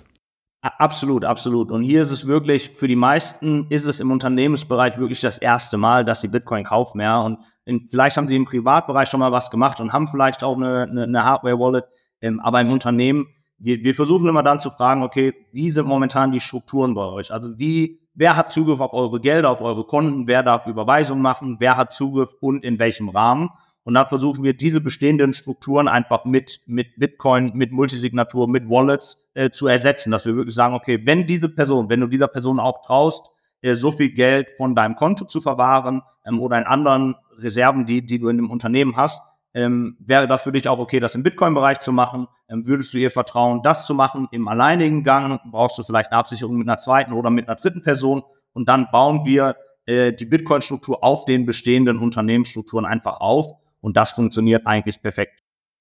Absolut, 0.62 1.24
absolut. 1.24 1.72
Und 1.72 1.84
hier 1.84 2.02
ist 2.02 2.12
es 2.12 2.28
wirklich, 2.28 2.72
für 2.76 2.88
die 2.88 2.98
meisten 2.98 3.68
ist 3.70 3.86
es 3.86 4.02
im 4.02 4.12
Unternehmensbereich 4.12 4.98
wirklich 4.98 5.22
das 5.22 5.38
erste 5.38 5.78
Mal, 5.78 6.04
dass 6.04 6.20
sie 6.22 6.28
Bitcoin 6.28 6.66
kaufen, 6.66 7.00
ja. 7.00 7.22
Und 7.22 7.40
in, 7.70 7.88
vielleicht 7.88 8.18
haben 8.18 8.28
sie 8.28 8.36
im 8.36 8.46
Privatbereich 8.46 9.10
schon 9.10 9.20
mal 9.20 9.32
was 9.32 9.52
gemacht 9.52 9.80
und 9.80 9.94
haben 9.94 10.08
vielleicht 10.08 10.44
auch 10.44 10.58
eine, 10.58 10.84
eine, 10.84 11.04
eine 11.04 11.24
Hardware-Wallet, 11.24 11.86
ähm, 12.22 12.40
aber 12.40 12.60
im 12.60 12.72
Unternehmen, 12.72 13.28
wir, 13.60 13.84
wir 13.84 13.94
versuchen 13.94 14.28
immer 14.28 14.44
dann 14.44 14.60
zu 14.60 14.72
fragen, 14.72 15.04
okay, 15.04 15.34
wie 15.52 15.70
sind 15.70 15.88
momentan 15.88 16.32
die 16.32 16.40
Strukturen 16.40 16.96
bei 16.96 17.06
euch? 17.06 17.32
Also 17.32 17.60
wie, 17.60 18.00
wer 18.14 18.36
hat 18.36 18.52
Zugriff 18.52 18.80
auf 18.80 18.94
eure 18.94 19.20
Gelder, 19.20 19.50
auf 19.52 19.62
eure 19.62 19.86
Konten, 19.86 20.28
wer 20.28 20.44
darf 20.44 20.66
Überweisungen 20.66 21.22
machen, 21.22 21.58
wer 21.60 21.78
hat 21.78 21.94
Zugriff 21.94 22.34
und 22.42 22.64
in 22.64 22.80
welchem 22.80 23.10
Rahmen? 23.10 23.50
Und 23.84 23.94
dann 23.94 24.08
versuchen 24.08 24.44
wir 24.44 24.54
diese 24.54 24.82
bestehenden 24.82 25.34
Strukturen 25.34 25.88
einfach 25.88 26.26
mit, 26.26 26.62
mit 26.66 26.88
Bitcoin, 26.98 27.52
mit 27.54 27.72
Multisignatur, 27.72 28.48
mit 28.48 28.70
Wallets 28.70 29.18
äh, 29.34 29.50
zu 29.50 29.68
ersetzen, 29.68 30.12
dass 30.12 30.26
wir 30.26 30.36
wirklich 30.36 30.56
sagen, 30.56 30.76
okay, 30.76 31.00
wenn 31.06 31.26
diese 31.26 31.50
Person, 31.50 31.90
wenn 31.90 32.02
du 32.02 32.08
dieser 32.08 32.28
Person 32.28 32.60
auch 32.60 32.82
traust, 32.82 33.30
so 33.62 33.92
viel 33.92 34.12
Geld 34.12 34.50
von 34.58 34.76
deinem 34.76 34.96
Konto 34.96 35.26
zu 35.26 35.42
verwahren 35.42 36.02
ähm, 36.26 36.40
oder 36.40 36.58
in 36.58 36.64
anderen 36.64 37.16
Reserven, 37.38 37.86
die, 37.86 38.06
die 38.06 38.20
du 38.20 38.30
in 38.30 38.38
dem 38.38 38.50
Unternehmen 38.50 38.96
hast, 38.96 39.22
ähm, 39.54 39.98
wäre 40.00 40.28
das 40.28 40.44
für 40.44 40.52
dich 40.52 40.68
auch 40.68 40.80
okay, 40.80 41.00
das 41.00 41.16
im 41.16 41.24
Bitcoin-Bereich 41.24 41.80
zu 41.80 41.92
machen? 41.92 42.28
Ähm, 42.50 42.68
würdest 42.68 42.94
du 42.94 42.98
ihr 42.98 43.12
vertrauen, 43.12 43.62
das 43.64 43.86
zu 43.86 43.96
machen 43.96 44.28
im 44.32 44.48
alleinigen 44.48 45.04
Gang? 45.04 45.40
Brauchst 45.52 45.78
du 45.78 45.84
vielleicht 45.84 46.12
eine 46.12 46.20
Absicherung 46.20 46.58
mit 46.58 46.68
einer 46.68 46.78
zweiten 46.78 47.14
oder 47.14 47.30
mit 47.30 47.48
einer 47.48 47.56
dritten 47.56 47.82
Person? 47.82 48.24
Und 48.54 48.70
dann 48.70 48.88
bauen 48.92 49.26
wir 49.26 49.56
äh, 49.86 50.14
die 50.14 50.26
Bitcoin-Struktur 50.26 51.04
auf 51.04 51.26
den 51.26 51.46
bestehenden 51.46 51.98
Unternehmensstrukturen 51.98 52.86
einfach 52.86 53.20
auf 53.20 53.48
und 53.82 53.98
das 53.98 54.12
funktioniert 54.12 54.68
eigentlich 54.68 55.02
perfekt. 55.02 55.39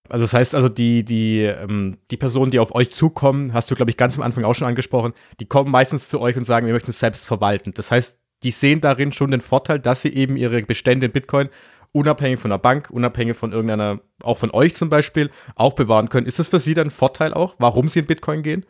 Also 0.08 0.24
das 0.24 0.34
heißt 0.34 0.54
also, 0.54 0.68
die, 0.68 1.04
die, 1.04 1.42
ähm, 1.42 1.98
die 2.10 2.16
Personen, 2.16 2.50
die 2.50 2.58
auf 2.58 2.74
euch 2.74 2.90
zukommen, 2.90 3.52
hast 3.52 3.70
du, 3.70 3.74
glaube 3.74 3.90
ich, 3.90 3.96
ganz 3.96 4.16
am 4.16 4.22
Anfang 4.22 4.44
auch 4.44 4.54
schon 4.54 4.66
angesprochen, 4.66 5.12
die 5.40 5.46
kommen 5.46 5.70
meistens 5.70 6.08
zu 6.08 6.20
euch 6.20 6.36
und 6.36 6.44
sagen, 6.44 6.66
wir 6.66 6.72
möchten 6.72 6.90
es 6.90 6.98
selbst 6.98 7.26
verwalten. 7.26 7.72
Das 7.74 7.90
heißt, 7.90 8.18
die 8.42 8.50
sehen 8.50 8.80
darin 8.80 9.12
schon 9.12 9.30
den 9.30 9.40
Vorteil, 9.40 9.78
dass 9.80 10.02
sie 10.02 10.14
eben 10.14 10.36
ihre 10.36 10.62
Bestände 10.62 11.06
in 11.06 11.12
Bitcoin 11.12 11.48
unabhängig 11.92 12.38
von 12.38 12.50
der 12.50 12.58
Bank, 12.58 12.90
unabhängig 12.90 13.36
von 13.36 13.52
irgendeiner, 13.52 14.00
auch 14.22 14.38
von 14.38 14.50
euch 14.50 14.74
zum 14.74 14.88
Beispiel, 14.88 15.30
aufbewahren 15.56 16.08
können. 16.08 16.26
Ist 16.26 16.38
das 16.38 16.48
für 16.48 16.60
Sie 16.60 16.74
dann 16.74 16.88
ein 16.88 16.92
Vorteil 16.92 17.32
auch, 17.32 17.56
warum 17.58 17.88
Sie 17.88 18.00
in 18.00 18.06
Bitcoin 18.06 18.42
gehen? 18.42 18.64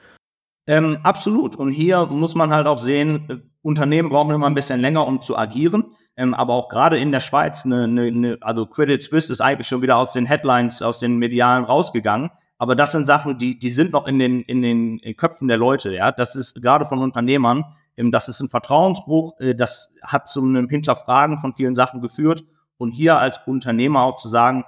Ähm, 0.66 0.98
absolut. 1.02 1.56
Und 1.56 1.72
hier 1.72 2.06
muss 2.06 2.34
man 2.34 2.50
halt 2.50 2.66
auch 2.66 2.78
sehen, 2.78 3.24
äh, 3.28 3.36
Unternehmen 3.62 4.10
brauchen 4.10 4.34
immer 4.34 4.46
ein 4.46 4.54
bisschen 4.54 4.80
länger, 4.80 5.06
um 5.06 5.20
zu 5.20 5.36
agieren. 5.36 5.94
Ähm, 6.18 6.34
aber 6.34 6.52
auch 6.54 6.68
gerade 6.68 6.98
in 6.98 7.12
der 7.12 7.20
Schweiz, 7.20 7.64
eine, 7.64 7.84
eine, 7.84 8.02
eine, 8.02 8.38
also 8.40 8.66
Credit 8.66 9.00
Suisse 9.00 9.32
ist 9.32 9.40
eigentlich 9.40 9.68
schon 9.68 9.82
wieder 9.82 9.96
aus 9.96 10.12
den 10.12 10.26
Headlines, 10.26 10.82
aus 10.82 10.98
den 10.98 11.16
Medialen 11.16 11.64
rausgegangen. 11.64 12.30
Aber 12.58 12.74
das 12.74 12.90
sind 12.90 13.04
Sachen, 13.04 13.38
die, 13.38 13.56
die 13.56 13.70
sind 13.70 13.92
noch 13.92 14.08
in 14.08 14.18
den, 14.18 14.42
in 14.42 14.60
den 14.60 15.00
Köpfen 15.16 15.46
der 15.46 15.58
Leute. 15.58 15.94
Ja, 15.94 16.10
das 16.10 16.34
ist 16.34 16.60
gerade 16.60 16.86
von 16.86 16.98
Unternehmern. 16.98 17.64
Ähm, 17.96 18.10
das 18.10 18.26
ist 18.26 18.40
ein 18.40 18.48
Vertrauensbruch. 18.48 19.38
Äh, 19.38 19.54
das 19.54 19.94
hat 20.02 20.28
zu 20.28 20.42
einem 20.42 20.68
Hinterfragen 20.68 21.38
von 21.38 21.54
vielen 21.54 21.76
Sachen 21.76 22.00
geführt. 22.00 22.42
Und 22.78 22.90
hier 22.90 23.18
als 23.18 23.40
Unternehmer 23.46 24.02
auch 24.02 24.16
zu 24.16 24.28
sagen, 24.28 24.64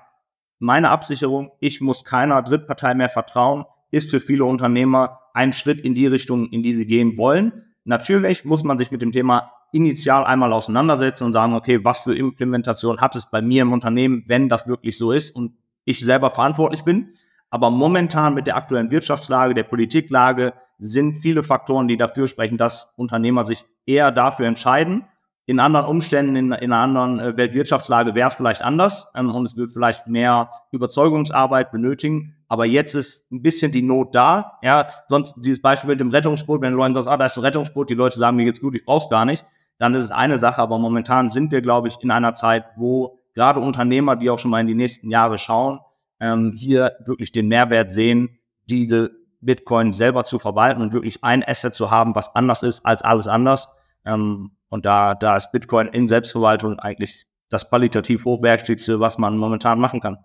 meine 0.60 0.90
Absicherung, 0.90 1.50
ich 1.58 1.80
muss 1.80 2.04
keiner 2.04 2.42
Drittpartei 2.42 2.94
mehr 2.94 3.08
vertrauen, 3.08 3.64
ist 3.90 4.10
für 4.10 4.20
viele 4.20 4.44
Unternehmer 4.44 5.18
ein 5.34 5.52
Schritt 5.52 5.80
in 5.80 5.96
die 5.96 6.06
Richtung, 6.06 6.46
in 6.50 6.62
die 6.62 6.76
sie 6.76 6.86
gehen 6.86 7.16
wollen. 7.16 7.74
Natürlich 7.82 8.44
muss 8.44 8.62
man 8.62 8.78
sich 8.78 8.92
mit 8.92 9.02
dem 9.02 9.10
Thema 9.10 9.50
initial 9.72 10.24
einmal 10.24 10.52
auseinandersetzen 10.52 11.24
und 11.24 11.32
sagen, 11.32 11.54
okay, 11.54 11.84
was 11.84 12.00
für 12.00 12.16
Implementation 12.16 13.00
hat 13.00 13.16
es 13.16 13.30
bei 13.30 13.42
mir 13.42 13.62
im 13.62 13.72
Unternehmen, 13.72 14.24
wenn 14.26 14.48
das 14.48 14.66
wirklich 14.66 14.98
so 14.98 15.12
ist 15.12 15.34
und 15.34 15.52
ich 15.84 16.00
selber 16.00 16.30
verantwortlich 16.30 16.82
bin. 16.82 17.14
Aber 17.50 17.70
momentan 17.70 18.34
mit 18.34 18.46
der 18.46 18.56
aktuellen 18.56 18.90
Wirtschaftslage, 18.90 19.54
der 19.54 19.64
Politiklage 19.64 20.54
sind 20.78 21.14
viele 21.14 21.42
Faktoren, 21.42 21.88
die 21.88 21.96
dafür 21.96 22.26
sprechen, 22.26 22.56
dass 22.56 22.92
Unternehmer 22.96 23.44
sich 23.44 23.64
eher 23.86 24.12
dafür 24.12 24.46
entscheiden, 24.46 25.04
in 25.50 25.58
anderen 25.58 25.86
Umständen, 25.86 26.36
in, 26.36 26.52
in 26.52 26.72
einer 26.72 26.76
anderen 26.76 27.18
äh, 27.18 27.36
Weltwirtschaftslage 27.36 28.14
wäre 28.14 28.28
es 28.28 28.36
vielleicht 28.36 28.62
anders 28.62 29.08
ähm, 29.16 29.34
und 29.34 29.46
es 29.46 29.56
wird 29.56 29.72
vielleicht 29.72 30.06
mehr 30.06 30.48
Überzeugungsarbeit 30.70 31.72
benötigen. 31.72 32.36
Aber 32.46 32.66
jetzt 32.66 32.94
ist 32.94 33.28
ein 33.32 33.42
bisschen 33.42 33.72
die 33.72 33.82
Not 33.82 34.14
da. 34.14 34.58
Ja, 34.62 34.86
sonst 35.08 35.34
dieses 35.38 35.60
Beispiel 35.60 35.90
mit 35.90 35.98
dem 35.98 36.10
Rettungsboot, 36.10 36.62
wenn 36.62 36.72
Leute 36.74 37.02
sagen, 37.02 37.08
ah, 37.08 37.16
da 37.16 37.26
ist 37.26 37.36
ein 37.36 37.42
Rettungsboot, 37.42 37.90
die 37.90 37.94
Leute 37.94 38.16
sagen, 38.16 38.36
mir 38.36 38.44
geht's 38.44 38.60
gut, 38.60 38.76
ich 38.76 38.84
brauch's 38.84 39.10
gar 39.10 39.24
nicht, 39.24 39.44
dann 39.80 39.94
ist 39.94 40.04
es 40.04 40.10
eine 40.10 40.38
Sache. 40.38 40.60
Aber 40.60 40.78
momentan 40.78 41.30
sind 41.30 41.50
wir, 41.50 41.62
glaube 41.62 41.88
ich, 41.88 41.96
in 42.02 42.10
einer 42.10 42.34
Zeit, 42.34 42.64
wo 42.76 43.18
gerade 43.34 43.60
Unternehmer, 43.60 44.14
die 44.14 44.30
auch 44.30 44.38
schon 44.38 44.50
mal 44.50 44.60
in 44.60 44.66
die 44.66 44.74
nächsten 44.74 45.10
Jahre 45.10 45.38
schauen, 45.38 45.80
ähm, 46.20 46.52
hier 46.54 46.92
wirklich 47.06 47.32
den 47.32 47.48
Mehrwert 47.48 47.90
sehen, 47.90 48.38
diese 48.66 49.10
Bitcoin 49.40 49.94
selber 49.94 50.24
zu 50.24 50.38
verwalten 50.38 50.82
und 50.82 50.92
wirklich 50.92 51.24
ein 51.24 51.42
Asset 51.42 51.74
zu 51.74 51.90
haben, 51.90 52.14
was 52.14 52.34
anders 52.36 52.62
ist 52.62 52.84
als 52.84 53.00
alles 53.00 53.26
anders. 53.26 53.68
Ähm, 54.04 54.50
und 54.68 54.84
da, 54.84 55.14
da 55.14 55.36
ist 55.36 55.50
Bitcoin 55.50 55.88
in 55.88 56.06
Selbstverwaltung 56.06 56.78
eigentlich 56.78 57.24
das 57.48 57.68
qualitativ 57.68 58.26
hochwertigste, 58.26 59.00
was 59.00 59.16
man 59.16 59.38
momentan 59.38 59.80
machen 59.80 60.00
kann. 60.00 60.18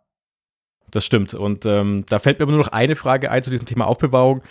Das 0.91 1.05
stimmt. 1.05 1.33
Und 1.33 1.65
ähm, 1.65 2.05
da 2.09 2.19
fällt 2.19 2.39
mir 2.39 2.43
aber 2.43 2.51
nur 2.51 2.61
noch 2.61 2.73
eine 2.73 2.97
Frage 2.97 3.31
ein 3.31 3.41
zu 3.41 3.51
diesem 3.51 3.65
Thema 3.65 3.87
Aufbewahrung. 3.87 4.41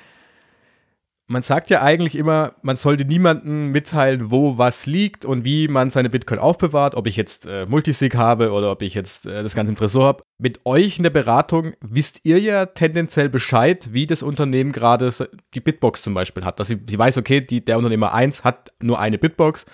Man 1.26 1.40
sagt 1.40 1.70
ja 1.70 1.80
eigentlich 1.80 2.16
immer, 2.16 2.54
man 2.60 2.76
sollte 2.76 3.06
niemandem 3.06 3.72
mitteilen, 3.72 4.30
wo 4.30 4.58
was 4.58 4.84
liegt 4.84 5.24
und 5.24 5.46
wie 5.46 5.68
man 5.68 5.88
seine 5.90 6.10
Bitcoin 6.10 6.38
aufbewahrt, 6.38 6.94
ob 6.94 7.06
ich 7.06 7.16
jetzt 7.16 7.46
äh, 7.46 7.64
Multisig 7.64 8.14
habe 8.14 8.52
oder 8.52 8.70
ob 8.70 8.82
ich 8.82 8.92
jetzt 8.92 9.24
äh, 9.24 9.42
das 9.42 9.54
Ganze 9.54 9.72
im 9.72 9.78
Tresor 9.78 10.04
habe. 10.04 10.22
Mit 10.38 10.60
euch 10.66 10.98
in 10.98 11.02
der 11.02 11.10
Beratung 11.10 11.72
wisst 11.80 12.20
ihr 12.24 12.38
ja 12.40 12.66
tendenziell 12.66 13.30
Bescheid, 13.30 13.88
wie 13.92 14.06
das 14.06 14.22
Unternehmen 14.22 14.72
gerade 14.72 15.10
die 15.54 15.60
Bitbox 15.60 16.02
zum 16.02 16.12
Beispiel 16.12 16.44
hat. 16.44 16.60
Dass 16.60 16.68
sie, 16.68 16.78
sie 16.87 16.98
weiß, 16.98 17.16
okay, 17.16 17.40
die, 17.40 17.64
der 17.64 17.78
Unternehmer 17.78 18.12
1 18.12 18.44
hat 18.44 18.72
nur 18.82 19.00
eine 19.00 19.16
Bitbox. 19.16 19.64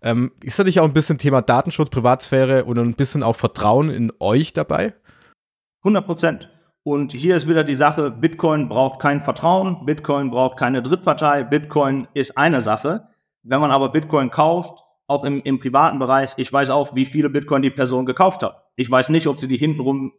Ähm, 0.00 0.32
ist 0.42 0.58
da 0.58 0.64
nicht 0.64 0.80
auch 0.80 0.84
ein 0.84 0.94
bisschen 0.94 1.18
Thema 1.18 1.42
Datenschutz, 1.42 1.90
Privatsphäre 1.90 2.64
und 2.64 2.78
ein 2.78 2.94
bisschen 2.94 3.22
auch 3.22 3.36
Vertrauen 3.36 3.90
in 3.90 4.10
euch 4.20 4.54
dabei? 4.54 4.94
100 5.82 6.06
Prozent. 6.06 6.48
Und 6.88 7.12
hier 7.12 7.36
ist 7.36 7.46
wieder 7.46 7.64
die 7.64 7.74
Sache, 7.74 8.10
Bitcoin 8.10 8.66
braucht 8.66 8.98
kein 8.98 9.20
Vertrauen, 9.20 9.84
Bitcoin 9.84 10.30
braucht 10.30 10.56
keine 10.56 10.82
Drittpartei, 10.82 11.44
Bitcoin 11.44 12.08
ist 12.14 12.38
eine 12.38 12.62
Sache. 12.62 13.08
Wenn 13.42 13.60
man 13.60 13.70
aber 13.70 13.90
Bitcoin 13.90 14.30
kauft, 14.30 14.82
auch 15.06 15.22
im, 15.22 15.42
im 15.42 15.60
privaten 15.60 15.98
Bereich, 15.98 16.32
ich 16.38 16.50
weiß 16.50 16.70
auch, 16.70 16.94
wie 16.94 17.04
viele 17.04 17.28
Bitcoin 17.28 17.60
die 17.60 17.68
Person 17.68 18.06
gekauft 18.06 18.42
hat. 18.42 18.64
Ich 18.76 18.90
weiß 18.90 19.10
nicht, 19.10 19.26
ob 19.26 19.38
sie 19.38 19.48
die 19.48 19.58
hintenrum 19.58 20.14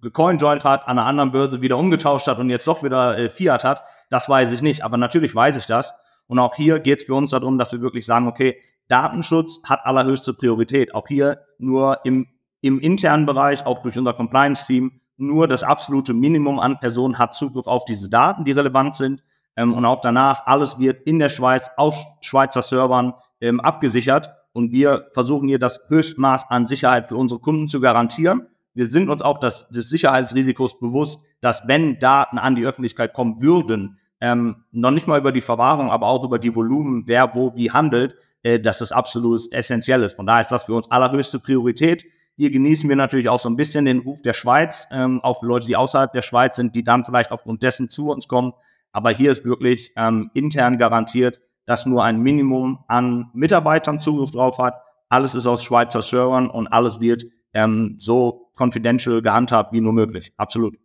gecoinjoint 0.00 0.64
hat, 0.64 0.88
an 0.88 0.98
einer 0.98 1.06
anderen 1.06 1.30
Börse 1.30 1.60
wieder 1.60 1.76
umgetauscht 1.76 2.26
hat 2.26 2.38
und 2.38 2.48
jetzt 2.48 2.66
doch 2.66 2.82
wieder 2.82 3.18
äh, 3.18 3.28
Fiat 3.28 3.62
hat. 3.62 3.82
Das 4.08 4.26
weiß 4.26 4.50
ich 4.52 4.62
nicht. 4.62 4.82
Aber 4.82 4.96
natürlich 4.96 5.34
weiß 5.34 5.58
ich 5.58 5.66
das. 5.66 5.92
Und 6.26 6.38
auch 6.38 6.54
hier 6.54 6.80
geht 6.80 7.00
es 7.00 7.04
für 7.04 7.16
uns 7.16 7.32
darum, 7.32 7.58
dass 7.58 7.70
wir 7.72 7.82
wirklich 7.82 8.06
sagen, 8.06 8.28
okay, 8.28 8.62
Datenschutz 8.88 9.60
hat 9.68 9.80
allerhöchste 9.84 10.32
Priorität. 10.32 10.94
Auch 10.94 11.06
hier 11.06 11.40
nur 11.58 11.98
im 12.04 12.28
im 12.64 12.80
internen 12.80 13.26
Bereich, 13.26 13.66
auch 13.66 13.82
durch 13.82 13.98
unser 13.98 14.14
Compliance-Team, 14.14 14.98
nur 15.16 15.48
das 15.48 15.62
absolute 15.62 16.12
Minimum 16.14 16.58
an 16.58 16.78
Personen 16.80 17.18
hat 17.18 17.34
Zugriff 17.34 17.66
auf 17.66 17.84
diese 17.84 18.08
Daten, 18.08 18.44
die 18.44 18.52
relevant 18.52 18.94
sind. 18.94 19.22
Ähm, 19.56 19.72
und 19.74 19.84
auch 19.84 20.00
danach, 20.00 20.46
alles 20.46 20.78
wird 20.78 21.06
in 21.06 21.18
der 21.18 21.28
Schweiz 21.28 21.70
auf 21.76 22.04
Schweizer 22.20 22.62
Servern 22.62 23.14
ähm, 23.40 23.60
abgesichert. 23.60 24.30
Und 24.52 24.72
wir 24.72 25.08
versuchen 25.12 25.48
hier 25.48 25.58
das 25.58 25.80
Höchstmaß 25.88 26.46
an 26.48 26.66
Sicherheit 26.66 27.08
für 27.08 27.16
unsere 27.16 27.40
Kunden 27.40 27.68
zu 27.68 27.80
garantieren. 27.80 28.48
Wir 28.74 28.88
sind 28.88 29.08
uns 29.08 29.22
auch 29.22 29.38
des, 29.38 29.68
des 29.68 29.88
Sicherheitsrisikos 29.88 30.78
bewusst, 30.78 31.20
dass 31.40 31.62
wenn 31.66 31.98
Daten 31.98 32.38
an 32.38 32.56
die 32.56 32.66
Öffentlichkeit 32.66 33.12
kommen 33.12 33.40
würden, 33.40 33.98
ähm, 34.20 34.64
noch 34.72 34.90
nicht 34.90 35.06
mal 35.06 35.18
über 35.20 35.32
die 35.32 35.40
Verwahrung, 35.40 35.90
aber 35.90 36.06
auch 36.08 36.24
über 36.24 36.38
die 36.38 36.54
Volumen, 36.54 37.04
wer 37.06 37.34
wo 37.34 37.54
wie 37.54 37.70
handelt, 37.70 38.16
äh, 38.42 38.58
dass 38.58 38.78
das 38.78 38.90
absolut 38.90 39.40
essentiell 39.52 40.02
ist. 40.02 40.16
Von 40.16 40.26
daher 40.26 40.40
ist 40.40 40.50
das 40.50 40.64
für 40.64 40.74
uns 40.74 40.90
allerhöchste 40.90 41.38
Priorität. 41.38 42.04
Hier 42.36 42.50
genießen 42.50 42.88
wir 42.88 42.96
natürlich 42.96 43.28
auch 43.28 43.38
so 43.38 43.48
ein 43.48 43.56
bisschen 43.56 43.84
den 43.84 44.00
Ruf 44.00 44.22
der 44.22 44.32
Schweiz, 44.32 44.88
ähm, 44.90 45.20
auch 45.22 45.40
für 45.40 45.46
Leute, 45.46 45.66
die 45.66 45.76
außerhalb 45.76 46.12
der 46.12 46.22
Schweiz 46.22 46.56
sind, 46.56 46.74
die 46.74 46.82
dann 46.82 47.04
vielleicht 47.04 47.30
aufgrund 47.30 47.62
dessen 47.62 47.88
zu 47.88 48.10
uns 48.10 48.26
kommen. 48.26 48.52
Aber 48.92 49.10
hier 49.10 49.30
ist 49.30 49.44
wirklich 49.44 49.92
ähm, 49.96 50.30
intern 50.34 50.78
garantiert, 50.78 51.40
dass 51.66 51.86
nur 51.86 52.02
ein 52.02 52.20
Minimum 52.20 52.84
an 52.88 53.30
Mitarbeitern 53.34 54.00
Zugriff 54.00 54.30
drauf 54.30 54.58
hat. 54.58 54.74
Alles 55.08 55.34
ist 55.34 55.46
aus 55.46 55.62
Schweizer 55.62 56.02
Servern 56.02 56.50
und 56.50 56.66
alles 56.68 57.00
wird 57.00 57.24
ähm, 57.52 57.94
so 57.98 58.50
confidential 58.58 59.22
gehandhabt 59.22 59.72
wie 59.72 59.80
nur 59.80 59.92
möglich. 59.92 60.32
Absolut. 60.36 60.76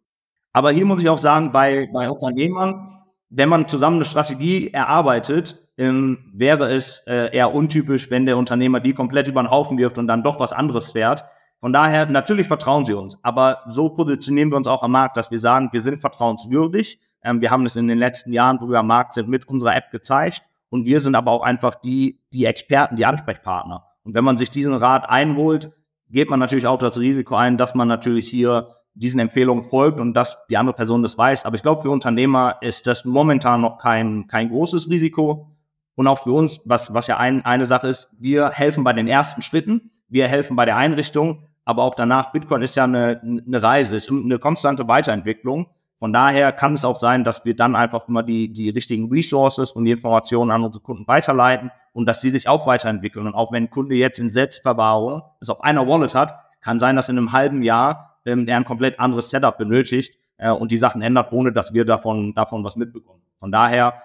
Aber 0.54 0.72
hier 0.72 0.86
muss 0.86 1.02
ich 1.02 1.10
auch 1.10 1.18
sagen, 1.18 1.52
bei, 1.52 1.90
bei 1.92 2.10
Unternehmern, 2.10 3.04
wenn 3.30 3.50
man 3.50 3.68
zusammen 3.68 3.98
eine 3.98 4.06
Strategie 4.06 4.72
erarbeitet, 4.72 5.60
ähm, 5.78 6.32
wäre 6.34 6.72
es 6.74 7.02
äh, 7.08 7.36
eher 7.36 7.54
untypisch, 7.54 8.12
wenn 8.12 8.26
der 8.26 8.38
Unternehmer 8.38 8.80
die 8.80 8.94
komplett 8.94 9.28
über 9.28 9.42
den 9.42 9.50
Haufen 9.50 9.78
wirft 9.78 9.98
und 9.98 10.08
dann 10.08 10.24
doch 10.24 10.40
was 10.40 10.52
anderes 10.52 10.92
fährt. 10.92 11.24
Von 11.60 11.74
daher, 11.74 12.06
natürlich 12.06 12.48
vertrauen 12.48 12.86
sie 12.86 12.94
uns, 12.94 13.18
aber 13.22 13.64
so 13.68 13.90
positionieren 13.90 14.50
wir 14.50 14.58
uns 14.58 14.68
auch 14.68 14.82
am 14.82 14.92
Markt, 14.92 15.18
dass 15.18 15.30
wir 15.30 15.40
sagen, 15.40 15.70
wir 15.72 15.82
sind 15.82 16.00
vertrauenswürdig. 16.00 17.00
Ähm, 17.22 17.42
wir 17.42 17.52
haben 17.52 17.66
es 17.66 17.76
in 17.76 17.88
den 17.88 17.98
letzten 17.98 18.32
Jahren, 18.32 18.60
wo 18.62 18.70
wir 18.70 18.80
am 18.80 18.88
Markt 18.88 19.14
sind, 19.14 19.28
mit 19.28 19.48
unserer 19.48 19.76
App 19.76 19.92
gezeigt 19.92 20.44
und 20.70 20.86
wir 20.86 21.02
sind 21.02 21.16
aber 21.16 21.32
auch 21.32 21.44
einfach 21.44 21.76
die, 21.76 22.22
die 22.32 22.46
Experten, 22.46 22.96
die 22.96 23.06
Ansprechpartner. 23.06 23.86
Und 24.04 24.16
wenn 24.16 24.24
man 24.24 24.38
sich 24.38 24.50
diesen 24.50 24.74
Rat 24.74 25.10
einholt, 25.10 25.72
geht 26.10 26.30
man 26.30 26.40
natürlich 26.40 26.68
auch 26.68 26.78
das 26.78 26.98
Risiko 26.98 27.36
ein, 27.36 27.58
dass 27.58 27.76
man 27.76 27.88
natürlich 27.88 28.30
hier 28.30 28.76
diesen 28.94 29.20
Empfehlungen 29.20 29.64
folgt 29.64 30.00
und 30.00 30.14
dass 30.14 30.38
die 30.50 30.58
andere 30.58 30.76
Person 30.76 31.04
das 31.04 31.18
weiß. 31.18 31.46
Aber 31.46 31.56
ich 31.56 31.62
glaube, 31.62 31.82
für 31.82 31.90
Unternehmer 31.90 32.58
ist 32.62 32.88
das 32.88 33.06
momentan 33.06 33.62
noch 33.62 33.78
kein, 33.78 34.28
kein 34.28 34.50
großes 34.50 34.90
Risiko. 34.90 35.56
Und 35.96 36.08
auch 36.08 36.20
für 36.20 36.32
uns, 36.32 36.60
was, 36.66 36.94
was 36.94 37.08
ja 37.08 37.18
ein, 37.18 37.46
eine 37.46 37.66
Sache 37.66 37.88
ist, 37.88 38.10
wir 38.18 38.50
helfen 38.50 38.84
bei 38.84 38.94
den 38.94 39.08
ersten 39.08 39.42
Schritten, 39.42 39.92
wir 40.08 40.28
helfen 40.28 40.56
bei 40.56 40.66
der 40.66 40.78
Einrichtung, 40.78 41.46
aber 41.70 41.84
auch 41.84 41.94
danach, 41.94 42.32
Bitcoin 42.32 42.64
ist 42.64 42.76
ja 42.76 42.86
eine, 42.86 43.22
eine 43.22 43.62
Reise, 43.62 43.96
ist 43.96 44.10
eine 44.10 44.40
konstante 44.40 44.88
Weiterentwicklung. 44.88 45.68
Von 46.00 46.12
daher 46.12 46.52
kann 46.52 46.74
es 46.74 46.84
auch 46.84 46.96
sein, 46.96 47.24
dass 47.24 47.46
wir 47.46 47.56
dann 47.56 47.76
einfach 47.76 48.08
immer 48.08 48.24
die, 48.24 48.52
die 48.52 48.72
richtigen 48.72 49.08
Resources 49.12 49.74
und 49.74 49.86
die 49.86 49.92
Informationen 49.92 50.50
an 50.50 50.64
unsere 50.64 50.82
Kunden 50.84 51.08
weiterleiten 51.08 51.70
und 51.94 52.08
dass 52.08 52.22
sie 52.22 52.32
sich 52.32 52.50
auch 52.50 52.66
weiterentwickeln. 52.66 53.28
Und 53.28 53.36
auch 53.36 53.52
wenn 53.52 53.66
ein 53.66 53.70
Kunde 53.70 53.94
jetzt 53.94 54.18
in 54.18 54.30
Selbstverwahrung 54.30 55.22
es 55.42 55.50
auf 55.52 55.62
einer 55.64 55.88
Wallet 55.88 56.16
hat, 56.16 56.40
kann 56.62 56.80
sein, 56.80 56.96
dass 56.96 57.08
in 57.08 57.20
einem 57.20 57.34
halben 57.34 57.62
Jahr 57.62 58.20
ähm, 58.26 58.48
er 58.48 58.58
ein 58.58 58.66
komplett 58.66 59.00
anderes 59.00 59.30
Setup 59.30 59.56
benötigt 59.56 60.18
äh, 60.38 60.50
und 60.50 60.72
die 60.72 60.78
Sachen 60.80 61.04
ändert, 61.04 61.32
ohne 61.32 61.54
dass 61.54 61.72
wir 61.72 61.86
davon, 61.86 62.34
davon 62.34 62.64
was 62.64 62.78
mitbekommen. 62.78 63.22
Von 63.38 63.52
daher 63.52 64.02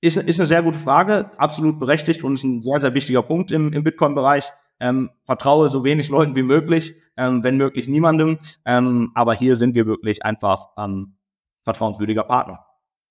ist, 0.00 0.16
ist 0.16 0.40
eine 0.40 0.46
sehr 0.46 0.62
gute 0.62 0.78
Frage, 0.78 1.30
absolut 1.36 1.78
berechtigt 1.78 2.24
und 2.24 2.34
ist 2.34 2.44
ein 2.44 2.62
sehr, 2.62 2.80
sehr 2.80 2.94
wichtiger 2.94 3.22
Punkt 3.22 3.50
im, 3.50 3.74
im 3.74 3.84
Bitcoin-Bereich. 3.84 4.50
Ähm, 4.80 5.10
vertraue 5.22 5.68
so 5.68 5.84
wenig 5.84 6.08
Leuten 6.08 6.34
wie 6.34 6.42
möglich, 6.42 6.94
ähm, 7.16 7.44
wenn 7.44 7.56
möglich 7.56 7.88
niemandem. 7.88 8.38
Ähm, 8.64 9.12
aber 9.14 9.34
hier 9.34 9.56
sind 9.56 9.74
wir 9.74 9.86
wirklich 9.86 10.24
einfach 10.24 10.66
ähm, 10.76 11.16
vertrauenswürdiger 11.62 12.24
Partner. 12.24 12.64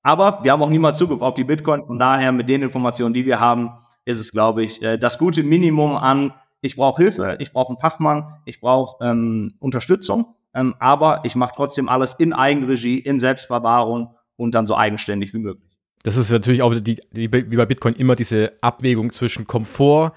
Aber 0.03 0.39
wir 0.43 0.51
haben 0.51 0.61
auch 0.61 0.69
niemals 0.69 0.97
Zugriff 0.97 1.21
auf 1.21 1.33
die 1.33 1.45
Bitcoin. 1.45 1.85
Von 1.85 1.97
daher, 1.97 2.31
mit 2.31 2.49
den 2.49 2.61
Informationen, 2.61 3.13
die 3.13 3.25
wir 3.25 3.39
haben, 3.39 3.71
ist 4.05 4.19
es, 4.19 4.31
glaube 4.31 4.63
ich, 4.63 4.81
äh, 4.81 4.97
das 4.97 5.17
gute 5.17 5.43
Minimum 5.43 5.95
an, 5.95 6.33
ich 6.61 6.75
brauche 6.75 7.01
Hilfe, 7.01 7.37
ich 7.39 7.51
brauche 7.51 7.69
einen 7.69 7.79
Fachmann, 7.79 8.41
ich 8.45 8.59
brauche 8.59 9.03
ähm, 9.03 9.53
Unterstützung, 9.59 10.35
ähm, 10.53 10.75
aber 10.79 11.21
ich 11.23 11.35
mache 11.35 11.53
trotzdem 11.55 11.89
alles 11.89 12.13
in 12.19 12.33
Eigenregie, 12.33 12.99
in 12.99 13.19
Selbstverwahrung 13.19 14.15
und 14.35 14.55
dann 14.55 14.67
so 14.67 14.75
eigenständig 14.75 15.33
wie 15.33 15.39
möglich. 15.39 15.69
Das 16.03 16.17
ist 16.17 16.31
natürlich 16.31 16.61
auch 16.61 16.75
die, 16.75 17.01
wie 17.11 17.27
bei 17.27 17.65
Bitcoin 17.65 17.93
immer 17.93 18.15
diese 18.15 18.53
Abwägung 18.61 19.13
zwischen 19.13 19.47
Komfort, 19.47 20.11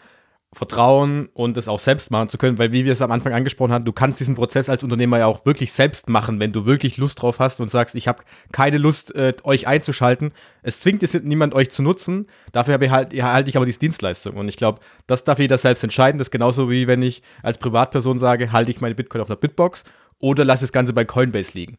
Vertrauen 0.53 1.29
und 1.35 1.57
das 1.57 1.69
auch 1.69 1.81
selbst 1.81 2.11
machen 2.11 2.29
zu 2.29 2.39
können, 2.39 2.57
weil 2.59 2.73
wie 2.73 2.85
wir 2.85 2.93
es 2.93 3.03
am 3.03 3.11
Anfang 3.11 3.35
angesprochen 3.35 3.73
haben, 3.73 3.85
du 3.85 3.93
kannst 3.93 4.21
diesen 4.21 4.37
Prozess 4.37 4.69
als 4.69 4.83
Unternehmer 4.83 5.19
ja 5.19 5.27
auch 5.27 5.45
wirklich 5.45 5.73
selbst 5.73 6.09
machen, 6.09 6.41
wenn 6.41 6.53
du 6.53 6.65
wirklich 6.65 6.97
Lust 6.97 7.21
drauf 7.21 7.41
hast 7.41 7.61
und 7.61 7.71
sagst, 7.71 7.95
ich 7.95 8.09
habe 8.09 8.23
keine 8.53 8.79
Lust, 8.79 9.15
äh, 9.15 9.35
euch 9.43 9.67
einzuschalten. 9.67 10.33
Es 10.63 10.81
zwingt 10.81 11.03
es 11.03 11.15
niemand, 11.15 11.55
euch 11.55 11.71
zu 11.71 11.83
nutzen. 11.83 12.27
Dafür 12.53 12.79
halt, 12.91 13.13
erhalte 13.13 13.51
ich 13.51 13.57
aber 13.57 13.67
diese 13.67 13.81
Dienstleistung. 13.81 14.37
Und 14.37 14.49
ich 14.49 14.57
glaube, 14.57 14.81
das 15.07 15.25
darf 15.25 15.39
jeder 15.39 15.59
selbst 15.59 15.83
entscheiden. 15.83 16.19
Das 16.19 16.29
ist 16.29 16.33
genauso 16.33 16.71
wie 16.71 16.87
wenn 16.87 17.03
ich 17.03 17.23
als 17.43 17.59
Privatperson 17.59 18.19
sage, 18.19 18.53
halte 18.53 18.71
ich 18.71 18.81
meine 18.81 18.95
Bitcoin 18.95 19.21
auf 19.21 19.29
einer 19.29 19.37
Bitbox 19.37 19.85
oder 20.19 20.45
lasse 20.45 20.63
das 20.63 20.73
Ganze 20.73 20.93
bei 20.93 21.05
Coinbase 21.05 21.53
liegen. 21.53 21.77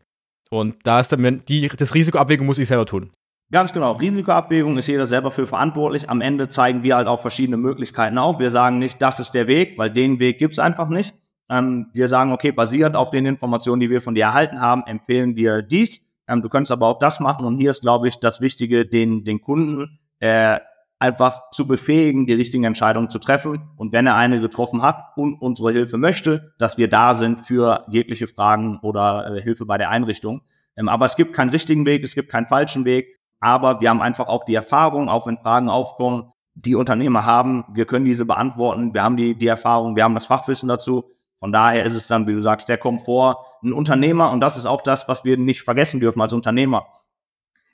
Und 0.50 0.76
da 0.84 1.00
ist 1.00 1.12
dann 1.12 1.44
die, 1.48 1.68
das 1.68 1.94
Risikoabwägung 1.94 2.46
muss 2.46 2.60
ich 2.60 2.68
selber 2.68 2.86
tun. 2.86 3.12
Ganz 3.50 3.72
genau. 3.72 3.94
Risikoabwägung 3.94 4.78
ist 4.78 4.88
jeder 4.88 5.06
selber 5.06 5.32
für 5.32 5.48
verantwortlich. 5.48 6.10
Am 6.10 6.20
Ende 6.20 6.50
zeigen 6.50 6.84
wir 6.84 6.98
halt 6.98 7.08
auch 7.08 7.22
verschiedene 7.22 7.56
Möglichkeiten 7.56 8.18
auf. 8.18 8.40
Wir 8.40 8.52
sagen 8.52 8.78
nicht, 8.78 9.02
das 9.02 9.22
ist 9.22 9.32
der 9.32 9.48
Weg, 9.48 9.78
weil 9.78 9.90
den 9.90 10.20
Weg 10.20 10.38
gibt's 10.38 10.60
einfach 10.60 10.90
nicht. 10.90 11.16
Ähm, 11.50 11.88
wir 11.94 12.10
sagen, 12.10 12.34
okay, 12.34 12.52
basierend 12.52 12.98
auf 12.98 13.10
den 13.10 13.26
Informationen, 13.26 13.80
die 13.80 13.90
wir 13.90 14.02
von 14.02 14.16
dir 14.16 14.26
erhalten 14.26 14.60
haben, 14.60 14.84
empfehlen 14.86 15.38
wir 15.38 15.62
dies. 15.62 16.02
Ähm, 16.28 16.42
du 16.42 16.50
könntest 16.50 16.74
aber 16.74 16.88
auch 16.88 17.00
das 17.00 17.22
machen. 17.22 17.46
Und 17.46 17.58
hier 17.58 17.72
ist, 17.72 17.82
glaube 17.82 18.10
ich, 18.10 18.20
das 18.20 18.42
Wichtige, 18.42 18.86
den, 18.86 19.24
den 19.24 19.40
Kunden 19.40 19.98
äh, 20.20 20.60
einfach 21.00 21.52
zu 21.52 21.68
befähigen, 21.68 22.26
die 22.26 22.34
richtigen 22.34 22.66
Entscheidungen 22.66 23.10
zu 23.10 23.20
treffen. 23.20 23.70
Und 23.78 23.94
wenn 23.94 24.08
er 24.08 24.16
eine 24.16 24.42
getroffen 24.42 24.82
hat 24.82 25.14
und 25.16 25.42
unsere 25.42 25.72
Hilfe 25.72 25.98
möchte, 25.98 26.54
dass 26.58 26.78
wir 26.78 26.90
da 26.90 27.16
sind 27.16 27.42
für 27.42 27.86
jegliche 27.90 28.28
Fragen 28.28 28.80
oder 28.82 29.36
äh, 29.36 29.42
Hilfe 29.42 29.66
bei 29.66 29.78
der 29.78 29.90
Einrichtung. 29.90 30.42
Ähm, 30.76 30.90
aber 30.90 31.06
es 31.06 31.16
gibt 31.16 31.34
keinen 31.34 31.50
richtigen 31.50 31.86
Weg, 31.86 32.04
es 32.04 32.14
gibt 32.14 32.30
keinen 32.30 32.48
falschen 32.48 32.84
Weg. 32.84 33.17
Aber 33.40 33.82
wir 33.82 33.90
haben 33.90 34.02
einfach 34.02 34.28
auch 34.28 34.44
die 34.44 34.56
Erfahrung, 34.56 35.10
auch 35.10 35.28
wenn 35.28 35.38
Fragen 35.38 35.70
aufkommen, 35.70 36.32
die 36.56 36.76
Unternehmer 36.76 37.26
haben. 37.26 37.66
Wir 37.72 37.86
können 37.86 38.06
diese 38.06 38.26
beantworten. 38.26 38.94
Wir 38.94 39.04
haben 39.04 39.18
die, 39.18 39.36
die 39.36 39.48
Erfahrung, 39.48 39.96
wir 39.96 40.04
haben 40.04 40.16
das 40.16 40.28
Fachwissen 40.28 40.68
dazu. 40.68 41.12
Von 41.40 41.52
daher 41.52 41.86
ist 41.86 41.94
es 41.94 42.08
dann, 42.08 42.28
wie 42.28 42.34
du 42.34 42.42
sagst, 42.42 42.68
der 42.68 42.78
Komfort. 42.78 43.38
Ein 43.64 43.74
Unternehmer, 43.74 44.32
und 44.32 44.42
das 44.42 44.58
ist 44.58 44.66
auch 44.66 44.82
das, 44.82 45.08
was 45.08 45.24
wir 45.24 45.38
nicht 45.38 45.62
vergessen 45.62 46.00
dürfen 46.00 46.22
als 46.22 46.34
Unternehmer. 46.34 46.88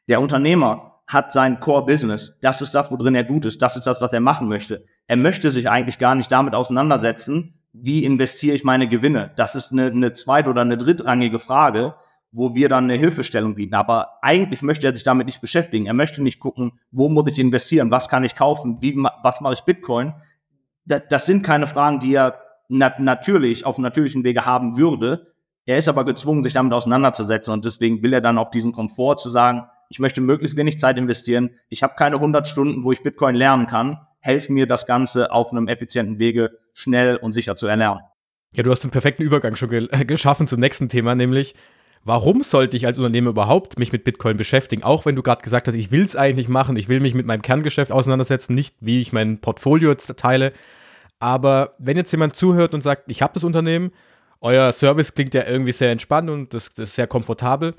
Der 0.09 0.19
Unternehmer 0.19 1.01
hat 1.07 1.31
sein 1.31 1.59
Core-Business. 1.59 2.37
Das 2.41 2.61
ist 2.61 2.75
das, 2.75 2.91
worin 2.91 3.15
er 3.15 3.23
gut 3.23 3.45
ist. 3.45 3.61
Das 3.61 3.77
ist 3.77 3.87
das, 3.87 4.01
was 4.01 4.11
er 4.11 4.19
machen 4.19 4.49
möchte. 4.49 4.85
Er 5.07 5.15
möchte 5.15 5.49
sich 5.49 5.69
eigentlich 5.69 5.97
gar 5.97 6.15
nicht 6.15 6.31
damit 6.31 6.55
auseinandersetzen, 6.55 7.59
wie 7.71 8.03
investiere 8.03 8.55
ich 8.55 8.63
meine 8.63 8.87
Gewinne. 8.87 9.31
Das 9.37 9.55
ist 9.55 9.71
eine, 9.71 9.87
eine 9.87 10.13
zweit- 10.13 10.47
oder 10.47 10.61
eine 10.61 10.77
drittrangige 10.77 11.39
Frage 11.39 11.95
wo 12.33 12.55
wir 12.55 12.67
dann 12.67 12.85
eine 12.85 12.95
Hilfestellung 12.95 13.55
bieten. 13.55 13.75
Aber 13.75 14.17
eigentlich 14.23 14.63
möchte 14.63 14.87
er 14.87 14.93
sich 14.93 15.03
damit 15.03 15.27
nicht 15.27 15.39
beschäftigen. 15.39 15.85
Er 15.85 15.93
möchte 15.93 16.21
nicht 16.21 16.39
gucken, 16.39 16.79
wo 16.91 17.07
muss 17.07 17.29
ich 17.31 17.37
investieren, 17.37 17.91
was 17.91 18.09
kann 18.09 18.23
ich 18.23 18.35
kaufen, 18.35 18.81
wie, 18.81 18.95
was 19.21 19.39
mache 19.39 19.53
ich 19.53 19.61
Bitcoin. 19.61 20.13
Das, 20.85 21.03
das 21.09 21.25
sind 21.27 21.43
keine 21.43 21.67
Fragen, 21.67 21.99
die 21.99 22.15
er 22.15 22.39
nat 22.69 22.99
natürlich 22.99 23.65
auf 23.65 23.77
natürlichen 23.77 24.23
Wege 24.23 24.45
haben 24.45 24.77
würde. 24.77 25.33
Er 25.65 25.77
ist 25.77 25.87
aber 25.87 26.05
gezwungen, 26.05 26.43
sich 26.43 26.53
damit 26.53 26.73
auseinanderzusetzen 26.73 27.53
und 27.53 27.63
deswegen 27.63 28.01
will 28.01 28.13
er 28.13 28.21
dann 28.21 28.37
auch 28.37 28.49
diesen 28.49 28.73
Komfort 28.73 29.17
zu 29.17 29.29
sagen, 29.29 29.65
ich 29.89 29.99
möchte 29.99 30.19
möglichst 30.19 30.57
wenig 30.57 30.79
Zeit 30.79 30.97
investieren. 30.97 31.51
Ich 31.69 31.83
habe 31.83 31.93
keine 31.95 32.15
100 32.15 32.47
Stunden, 32.47 32.83
wo 32.83 32.91
ich 32.91 33.03
Bitcoin 33.03 33.35
lernen 33.35 33.67
kann. 33.67 33.99
Helf 34.19 34.49
mir, 34.49 34.65
das 34.65 34.87
Ganze 34.87 35.31
auf 35.31 35.51
einem 35.51 35.67
effizienten 35.67 36.17
Wege 36.17 36.57
schnell 36.73 37.15
und 37.17 37.31
sicher 37.31 37.55
zu 37.55 37.67
erlernen. 37.67 38.01
Ja, 38.55 38.63
du 38.63 38.71
hast 38.71 38.83
den 38.83 38.91
perfekten 38.91 39.21
Übergang 39.21 39.55
schon 39.55 39.69
ge 39.69 39.87
geschaffen 40.05 40.47
zum 40.47 40.59
nächsten 40.59 40.89
Thema, 40.89 41.13
nämlich 41.13 41.53
warum 42.03 42.43
sollte 42.43 42.77
ich 42.77 42.85
als 42.85 42.97
Unternehmer 42.97 43.29
überhaupt 43.29 43.79
mich 43.79 43.91
mit 43.91 44.03
Bitcoin 44.03 44.37
beschäftigen? 44.37 44.83
Auch 44.83 45.05
wenn 45.05 45.15
du 45.15 45.23
gerade 45.23 45.41
gesagt 45.41 45.67
hast, 45.67 45.75
ich 45.75 45.91
will 45.91 46.03
es 46.03 46.15
eigentlich 46.15 46.49
machen, 46.49 46.77
ich 46.77 46.89
will 46.89 46.99
mich 46.99 47.13
mit 47.13 47.25
meinem 47.25 47.41
Kerngeschäft 47.41 47.91
auseinandersetzen, 47.91 48.53
nicht 48.53 48.75
wie 48.79 48.99
ich 48.99 49.13
mein 49.13 49.39
Portfolio 49.39 49.91
jetzt 49.91 50.15
teile. 50.17 50.53
Aber 51.19 51.73
wenn 51.79 51.97
jetzt 51.97 52.11
jemand 52.11 52.35
zuhört 52.35 52.73
und 52.73 52.83
sagt, 52.83 53.03
ich 53.07 53.21
habe 53.21 53.33
das 53.33 53.43
Unternehmen, 53.43 53.91
euer 54.41 54.73
Service 54.73 55.13
klingt 55.13 55.33
ja 55.33 55.45
irgendwie 55.47 55.71
sehr 55.71 55.91
entspannt 55.91 56.29
und 56.29 56.53
das, 56.53 56.69
das 56.69 56.89
ist 56.89 56.95
sehr 56.95 57.07
komfortabel. 57.07 57.73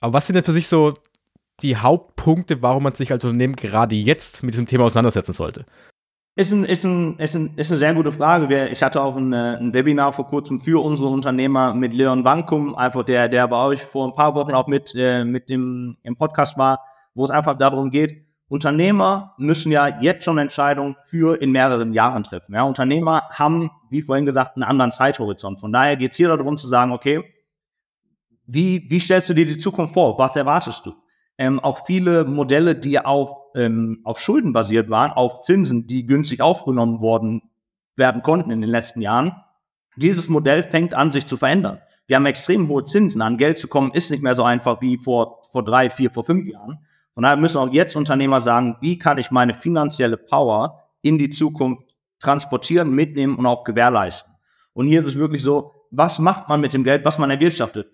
Aber 0.00 0.14
was 0.14 0.26
sind 0.26 0.36
denn 0.36 0.44
für 0.44 0.52
sich 0.52 0.68
so 0.68 0.94
die 1.60 1.76
Hauptpunkte, 1.76 2.62
warum 2.62 2.84
man 2.84 2.94
sich 2.94 3.12
als 3.12 3.24
Unternehmen 3.24 3.56
gerade 3.56 3.94
jetzt 3.94 4.42
mit 4.42 4.54
diesem 4.54 4.66
Thema 4.66 4.84
auseinandersetzen 4.84 5.32
sollte? 5.32 5.66
Ist, 6.38 6.52
ein, 6.52 6.64
ist, 6.64 6.84
ein, 6.84 7.18
ist, 7.18 7.34
ein, 7.34 7.52
ist 7.56 7.72
eine 7.72 7.78
sehr 7.78 7.92
gute 7.94 8.12
Frage. 8.12 8.68
Ich 8.68 8.80
hatte 8.84 9.02
auch 9.02 9.16
ein, 9.16 9.32
äh, 9.32 9.56
ein 9.56 9.74
Webinar 9.74 10.12
vor 10.12 10.28
kurzem 10.28 10.60
für 10.60 10.80
unsere 10.80 11.08
Unternehmer 11.08 11.74
mit 11.74 11.92
Leon 11.92 12.22
Wankum, 12.22 12.76
einfach 12.76 13.02
der, 13.02 13.28
der 13.28 13.48
bei 13.48 13.60
euch 13.60 13.82
vor 13.82 14.06
ein 14.06 14.14
paar 14.14 14.36
Wochen 14.36 14.52
auch 14.52 14.68
mit, 14.68 14.94
äh, 14.94 15.24
mit 15.24 15.48
dem, 15.48 15.96
im 16.04 16.14
Podcast 16.14 16.56
war, 16.56 16.78
wo 17.12 17.24
es 17.24 17.32
einfach 17.32 17.58
darum 17.58 17.90
geht, 17.90 18.24
Unternehmer 18.46 19.34
müssen 19.36 19.72
ja 19.72 20.00
jetzt 20.00 20.22
schon 20.22 20.38
Entscheidungen 20.38 20.94
für 21.06 21.42
in 21.42 21.50
mehreren 21.50 21.92
Jahren 21.92 22.22
treffen. 22.22 22.54
Ja, 22.54 22.62
Unternehmer 22.62 23.24
haben, 23.30 23.68
wie 23.90 24.02
vorhin 24.02 24.24
gesagt, 24.24 24.54
einen 24.54 24.62
anderen 24.62 24.92
Zeithorizont. 24.92 25.58
Von 25.58 25.72
daher 25.72 25.96
geht 25.96 26.12
es 26.12 26.18
hier 26.18 26.28
darum 26.28 26.56
zu 26.56 26.68
sagen, 26.68 26.92
okay, 26.92 27.20
wie, 28.46 28.86
wie 28.88 29.00
stellst 29.00 29.28
du 29.28 29.34
dir 29.34 29.44
die 29.44 29.58
Zukunft 29.58 29.92
vor? 29.92 30.16
Was 30.16 30.36
erwartest 30.36 30.86
du? 30.86 30.92
Ähm, 31.38 31.60
auch 31.60 31.86
viele 31.86 32.24
Modelle, 32.24 32.74
die 32.74 32.98
auf, 32.98 33.30
ähm, 33.54 34.00
auf 34.04 34.18
Schulden 34.20 34.52
basiert 34.52 34.90
waren, 34.90 35.12
auf 35.12 35.40
Zinsen, 35.40 35.86
die 35.86 36.04
günstig 36.04 36.40
aufgenommen 36.40 37.00
worden 37.00 37.42
werden 37.96 38.22
konnten 38.22 38.50
in 38.50 38.60
den 38.60 38.70
letzten 38.70 39.00
Jahren, 39.00 39.32
dieses 39.96 40.28
Modell 40.28 40.62
fängt 40.62 40.94
an, 40.94 41.10
sich 41.10 41.26
zu 41.26 41.36
verändern. 41.36 41.80
Wir 42.06 42.16
haben 42.16 42.26
extrem 42.26 42.68
hohe 42.68 42.84
Zinsen. 42.84 43.20
An 43.20 43.36
Geld 43.36 43.58
zu 43.58 43.68
kommen 43.68 43.92
ist 43.92 44.10
nicht 44.10 44.22
mehr 44.22 44.34
so 44.34 44.44
einfach 44.44 44.80
wie 44.80 44.96
vor, 44.96 45.42
vor 45.50 45.64
drei, 45.64 45.90
vier, 45.90 46.10
vor 46.10 46.24
fünf 46.24 46.48
Jahren. 46.48 46.78
Und 47.14 47.24
daher 47.24 47.36
müssen 47.36 47.58
auch 47.58 47.72
jetzt 47.72 47.96
Unternehmer 47.96 48.40
sagen, 48.40 48.76
wie 48.80 48.98
kann 48.98 49.18
ich 49.18 49.30
meine 49.30 49.54
finanzielle 49.54 50.16
Power 50.16 50.84
in 51.02 51.18
die 51.18 51.30
Zukunft 51.30 51.84
transportieren, 52.20 52.90
mitnehmen 52.90 53.36
und 53.36 53.46
auch 53.46 53.64
gewährleisten. 53.64 54.32
Und 54.72 54.86
hier 54.86 55.00
ist 55.00 55.06
es 55.06 55.16
wirklich 55.16 55.42
so, 55.42 55.74
was 55.90 56.18
macht 56.18 56.48
man 56.48 56.60
mit 56.60 56.72
dem 56.74 56.84
Geld, 56.84 57.04
was 57.04 57.18
man 57.18 57.30
erwirtschaftet? 57.30 57.90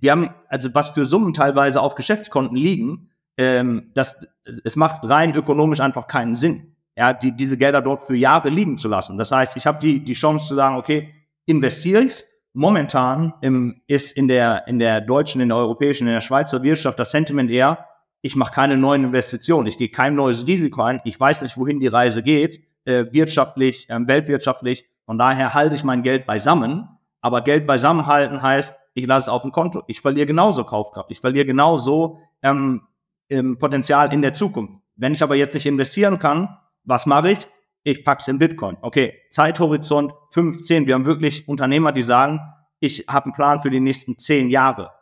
Wir 0.00 0.12
haben, 0.12 0.30
also 0.48 0.74
was 0.74 0.90
für 0.90 1.04
Summen 1.04 1.32
teilweise 1.32 1.80
auf 1.80 1.94
Geschäftskonten 1.94 2.56
liegen, 2.56 3.10
ähm, 3.36 3.90
das, 3.94 4.16
es 4.64 4.76
macht 4.76 5.08
rein 5.08 5.34
ökonomisch 5.34 5.80
einfach 5.80 6.06
keinen 6.06 6.34
Sinn, 6.34 6.76
ja, 6.96 7.12
die, 7.12 7.32
diese 7.32 7.56
Gelder 7.56 7.82
dort 7.82 8.02
für 8.02 8.16
Jahre 8.16 8.48
liegen 8.48 8.78
zu 8.78 8.88
lassen. 8.88 9.18
Das 9.18 9.30
heißt, 9.30 9.56
ich 9.56 9.66
habe 9.66 9.78
die, 9.78 10.02
die 10.02 10.14
Chance 10.14 10.48
zu 10.48 10.54
sagen, 10.54 10.76
okay, 10.76 11.12
investiere 11.44 12.04
ich. 12.04 12.24
Momentan 12.54 13.34
im, 13.42 13.82
ist 13.86 14.12
in 14.12 14.28
der, 14.28 14.66
in 14.66 14.78
der 14.78 15.02
deutschen, 15.02 15.42
in 15.42 15.48
der 15.48 15.58
europäischen, 15.58 16.06
in 16.06 16.14
der 16.14 16.22
Schweizer 16.22 16.62
Wirtschaft 16.62 16.98
das 16.98 17.10
Sentiment 17.10 17.50
eher, 17.50 17.86
ich 18.22 18.34
mache 18.34 18.54
keine 18.54 18.78
neuen 18.78 19.04
Investitionen, 19.04 19.66
ich 19.66 19.76
gehe 19.76 19.90
kein 19.90 20.14
neues 20.14 20.46
Risiko 20.46 20.80
ein, 20.80 21.02
ich 21.04 21.20
weiß 21.20 21.42
nicht, 21.42 21.58
wohin 21.58 21.80
die 21.80 21.86
Reise 21.86 22.22
geht, 22.22 22.60
äh, 22.86 23.04
wirtschaftlich, 23.12 23.90
äh, 23.90 23.98
weltwirtschaftlich. 24.06 24.86
Von 25.04 25.18
daher 25.18 25.52
halte 25.52 25.74
ich 25.74 25.84
mein 25.84 26.02
Geld 26.02 26.26
beisammen. 26.26 26.88
Aber 27.20 27.42
Geld 27.42 27.66
beisammen 27.66 28.06
halten 28.06 28.40
heißt, 28.40 28.74
ich 28.96 29.06
lasse 29.06 29.24
es 29.24 29.28
auf 29.28 29.42
dem 29.42 29.52
Konto. 29.52 29.82
Ich 29.88 30.00
verliere 30.00 30.26
genauso 30.26 30.64
Kaufkraft. 30.64 31.10
Ich 31.10 31.20
verliere 31.20 31.44
genauso 31.44 32.18
ähm, 32.42 32.80
ähm, 33.28 33.58
Potenzial 33.58 34.10
in 34.10 34.22
der 34.22 34.32
Zukunft. 34.32 34.72
Wenn 34.96 35.12
ich 35.12 35.22
aber 35.22 35.36
jetzt 35.36 35.52
nicht 35.52 35.66
investieren 35.66 36.18
kann, 36.18 36.56
was 36.84 37.04
mache 37.04 37.32
ich? 37.32 37.46
Ich 37.82 38.04
packe 38.04 38.22
es 38.22 38.28
in 38.28 38.38
Bitcoin. 38.38 38.78
Okay, 38.80 39.12
Zeithorizont 39.30 40.14
15. 40.30 40.86
Wir 40.86 40.94
haben 40.94 41.04
wirklich 41.04 41.46
Unternehmer, 41.46 41.92
die 41.92 42.02
sagen, 42.02 42.40
ich 42.80 43.04
habe 43.06 43.26
einen 43.26 43.34
Plan 43.34 43.60
für 43.60 43.68
die 43.68 43.80
nächsten 43.80 44.16
zehn 44.16 44.48
Jahre. 44.48 44.92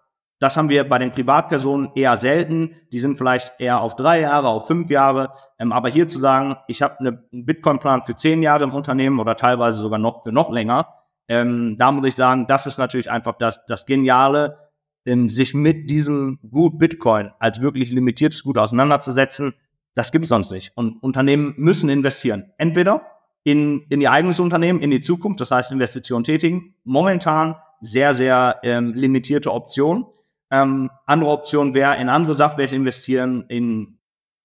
Das 0.40 0.56
haben 0.56 0.68
wir 0.68 0.88
bei 0.88 0.98
den 0.98 1.12
Privatpersonen 1.12 1.92
eher 1.94 2.16
selten. 2.16 2.74
Die 2.92 2.98
sind 2.98 3.16
vielleicht 3.16 3.52
eher 3.60 3.80
auf 3.80 3.94
drei 3.94 4.22
Jahre, 4.22 4.48
auf 4.48 4.66
fünf 4.66 4.90
Jahre. 4.90 5.34
Ähm, 5.60 5.70
aber 5.70 5.88
hier 5.88 6.08
zu 6.08 6.18
sagen, 6.18 6.56
ich 6.66 6.82
habe 6.82 6.98
eine, 6.98 7.24
einen 7.32 7.46
Bitcoin-Plan 7.46 8.02
für 8.02 8.16
zehn 8.16 8.42
Jahre 8.42 8.64
im 8.64 8.74
Unternehmen 8.74 9.20
oder 9.20 9.36
teilweise 9.36 9.78
sogar 9.78 10.00
noch 10.00 10.24
für 10.24 10.32
noch 10.32 10.50
länger, 10.50 10.88
ähm, 11.28 11.76
da 11.78 11.92
muss 11.92 12.08
ich 12.08 12.14
sagen, 12.14 12.46
das 12.46 12.66
ist 12.66 12.78
natürlich 12.78 13.10
einfach 13.10 13.36
das, 13.38 13.64
das 13.66 13.86
Geniale, 13.86 14.58
ähm, 15.06 15.28
sich 15.28 15.54
mit 15.54 15.90
diesem 15.90 16.38
Gut 16.50 16.78
Bitcoin 16.78 17.30
als 17.38 17.60
wirklich 17.60 17.90
limitiertes 17.90 18.42
Gut 18.42 18.58
auseinanderzusetzen. 18.58 19.54
Das 19.94 20.12
gibt 20.12 20.24
es 20.24 20.28
sonst 20.30 20.50
nicht. 20.50 20.72
Und 20.76 21.02
Unternehmen 21.02 21.54
müssen 21.56 21.88
investieren. 21.88 22.52
Entweder 22.58 23.02
in, 23.44 23.84
in 23.90 24.00
ihr 24.00 24.10
eigenes 24.10 24.40
Unternehmen, 24.40 24.80
in 24.80 24.90
die 24.90 25.00
Zukunft, 25.00 25.40
das 25.40 25.50
heißt 25.50 25.70
Investitionen 25.70 26.24
tätigen. 26.24 26.74
Momentan 26.84 27.56
sehr, 27.80 28.14
sehr 28.14 28.60
ähm, 28.62 28.92
limitierte 28.94 29.52
Option. 29.52 30.06
Ähm, 30.50 30.90
andere 31.06 31.30
Option 31.30 31.74
wäre 31.74 31.96
in 31.98 32.08
andere 32.08 32.34
Sachwerte 32.34 32.74
investieren. 32.74 33.44
In, 33.48 33.98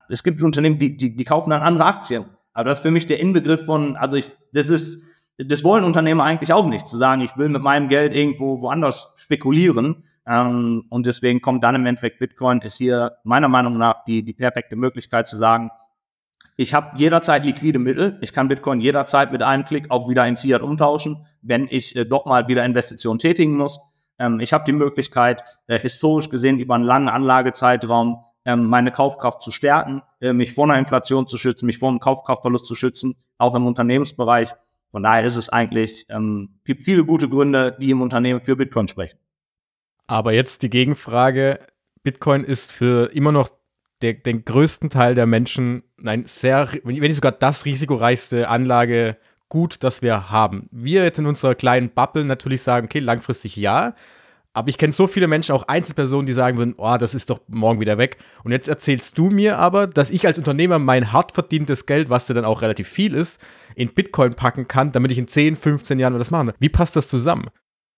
es 0.09 0.23
gibt 0.23 0.41
Unternehmen, 0.41 0.77
die, 0.77 0.97
die, 0.97 1.15
die 1.15 1.23
kaufen 1.23 1.49
dann 1.49 1.61
andere 1.61 1.85
Aktien. 1.85 2.25
Aber 2.53 2.69
das 2.69 2.79
ist 2.79 2.81
für 2.81 2.91
mich 2.91 3.05
der 3.05 3.19
Inbegriff 3.19 3.65
von, 3.65 3.95
also 3.95 4.17
ich, 4.17 4.31
das 4.51 4.69
ist, 4.69 5.01
das 5.39 5.63
wollen 5.63 5.83
Unternehmer 5.83 6.23
eigentlich 6.23 6.53
auch 6.53 6.67
nicht, 6.67 6.87
zu 6.87 6.97
sagen, 6.97 7.21
ich 7.21 7.37
will 7.37 7.49
mit 7.49 7.61
meinem 7.61 7.87
Geld 7.87 8.13
irgendwo 8.13 8.61
woanders 8.61 9.11
spekulieren. 9.15 10.03
Ähm, 10.27 10.85
und 10.89 11.05
deswegen 11.05 11.41
kommt 11.41 11.63
dann 11.63 11.75
im 11.75 11.85
Endeffekt 11.85 12.19
Bitcoin, 12.19 12.61
ist 12.61 12.77
hier 12.77 13.17
meiner 13.23 13.47
Meinung 13.47 13.77
nach 13.77 14.03
die, 14.05 14.23
die 14.23 14.33
perfekte 14.33 14.75
Möglichkeit 14.75 15.27
zu 15.27 15.37
sagen, 15.37 15.71
ich 16.57 16.73
habe 16.73 16.97
jederzeit 16.97 17.45
liquide 17.45 17.79
Mittel. 17.79 18.17
Ich 18.19 18.33
kann 18.33 18.49
Bitcoin 18.49 18.81
jederzeit 18.81 19.31
mit 19.31 19.41
einem 19.41 19.63
Klick 19.63 19.89
auch 19.89 20.09
wieder 20.09 20.27
in 20.27 20.35
Fiat 20.35 20.61
umtauschen, 20.61 21.25
wenn 21.41 21.67
ich 21.69 21.95
äh, 21.95 22.03
doch 22.05 22.25
mal 22.25 22.49
wieder 22.49 22.65
Investitionen 22.65 23.17
tätigen 23.17 23.55
muss. 23.55 23.79
Ähm, 24.19 24.41
ich 24.41 24.51
habe 24.51 24.65
die 24.65 24.73
Möglichkeit, 24.73 25.41
äh, 25.67 25.79
historisch 25.79 26.29
gesehen 26.29 26.59
über 26.59 26.75
einen 26.75 26.83
langen 26.83 27.07
Anlagezeitraum 27.07 28.25
ähm, 28.45 28.65
meine 28.65 28.91
Kaufkraft 28.91 29.41
zu 29.41 29.51
stärken, 29.51 30.01
äh, 30.19 30.33
mich 30.33 30.53
vor 30.53 30.65
einer 30.65 30.77
Inflation 30.77 31.27
zu 31.27 31.37
schützen, 31.37 31.65
mich 31.65 31.77
vor 31.77 31.89
einem 31.89 31.99
Kaufkraftverlust 31.99 32.65
zu 32.65 32.75
schützen, 32.75 33.15
auch 33.37 33.55
im 33.55 33.65
Unternehmensbereich. 33.65 34.53
Von 34.91 35.03
daher 35.03 35.23
ist 35.23 35.35
es 35.35 35.49
eigentlich, 35.49 36.05
ähm, 36.09 36.59
gibt 36.65 36.83
viele 36.83 37.05
gute 37.05 37.29
Gründe, 37.29 37.77
die 37.79 37.91
im 37.91 38.01
Unternehmen 38.01 38.41
für 38.41 38.55
Bitcoin 38.55 38.87
sprechen. 38.87 39.19
Aber 40.07 40.33
jetzt 40.33 40.63
die 40.63 40.69
Gegenfrage: 40.69 41.59
Bitcoin 42.03 42.43
ist 42.43 42.71
für 42.71 43.11
immer 43.13 43.31
noch 43.31 43.49
der, 44.01 44.13
den 44.13 44.45
größten 44.45 44.89
Teil 44.89 45.13
der 45.13 45.27
Menschen 45.27 45.83
ein 46.03 46.25
sehr, 46.25 46.69
wenn 46.83 46.95
nicht 46.95 47.15
sogar 47.15 47.33
das 47.33 47.65
risikoreichste 47.65 48.47
Anlage 48.47 49.17
gut, 49.49 49.83
das 49.83 50.01
wir 50.01 50.29
haben. 50.29 50.69
Wir 50.71 51.03
jetzt 51.03 51.19
in 51.19 51.25
unserer 51.25 51.55
kleinen 51.55 51.89
Bubble 51.89 52.23
natürlich 52.23 52.61
sagen, 52.61 52.85
okay, 52.85 52.99
langfristig 52.99 53.55
ja. 53.55 53.95
Aber 54.53 54.69
ich 54.69 54.77
kenne 54.77 54.93
so 54.93 55.05
viele 55.05 55.27
Menschen, 55.27 55.53
auch 55.53 55.67
Einzelpersonen, 55.67 56.25
die 56.25 56.33
sagen 56.33 56.57
würden, 56.57 56.73
oh, 56.77 56.97
das 56.99 57.13
ist 57.13 57.29
doch 57.29 57.39
morgen 57.47 57.79
wieder 57.79 57.97
weg. 57.97 58.17
Und 58.43 58.51
jetzt 58.51 58.67
erzählst 58.67 59.17
du 59.17 59.29
mir 59.29 59.59
aber, 59.59 59.85
dass 59.85 60.09
ich 60.09 60.25
als 60.25 60.37
Unternehmer 60.37 60.79
mein 60.79 61.13
hart 61.13 61.33
verdientes 61.33 61.85
Geld, 61.85 62.09
was 62.09 62.27
ja 62.27 62.35
dann 62.35 62.45
auch 62.45 62.61
relativ 62.61 62.87
viel 62.87 63.13
ist, 63.13 63.39
in 63.75 63.93
Bitcoin 63.93 64.33
packen 64.33 64.67
kann, 64.67 64.91
damit 64.91 65.11
ich 65.11 65.17
in 65.17 65.27
10, 65.27 65.55
15 65.55 65.99
Jahren 65.99 66.17
das 66.17 66.31
mache. 66.31 66.53
Wie 66.59 66.69
passt 66.69 66.95
das 66.95 67.07
zusammen? 67.07 67.45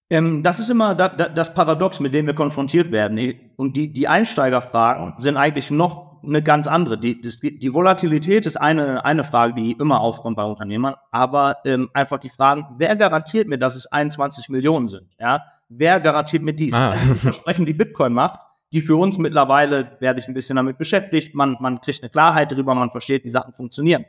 Ähm, 0.10 0.44
das 0.44 0.60
ist 0.60 0.70
immer 0.70 0.94
da, 0.94 1.08
da, 1.08 1.30
das 1.30 1.54
Paradox, 1.54 2.02
mit 2.02 2.14
dem 2.14 2.28
wir 2.28 2.36
konfrontiert 2.36 2.92
werden. 2.92 3.34
Und 3.56 3.78
die, 3.78 3.94
die 3.94 4.10
Einsteigerfragen 4.10 5.14
sind 5.18 5.38
eigentlich 5.38 5.72
noch 5.72 6.22
eine 6.22 6.44
ganz 6.44 6.68
andere. 6.68 6.98
Die, 6.98 7.22
das, 7.22 7.40
die 7.40 7.74
Volatilität 7.74 8.46
ist 8.46 8.58
eine, 8.58 9.06
eine 9.06 9.24
Frage, 9.24 9.54
die 9.54 9.72
immer 9.72 10.02
aufkommt 10.02 10.36
bei 10.36 10.44
Unternehmern, 10.44 10.96
aber 11.12 11.58
ähm, 11.66 11.90
einfach 11.94 12.20
die 12.20 12.30
Fragen, 12.30 12.66
wer 12.78 12.96
garantiert 12.98 13.48
mir, 13.48 13.58
dass 13.58 13.76
es 13.76 13.88
21 13.88 14.50
Millionen 14.50 14.90
sind? 14.90 15.08
Ja? 15.18 15.42
Wer 15.74 16.02
garantiert 16.02 16.44
mir 16.44 16.54
dies? 16.54 16.74
Ah. 16.74 16.94
Die 16.94 17.18
Versprechen, 17.20 17.66
die 17.66 17.74
Bitcoin 17.74 18.12
macht, 18.12 18.42
die 18.74 18.82
für 18.82 18.98
uns 18.98 19.18
mittlerweile, 19.18 19.96
werde 20.00 20.20
ich 20.20 20.28
ein 20.28 20.34
bisschen 20.34 20.58
damit 20.58 20.78
beschäftigt, 20.78 21.34
man, 21.34 21.56
man 21.62 21.80
kriegt 21.80 22.04
eine 22.04 22.10
Klarheit 22.10 22.52
darüber, 22.52 22.76
man 22.76 22.92
versteht, 22.92 23.24
wie 23.24 23.30
Sachen 23.30 23.54
funktionieren. 23.54 24.06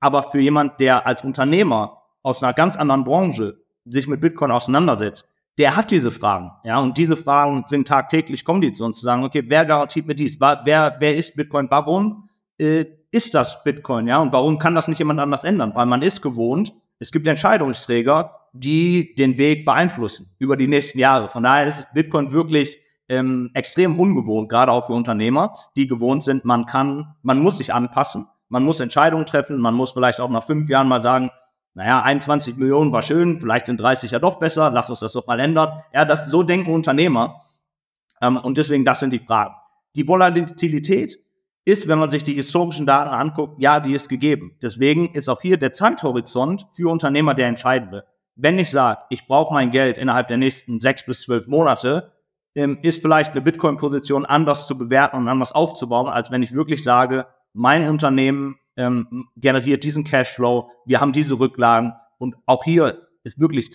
Aber 0.00 0.22
für 0.22 0.38
jemand, 0.38 0.78
der 0.80 1.06
als 1.06 1.24
Unternehmer 1.24 2.02
aus 2.22 2.42
einer 2.42 2.52
ganz 2.52 2.76
anderen 2.76 3.04
Branche 3.04 3.56
sich 3.86 4.06
mit 4.06 4.20
Bitcoin 4.20 4.50
auseinandersetzt, 4.50 5.28
der 5.56 5.76
hat 5.76 5.90
diese 5.90 6.10
Fragen. 6.10 6.52
Ja, 6.62 6.78
und 6.78 6.98
diese 6.98 7.16
Fragen 7.16 7.64
sind 7.66 7.88
tagtäglich, 7.88 8.44
kommen 8.44 8.60
die 8.60 8.72
zu 8.72 8.84
uns 8.84 8.98
zu 8.98 9.04
sagen, 9.04 9.24
okay, 9.24 9.42
wer 9.46 9.64
garantiert 9.64 10.06
mir 10.06 10.14
dies? 10.14 10.38
Wer, 10.38 10.96
wer 10.98 11.16
ist 11.16 11.34
Bitcoin? 11.36 11.68
Warum 11.70 12.28
äh, 12.58 12.84
ist 13.10 13.34
das 13.34 13.64
Bitcoin? 13.64 14.06
Ja, 14.06 14.18
und 14.18 14.32
warum 14.32 14.58
kann 14.58 14.74
das 14.74 14.88
nicht 14.88 14.98
jemand 14.98 15.20
anders 15.20 15.44
ändern? 15.44 15.72
Weil 15.74 15.86
man 15.86 16.02
ist 16.02 16.20
gewohnt, 16.20 16.74
es 16.98 17.10
gibt 17.10 17.26
Entscheidungsträger, 17.26 18.34
die 18.60 19.14
den 19.14 19.38
Weg 19.38 19.64
beeinflussen 19.64 20.30
über 20.38 20.56
die 20.56 20.68
nächsten 20.68 20.98
Jahre. 20.98 21.28
Von 21.28 21.42
daher 21.42 21.66
ist 21.66 21.86
Bitcoin 21.94 22.32
wirklich 22.32 22.78
ähm, 23.08 23.50
extrem 23.54 23.98
ungewohnt, 23.98 24.48
gerade 24.48 24.72
auch 24.72 24.86
für 24.86 24.92
Unternehmer, 24.92 25.54
die 25.76 25.86
gewohnt 25.86 26.22
sind, 26.22 26.44
man 26.44 26.66
kann, 26.66 27.14
man 27.22 27.38
muss 27.38 27.58
sich 27.58 27.72
anpassen, 27.72 28.26
man 28.48 28.62
muss 28.64 28.80
Entscheidungen 28.80 29.26
treffen, 29.26 29.58
man 29.58 29.74
muss 29.74 29.92
vielleicht 29.92 30.20
auch 30.20 30.30
nach 30.30 30.44
fünf 30.44 30.68
Jahren 30.68 30.88
mal 30.88 31.00
sagen, 31.00 31.30
naja, 31.74 32.02
21 32.02 32.56
Millionen 32.56 32.92
war 32.92 33.02
schön, 33.02 33.40
vielleicht 33.40 33.66
sind 33.66 33.80
30 33.80 34.10
ja 34.10 34.18
doch 34.18 34.38
besser, 34.38 34.70
lass 34.70 34.90
uns 34.90 35.00
das 35.00 35.12
doch 35.12 35.26
mal 35.26 35.38
ändern. 35.38 35.80
Ja, 35.94 36.04
das, 36.04 36.28
so 36.30 36.42
denken 36.42 36.72
Unternehmer. 36.72 37.42
Ähm, 38.20 38.36
und 38.36 38.58
deswegen, 38.58 38.84
das 38.84 39.00
sind 39.00 39.12
die 39.12 39.20
Fragen. 39.20 39.54
Die 39.94 40.06
Volatilität 40.06 41.18
ist, 41.64 41.86
wenn 41.86 41.98
man 41.98 42.08
sich 42.08 42.24
die 42.24 42.34
historischen 42.34 42.86
Daten 42.86 43.10
anguckt, 43.10 43.60
ja, 43.60 43.78
die 43.78 43.92
ist 43.92 44.08
gegeben. 44.08 44.56
Deswegen 44.60 45.12
ist 45.12 45.28
auch 45.28 45.40
hier 45.40 45.56
der 45.56 45.72
Zeithorizont 45.72 46.66
für 46.72 46.90
Unternehmer 46.90 47.34
der 47.34 47.46
entscheidende. 47.46 48.04
Wenn 48.40 48.58
ich 48.58 48.70
sage, 48.70 49.00
ich 49.10 49.26
brauche 49.26 49.52
mein 49.52 49.72
Geld 49.72 49.98
innerhalb 49.98 50.28
der 50.28 50.36
nächsten 50.36 50.78
sechs 50.78 51.04
bis 51.04 51.22
zwölf 51.22 51.48
Monate, 51.48 52.12
ähm, 52.54 52.78
ist 52.82 53.02
vielleicht 53.02 53.32
eine 53.32 53.42
Bitcoin-Position 53.42 54.24
anders 54.24 54.68
zu 54.68 54.78
bewerten 54.78 55.16
und 55.16 55.28
anders 55.28 55.52
aufzubauen, 55.52 56.08
als 56.08 56.30
wenn 56.30 56.44
ich 56.44 56.54
wirklich 56.54 56.84
sage, 56.84 57.26
mein 57.52 57.88
Unternehmen 57.88 58.56
ähm, 58.76 59.28
generiert 59.36 59.82
diesen 59.82 60.04
Cashflow, 60.04 60.70
wir 60.86 61.00
haben 61.00 61.12
diese 61.12 61.38
Rücklagen 61.38 61.94
und 62.18 62.36
auch 62.46 62.62
hier 62.62 63.08
ist 63.24 63.40
wirklich 63.40 63.70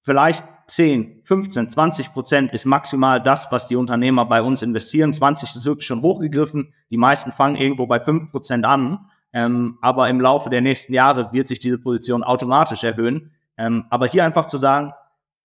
vielleicht 0.00 0.44
10, 0.68 1.22
15, 1.24 1.68
20 1.68 2.12
Prozent 2.12 2.52
ist 2.52 2.66
maximal 2.66 3.20
das, 3.20 3.48
was 3.50 3.66
die 3.66 3.76
Unternehmer 3.76 4.26
bei 4.26 4.42
uns 4.42 4.62
investieren. 4.62 5.12
20 5.12 5.56
ist 5.56 5.64
wirklich 5.64 5.86
schon 5.86 6.02
hochgegriffen. 6.02 6.72
Die 6.90 6.96
meisten 6.96 7.32
fangen 7.32 7.56
irgendwo 7.56 7.86
bei 7.86 8.00
5 8.00 8.30
Prozent 8.30 8.64
an. 8.64 9.10
Ähm, 9.32 9.78
aber 9.82 10.08
im 10.08 10.20
Laufe 10.20 10.48
der 10.48 10.60
nächsten 10.60 10.94
Jahre 10.94 11.32
wird 11.32 11.48
sich 11.48 11.58
diese 11.58 11.78
Position 11.78 12.22
automatisch 12.22 12.84
erhöhen. 12.84 13.32
Ähm, 13.56 13.84
aber 13.90 14.06
hier 14.06 14.24
einfach 14.24 14.46
zu 14.46 14.58
sagen, 14.58 14.92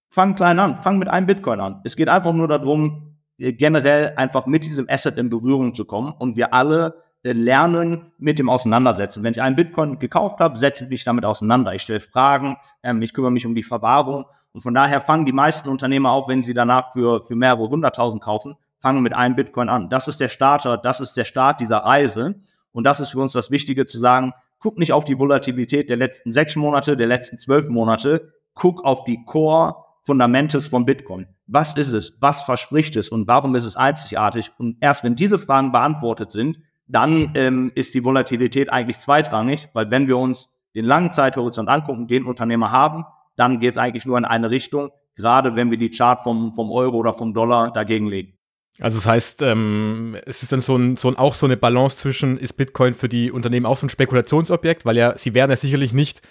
fang 0.09 0.35
klein 0.35 0.59
an, 0.59 0.81
fang 0.81 0.97
mit 0.97 1.07
einem 1.07 1.27
Bitcoin 1.27 1.59
an. 1.59 1.81
Es 1.83 1.95
geht 1.95 2.09
einfach 2.09 2.33
nur 2.33 2.47
darum, 2.47 3.17
äh, 3.37 3.53
generell 3.53 4.13
einfach 4.15 4.45
mit 4.45 4.65
diesem 4.65 4.87
Asset 4.89 5.17
in 5.17 5.29
Berührung 5.29 5.75
zu 5.75 5.85
kommen. 5.85 6.13
Und 6.17 6.35
wir 6.35 6.53
alle 6.53 7.03
äh, 7.23 7.33
lernen 7.33 8.11
mit 8.17 8.39
dem 8.39 8.49
Auseinandersetzen. 8.49 9.23
Wenn 9.23 9.31
ich 9.31 9.41
einen 9.41 9.55
Bitcoin 9.55 9.99
gekauft 9.99 10.39
habe, 10.39 10.57
setze 10.57 10.85
ich 10.85 10.89
mich 10.89 11.03
damit 11.03 11.25
auseinander. 11.25 11.73
Ich 11.73 11.83
stelle 11.83 11.99
Fragen, 11.99 12.57
ähm, 12.83 13.01
ich 13.01 13.13
kümmere 13.13 13.31
mich 13.31 13.45
um 13.45 13.55
die 13.55 13.63
Verwahrung. 13.63 14.25
Und 14.51 14.61
von 14.61 14.73
daher 14.73 14.99
fangen 15.01 15.25
die 15.25 15.31
meisten 15.31 15.69
Unternehmer 15.69 16.11
auch, 16.11 16.27
wenn 16.27 16.41
sie 16.41 16.53
danach 16.53 16.91
für, 16.93 17.21
für 17.21 17.35
mehrere 17.35 17.69
hunderttausend 17.69 18.23
kaufen, 18.23 18.55
fangen 18.79 19.03
mit 19.03 19.13
einem 19.13 19.35
Bitcoin 19.35 19.69
an. 19.69 19.89
Das 19.89 20.07
ist 20.07 20.19
der 20.19 20.29
Starter, 20.29 20.77
das 20.77 21.01
ist 21.01 21.15
der 21.17 21.25
Start 21.25 21.59
dieser 21.59 21.77
Reise. 21.77 22.35
Und 22.71 22.83
das 22.83 22.99
ist 22.99 23.11
für 23.11 23.19
uns 23.19 23.33
das 23.33 23.51
Wichtige 23.51 23.85
zu 23.85 23.99
sagen, 23.99 24.33
guck 24.59 24.77
nicht 24.77 24.93
auf 24.93 25.03
die 25.03 25.17
Volatilität 25.17 25.89
der 25.89 25.97
letzten 25.97 26.31
sechs 26.31 26.55
Monate, 26.55 26.95
der 26.95 27.07
letzten 27.07 27.37
zwölf 27.37 27.69
Monate, 27.69 28.33
guck 28.53 28.83
auf 28.83 29.03
die 29.05 29.23
Core 29.25 29.75
Fundamentes 30.03 30.67
von 30.67 30.85
Bitcoin. 30.85 31.27
Was 31.47 31.75
ist 31.75 31.91
es? 31.91 32.17
Was 32.19 32.41
verspricht 32.43 32.95
es? 32.95 33.09
Und 33.09 33.27
warum 33.27 33.55
ist 33.55 33.65
es 33.65 33.75
einzigartig? 33.75 34.51
Und 34.57 34.77
erst 34.81 35.03
wenn 35.03 35.15
diese 35.15 35.39
Fragen 35.39 35.71
beantwortet 35.71 36.31
sind, 36.31 36.59
dann 36.87 37.31
ähm, 37.35 37.71
ist 37.75 37.93
die 37.93 38.03
Volatilität 38.03 38.71
eigentlich 38.71 38.97
zweitrangig, 38.97 39.69
weil 39.73 39.91
wenn 39.91 40.07
wir 40.07 40.17
uns 40.17 40.49
den 40.75 40.85
langen 40.85 41.11
Zeithorizont 41.11 41.69
angucken, 41.69 42.07
den 42.07 42.25
Unternehmer 42.25 42.71
haben, 42.71 43.05
dann 43.35 43.59
geht 43.59 43.71
es 43.71 43.77
eigentlich 43.77 44.05
nur 44.05 44.17
in 44.17 44.25
eine 44.25 44.49
Richtung, 44.49 44.89
gerade 45.15 45.55
wenn 45.55 45.69
wir 45.71 45.77
die 45.77 45.89
Chart 45.89 46.21
vom, 46.21 46.53
vom 46.53 46.71
Euro 46.71 46.97
oder 46.97 47.13
vom 47.13 47.33
Dollar 47.33 47.71
dagegen 47.71 48.07
legen. 48.07 48.38
Also 48.81 48.97
das 48.97 49.05
heißt, 49.05 49.41
ähm, 49.41 50.17
es 50.25 50.43
ist 50.43 50.51
dann 50.51 50.61
so, 50.61 50.75
ein, 50.75 50.97
so 50.97 51.09
ein, 51.09 51.17
auch 51.17 51.33
so 51.33 51.45
eine 51.45 51.57
Balance 51.57 51.97
zwischen, 51.97 52.37
ist 52.37 52.53
Bitcoin 52.53 52.93
für 52.93 53.09
die 53.09 53.31
Unternehmen 53.31 53.65
auch 53.65 53.77
so 53.77 53.85
ein 53.85 53.89
Spekulationsobjekt, 53.89 54.85
weil 54.85 54.97
ja, 54.97 55.17
sie 55.17 55.33
werden 55.33 55.51
ja 55.51 55.57
sicherlich 55.57 55.93
nicht 55.93 56.21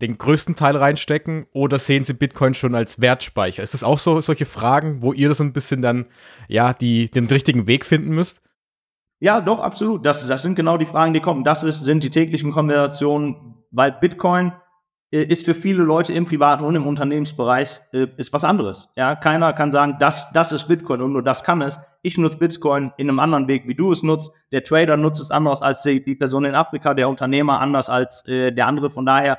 den 0.00 0.18
größten 0.18 0.56
Teil 0.56 0.76
reinstecken 0.76 1.46
oder 1.52 1.78
sehen 1.78 2.04
sie 2.04 2.14
Bitcoin 2.14 2.54
schon 2.54 2.74
als 2.74 3.00
Wertspeicher? 3.00 3.62
Ist 3.62 3.74
das 3.74 3.84
auch 3.84 3.98
so 3.98 4.20
solche 4.20 4.46
Fragen, 4.46 5.00
wo 5.00 5.12
ihr 5.12 5.28
das 5.28 5.40
ein 5.40 5.52
bisschen 5.52 5.80
dann, 5.80 6.06
ja, 6.48 6.74
die, 6.74 7.08
den 7.10 7.26
richtigen 7.26 7.68
Weg 7.68 7.86
finden 7.86 8.10
müsst? 8.10 8.42
Ja, 9.20 9.40
doch, 9.40 9.60
absolut. 9.60 10.04
Das, 10.04 10.26
das 10.26 10.42
sind 10.42 10.56
genau 10.56 10.76
die 10.76 10.86
Fragen, 10.86 11.14
die 11.14 11.20
kommen. 11.20 11.44
Das 11.44 11.62
ist, 11.62 11.84
sind 11.84 12.02
die 12.02 12.10
täglichen 12.10 12.50
Konversationen, 12.50 13.54
weil 13.70 13.92
Bitcoin 13.92 14.52
ist 15.18 15.44
für 15.44 15.54
viele 15.54 15.82
Leute 15.82 16.12
im 16.14 16.24
privaten 16.24 16.64
und 16.64 16.74
im 16.74 16.86
Unternehmensbereich 16.86 17.80
äh, 17.92 18.06
ist 18.16 18.32
was 18.32 18.44
anderes. 18.44 18.88
Ja, 18.96 19.14
keiner 19.14 19.52
kann 19.52 19.70
sagen, 19.70 19.96
das, 20.00 20.26
das 20.32 20.52
ist 20.52 20.68
Bitcoin 20.68 21.02
und 21.02 21.12
nur 21.12 21.22
das 21.22 21.44
kann 21.44 21.60
es. 21.60 21.78
Ich 22.00 22.16
nutze 22.16 22.38
Bitcoin 22.38 22.92
in 22.96 23.08
einem 23.08 23.18
anderen 23.20 23.46
Weg, 23.46 23.68
wie 23.68 23.74
du 23.74 23.92
es 23.92 24.02
nutzt. 24.02 24.32
Der 24.52 24.62
Trader 24.62 24.96
nutzt 24.96 25.20
es 25.20 25.30
anders 25.30 25.60
als 25.60 25.82
die, 25.82 26.02
die 26.02 26.14
Person 26.14 26.46
in 26.46 26.54
Afrika, 26.54 26.94
der 26.94 27.08
Unternehmer 27.10 27.60
anders 27.60 27.90
als 27.90 28.26
äh, 28.26 28.52
der 28.52 28.66
andere. 28.66 28.90
Von 28.90 29.04
daher, 29.04 29.38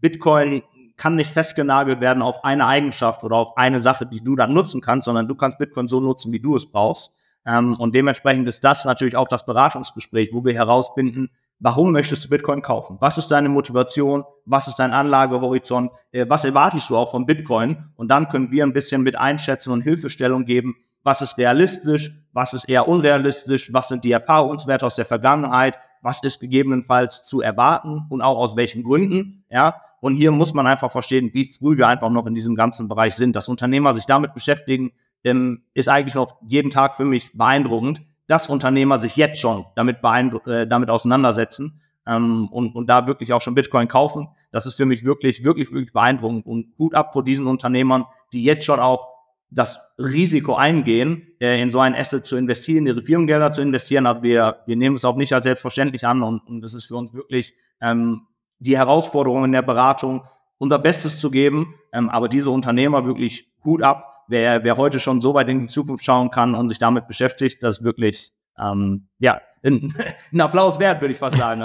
Bitcoin 0.00 0.62
kann 0.96 1.16
nicht 1.16 1.30
festgenagelt 1.30 2.00
werden 2.00 2.22
auf 2.22 2.44
eine 2.44 2.66
Eigenschaft 2.66 3.24
oder 3.24 3.36
auf 3.36 3.56
eine 3.56 3.80
Sache, 3.80 4.06
die 4.06 4.22
du 4.22 4.36
dann 4.36 4.52
nutzen 4.52 4.80
kannst, 4.80 5.06
sondern 5.06 5.26
du 5.26 5.34
kannst 5.34 5.58
Bitcoin 5.58 5.88
so 5.88 6.00
nutzen, 6.00 6.32
wie 6.32 6.40
du 6.40 6.54
es 6.54 6.70
brauchst. 6.70 7.10
Ähm, 7.44 7.74
und 7.74 7.94
dementsprechend 7.94 8.46
ist 8.46 8.62
das 8.62 8.84
natürlich 8.84 9.16
auch 9.16 9.28
das 9.28 9.44
Beratungsgespräch, 9.44 10.30
wo 10.32 10.44
wir 10.44 10.54
herausfinden, 10.54 11.30
warum 11.60 11.92
möchtest 11.92 12.24
du 12.24 12.28
Bitcoin 12.28 12.62
kaufen? 12.62 12.96
Was 13.00 13.18
ist 13.18 13.30
deine 13.30 13.48
Motivation? 13.48 14.24
Was 14.44 14.68
ist 14.68 14.78
dein 14.78 14.92
Anlagehorizont? 14.92 15.90
Äh, 16.12 16.26
was 16.28 16.44
erwartest 16.44 16.90
du 16.90 16.96
auch 16.96 17.10
von 17.10 17.26
Bitcoin? 17.26 17.90
Und 17.96 18.08
dann 18.08 18.28
können 18.28 18.50
wir 18.50 18.64
ein 18.64 18.72
bisschen 18.72 19.02
mit 19.02 19.18
einschätzen 19.18 19.70
und 19.70 19.82
Hilfestellung 19.82 20.44
geben, 20.44 20.76
was 21.02 21.22
ist 21.22 21.38
realistisch, 21.38 22.12
was 22.32 22.52
ist 22.52 22.68
eher 22.68 22.88
unrealistisch, 22.88 23.72
was 23.72 23.88
sind 23.88 24.04
die 24.04 24.12
Erfahrungswerte 24.12 24.84
aus 24.84 24.96
der 24.96 25.04
Vergangenheit, 25.04 25.78
was 26.02 26.22
ist 26.22 26.40
gegebenenfalls 26.40 27.24
zu 27.24 27.40
erwarten 27.40 28.06
und 28.10 28.22
auch 28.22 28.38
aus 28.38 28.56
welchen 28.56 28.82
Gründen, 28.82 29.44
ja. 29.50 29.80
Und 30.00 30.14
hier 30.14 30.30
muss 30.30 30.54
man 30.54 30.66
einfach 30.68 30.92
verstehen, 30.92 31.30
wie 31.32 31.44
früh 31.44 31.76
wir 31.76 31.88
einfach 31.88 32.10
noch 32.10 32.26
in 32.26 32.34
diesem 32.34 32.54
ganzen 32.54 32.86
Bereich 32.86 33.16
sind. 33.16 33.34
Dass 33.34 33.48
Unternehmer 33.48 33.94
sich 33.94 34.06
damit 34.06 34.32
beschäftigen, 34.32 34.92
ähm, 35.24 35.62
ist 35.74 35.88
eigentlich 35.88 36.14
noch 36.14 36.36
jeden 36.46 36.70
Tag 36.70 36.94
für 36.94 37.04
mich 37.04 37.36
beeindruckend, 37.36 38.02
dass 38.28 38.48
Unternehmer 38.48 39.00
sich 39.00 39.16
jetzt 39.16 39.40
schon 39.40 39.66
damit, 39.74 39.98
äh, 40.46 40.66
damit 40.66 40.90
auseinandersetzen 40.90 41.80
ähm, 42.06 42.48
und, 42.52 42.76
und 42.76 42.86
da 42.88 43.06
wirklich 43.08 43.32
auch 43.32 43.40
schon 43.40 43.54
Bitcoin 43.54 43.88
kaufen. 43.88 44.28
Das 44.52 44.66
ist 44.66 44.74
für 44.76 44.86
mich 44.86 45.04
wirklich, 45.04 45.42
wirklich, 45.42 45.72
wirklich 45.72 45.92
beeindruckend 45.92 46.46
und 46.46 46.76
gut 46.76 46.94
ab 46.94 47.12
vor 47.12 47.24
diesen 47.24 47.46
Unternehmern, 47.46 48.04
die 48.32 48.44
jetzt 48.44 48.64
schon 48.64 48.78
auch 48.78 49.08
das 49.50 49.80
Risiko 49.98 50.54
eingehen, 50.54 51.26
äh, 51.40 51.60
in 51.60 51.70
so 51.70 51.80
ein 51.80 51.94
Asset 51.94 52.24
zu 52.24 52.36
investieren, 52.36 52.86
ihre 52.86 53.02
Firmengelder 53.02 53.50
zu 53.50 53.62
investieren. 53.62 54.06
Also 54.06 54.22
wir, 54.22 54.58
wir 54.66 54.76
nehmen 54.76 54.96
es 54.96 55.04
auch 55.04 55.16
nicht 55.16 55.32
als 55.32 55.44
selbstverständlich 55.44 56.06
an 56.06 56.22
und, 56.22 56.46
und 56.46 56.60
das 56.60 56.74
ist 56.74 56.84
für 56.84 56.96
uns 56.96 57.14
wirklich 57.14 57.54
ähm, 57.80 58.26
die 58.58 58.76
Herausforderung 58.76 59.44
in 59.44 59.52
der 59.52 59.62
Beratung, 59.62 60.22
unser 60.58 60.78
Bestes 60.78 61.18
zu 61.18 61.30
geben. 61.30 61.74
Ähm, 61.92 62.10
aber 62.10 62.28
diese 62.28 62.50
Unternehmer 62.50 63.06
wirklich 63.06 63.48
gut 63.60 63.82
ab, 63.82 64.07
wer, 64.28 64.62
wer 64.64 64.76
heute 64.76 65.00
schon 65.00 65.20
so 65.20 65.34
weit 65.34 65.48
in 65.48 65.62
die 65.62 65.66
Zukunft 65.66 66.04
schauen 66.04 66.30
kann 66.30 66.54
und 66.54 66.68
sich 66.68 66.78
damit 66.78 67.08
beschäftigt, 67.08 67.62
das 67.62 67.78
ist 67.78 67.84
wirklich, 67.84 68.32
ähm, 68.58 69.08
ja, 69.18 69.40
ein, 69.64 69.94
ein, 70.32 70.40
Applaus 70.40 70.78
wert, 70.78 71.00
würde 71.00 71.12
ich 71.12 71.18
fast 71.18 71.36
sagen. 71.36 71.62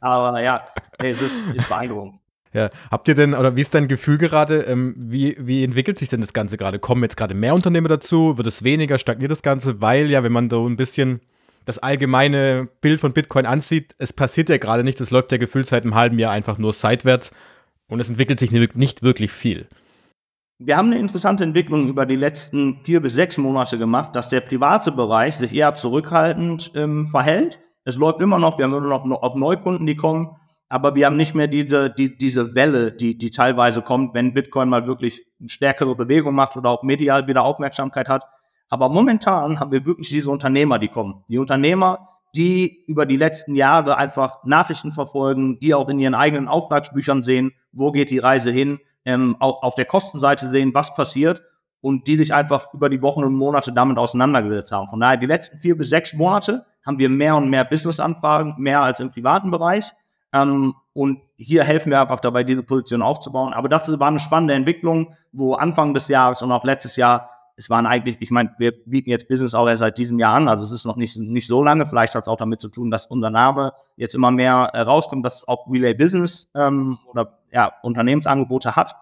Aber 0.00 0.42
ja, 0.42 0.66
es 0.98 1.20
ist, 1.20 1.46
ist 1.54 1.68
beeindruckend. 1.68 2.20
Ja. 2.52 2.70
Habt 2.90 3.08
ihr 3.08 3.14
denn, 3.14 3.34
oder 3.34 3.56
wie 3.56 3.60
ist 3.60 3.74
dein 3.74 3.88
Gefühl 3.88 4.18
gerade, 4.18 4.62
ähm, 4.62 4.94
wie, 4.96 5.36
wie 5.38 5.64
entwickelt 5.64 5.98
sich 5.98 6.08
denn 6.08 6.20
das 6.20 6.32
Ganze 6.32 6.56
gerade? 6.56 6.78
Kommen 6.78 7.02
jetzt 7.02 7.16
gerade 7.16 7.34
mehr 7.34 7.54
Unternehmer 7.54 7.88
dazu? 7.88 8.38
Wird 8.38 8.46
es 8.46 8.64
weniger? 8.64 8.98
Stagniert 8.98 9.30
das 9.30 9.42
Ganze? 9.42 9.80
Weil 9.80 10.10
ja, 10.10 10.22
wenn 10.22 10.32
man 10.32 10.48
so 10.48 10.66
ein 10.66 10.76
bisschen 10.76 11.20
das 11.66 11.78
allgemeine 11.78 12.68
Bild 12.80 13.00
von 13.00 13.12
Bitcoin 13.12 13.44
ansieht, 13.44 13.94
es 13.98 14.14
passiert 14.14 14.48
ja 14.48 14.56
gerade 14.56 14.84
nicht, 14.84 15.00
es 15.02 15.10
läuft 15.10 15.32
ja 15.32 15.38
gefühlt 15.38 15.66
seit 15.66 15.82
einem 15.82 15.94
halben 15.94 16.18
Jahr 16.18 16.32
einfach 16.32 16.56
nur 16.56 16.72
seitwärts 16.72 17.30
und 17.88 18.00
es 18.00 18.08
entwickelt 18.08 18.38
sich 18.38 18.50
nicht 18.50 19.02
wirklich 19.02 19.30
viel. 19.30 19.68
Wir 20.60 20.76
haben 20.76 20.90
eine 20.90 20.98
interessante 20.98 21.44
Entwicklung 21.44 21.86
über 21.86 22.04
die 22.04 22.16
letzten 22.16 22.80
vier 22.82 23.00
bis 23.00 23.14
sechs 23.14 23.38
Monate 23.38 23.78
gemacht, 23.78 24.16
dass 24.16 24.28
der 24.28 24.40
private 24.40 24.90
Bereich 24.90 25.36
sich 25.36 25.54
eher 25.54 25.72
zurückhaltend 25.74 26.72
ähm, 26.74 27.06
verhält. 27.06 27.60
Es 27.84 27.96
läuft 27.96 28.20
immer 28.20 28.40
noch, 28.40 28.58
wir 28.58 28.64
haben 28.64 28.74
immer 28.74 29.06
noch 29.06 29.22
auf 29.22 29.36
Neukunden, 29.36 29.86
die 29.86 29.94
kommen, 29.94 30.30
aber 30.68 30.96
wir 30.96 31.06
haben 31.06 31.16
nicht 31.16 31.36
mehr 31.36 31.46
diese, 31.46 31.90
die, 31.90 32.18
diese 32.18 32.56
Welle, 32.56 32.90
die, 32.90 33.16
die 33.16 33.30
teilweise 33.30 33.82
kommt, 33.82 34.14
wenn 34.14 34.34
Bitcoin 34.34 34.68
mal 34.68 34.88
wirklich 34.88 35.24
eine 35.38 35.48
stärkere 35.48 35.94
Bewegung 35.94 36.34
macht 36.34 36.56
oder 36.56 36.70
auch 36.70 36.82
medial 36.82 37.28
wieder 37.28 37.44
Aufmerksamkeit 37.44 38.08
hat. 38.08 38.24
Aber 38.68 38.88
momentan 38.88 39.60
haben 39.60 39.70
wir 39.70 39.86
wirklich 39.86 40.08
diese 40.08 40.28
Unternehmer, 40.28 40.80
die 40.80 40.88
kommen. 40.88 41.22
Die 41.28 41.38
Unternehmer, 41.38 42.08
die 42.34 42.84
über 42.88 43.06
die 43.06 43.16
letzten 43.16 43.54
Jahre 43.54 43.96
einfach 43.96 44.42
Nachrichten 44.44 44.90
verfolgen, 44.90 45.60
die 45.60 45.72
auch 45.72 45.88
in 45.88 46.00
ihren 46.00 46.16
eigenen 46.16 46.48
Auftragsbüchern 46.48 47.22
sehen, 47.22 47.52
wo 47.70 47.92
geht 47.92 48.10
die 48.10 48.18
Reise 48.18 48.50
hin, 48.50 48.80
ähm, 49.08 49.36
auch 49.40 49.62
auf 49.62 49.74
der 49.74 49.86
Kostenseite 49.86 50.46
sehen, 50.46 50.74
was 50.74 50.94
passiert 50.94 51.42
und 51.80 52.06
die 52.06 52.18
sich 52.18 52.34
einfach 52.34 52.74
über 52.74 52.90
die 52.90 53.00
Wochen 53.00 53.24
und 53.24 53.34
Monate 53.34 53.72
damit 53.72 53.96
auseinandergesetzt 53.96 54.70
haben. 54.70 54.86
Von 54.86 55.00
daher, 55.00 55.16
die 55.16 55.26
letzten 55.26 55.58
vier 55.60 55.78
bis 55.78 55.88
sechs 55.88 56.12
Monate 56.12 56.66
haben 56.84 56.98
wir 56.98 57.08
mehr 57.08 57.34
und 57.34 57.48
mehr 57.48 57.64
Business-Anfragen, 57.64 58.56
mehr 58.58 58.82
als 58.82 59.00
im 59.00 59.10
privaten 59.10 59.50
Bereich. 59.50 59.92
Ähm, 60.34 60.74
und 60.92 61.22
hier 61.36 61.64
helfen 61.64 61.90
wir 61.90 62.02
einfach 62.02 62.20
dabei, 62.20 62.44
diese 62.44 62.62
Position 62.62 63.00
aufzubauen. 63.00 63.54
Aber 63.54 63.70
das 63.70 63.88
war 63.98 64.08
eine 64.08 64.18
spannende 64.18 64.52
Entwicklung, 64.52 65.14
wo 65.32 65.54
Anfang 65.54 65.94
des 65.94 66.08
Jahres 66.08 66.42
und 66.42 66.52
auch 66.52 66.64
letztes 66.64 66.96
Jahr, 66.96 67.30
es 67.58 67.68
waren 67.68 67.86
eigentlich, 67.86 68.18
ich 68.20 68.30
meine, 68.30 68.54
wir 68.58 68.72
bieten 68.86 69.10
jetzt 69.10 69.28
Business 69.28 69.52
auch 69.52 69.68
erst 69.68 69.80
seit 69.80 69.98
diesem 69.98 70.20
Jahr 70.20 70.36
an, 70.36 70.48
also 70.48 70.62
es 70.62 70.70
ist 70.70 70.86
noch 70.86 70.94
nicht, 70.94 71.18
nicht 71.18 71.48
so 71.48 71.62
lange. 71.62 71.86
Vielleicht 71.86 72.14
hat 72.14 72.22
es 72.22 72.28
auch 72.28 72.36
damit 72.36 72.60
zu 72.60 72.68
tun, 72.68 72.90
dass 72.92 73.06
unser 73.06 73.30
Name 73.30 73.72
jetzt 73.96 74.14
immer 74.14 74.30
mehr 74.30 74.70
äh, 74.72 74.80
rauskommt, 74.80 75.26
dass 75.26 75.46
auch 75.48 75.66
Relay 75.68 75.92
Business 75.92 76.48
ähm, 76.54 76.98
oder 77.10 77.40
ja, 77.52 77.72
Unternehmensangebote 77.82 78.76
hat. 78.76 78.94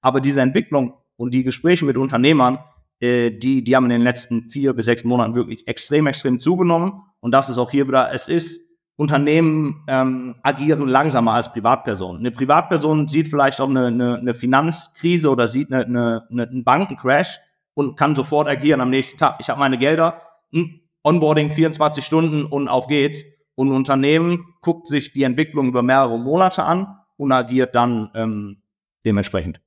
Aber 0.00 0.20
diese 0.20 0.40
Entwicklung 0.40 0.94
und 1.16 1.32
die 1.32 1.44
Gespräche 1.44 1.84
mit 1.84 1.96
Unternehmern, 1.96 2.58
äh, 2.98 3.30
die, 3.30 3.62
die 3.62 3.76
haben 3.76 3.84
in 3.84 3.90
den 3.90 4.02
letzten 4.02 4.50
vier 4.50 4.74
bis 4.74 4.86
sechs 4.86 5.04
Monaten 5.04 5.36
wirklich 5.36 5.68
extrem, 5.68 6.08
extrem 6.08 6.40
zugenommen. 6.40 7.02
Und 7.20 7.30
das 7.30 7.50
ist 7.50 7.58
auch 7.58 7.70
hier 7.70 7.86
wieder, 7.86 8.12
es 8.12 8.26
ist, 8.26 8.60
Unternehmen 8.96 9.84
ähm, 9.88 10.34
agieren 10.42 10.86
langsamer 10.86 11.32
als 11.32 11.52
Privatpersonen. 11.52 12.20
Eine 12.20 12.30
Privatperson 12.30 13.08
sieht 13.08 13.28
vielleicht 13.28 13.60
auch 13.60 13.68
eine, 13.68 13.86
eine, 13.86 14.18
eine 14.18 14.34
Finanzkrise 14.34 15.30
oder 15.30 15.48
sieht 15.48 15.72
eine, 15.72 15.86
eine, 15.86 16.26
einen 16.30 16.62
Bankencrash 16.62 17.40
und 17.74 17.96
kann 17.96 18.14
sofort 18.14 18.48
agieren 18.48 18.80
am 18.80 18.90
nächsten 18.90 19.18
Tag. 19.18 19.36
Ich 19.40 19.48
habe 19.48 19.58
meine 19.58 19.78
Gelder, 19.78 20.22
hm, 20.52 20.80
Onboarding 21.04 21.50
24 21.50 22.04
Stunden 22.04 22.44
und 22.44 22.68
auf 22.68 22.86
geht's. 22.86 23.24
Und 23.54 23.68
ein 23.68 23.74
Unternehmen 23.74 24.46
guckt 24.60 24.86
sich 24.86 25.12
die 25.12 25.24
Entwicklung 25.24 25.68
über 25.68 25.82
mehrere 25.82 26.18
Monate 26.18 26.64
an 26.64 26.98
und 27.16 27.32
agiert 27.32 27.74
dann 27.74 28.10
ähm, 28.14 28.62
dementsprechend. 29.04 29.60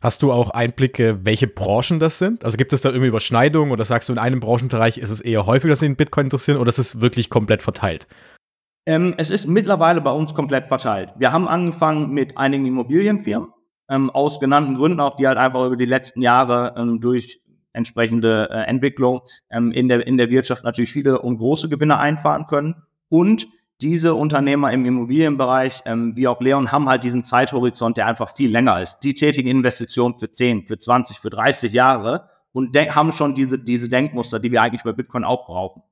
Hast 0.00 0.22
du 0.22 0.32
auch 0.32 0.50
Einblicke, 0.50 1.20
welche 1.24 1.46
Branchen 1.46 2.00
das 2.00 2.18
sind? 2.18 2.44
Also 2.44 2.56
gibt 2.56 2.72
es 2.72 2.80
da 2.80 2.88
irgendwie 2.88 3.06
Überschneidungen 3.06 3.70
oder 3.70 3.84
sagst 3.84 4.08
du, 4.08 4.12
in 4.12 4.18
einem 4.18 4.40
Branchenbereich 4.40 4.98
ist 4.98 5.10
es 5.10 5.20
eher 5.20 5.46
häufig, 5.46 5.70
dass 5.70 5.78
sie 5.80 5.86
in 5.86 5.96
Bitcoin 5.96 6.26
interessieren 6.26 6.58
oder 6.58 6.70
ist 6.70 6.78
es 6.78 7.00
wirklich 7.00 7.30
komplett 7.30 7.62
verteilt? 7.62 8.08
Ähm, 8.84 9.14
es 9.16 9.30
ist 9.30 9.46
mittlerweile 9.46 10.00
bei 10.00 10.10
uns 10.10 10.34
komplett 10.34 10.66
verteilt. 10.66 11.10
Wir 11.16 11.30
haben 11.30 11.46
angefangen 11.46 12.10
mit 12.10 12.36
einigen 12.36 12.66
Immobilienfirmen, 12.66 13.50
ähm, 13.88 14.10
aus 14.10 14.40
genannten 14.40 14.74
Gründen 14.74 15.00
auch, 15.00 15.16
die 15.16 15.26
halt 15.26 15.38
einfach 15.38 15.66
über 15.66 15.76
die 15.76 15.84
letzten 15.84 16.22
Jahre 16.22 16.74
ähm, 16.76 17.00
durch 17.00 17.40
entsprechende 17.72 18.48
äh, 18.50 18.64
Entwicklung 18.64 19.22
ähm, 19.50 19.72
in, 19.72 19.88
der, 19.88 20.06
in 20.06 20.18
der 20.18 20.30
Wirtschaft 20.30 20.64
natürlich 20.64 20.92
viele 20.92 21.20
und 21.20 21.38
große 21.38 21.68
Gewinne 21.68 21.98
einfahren 21.98 22.46
können. 22.46 22.82
Und 23.08 23.48
diese 23.80 24.14
Unternehmer 24.14 24.72
im 24.72 24.84
Immobilienbereich, 24.84 25.80
ähm, 25.86 26.16
wie 26.16 26.28
auch 26.28 26.40
Leon, 26.40 26.70
haben 26.70 26.88
halt 26.88 27.02
diesen 27.02 27.24
Zeithorizont, 27.24 27.96
der 27.96 28.06
einfach 28.06 28.34
viel 28.36 28.50
länger 28.50 28.80
ist. 28.80 29.00
Die 29.00 29.14
tätigen 29.14 29.48
Investitionen 29.48 30.18
für 30.18 30.30
10, 30.30 30.66
für 30.66 30.78
20, 30.78 31.18
für 31.18 31.30
30 31.30 31.72
Jahre 31.72 32.28
und 32.52 32.76
haben 32.76 33.12
schon 33.12 33.34
diese, 33.34 33.58
diese 33.58 33.88
Denkmuster, 33.88 34.38
die 34.38 34.52
wir 34.52 34.62
eigentlich 34.62 34.84
bei 34.84 34.92
Bitcoin 34.92 35.24
auch 35.24 35.46
brauchen. 35.46 35.82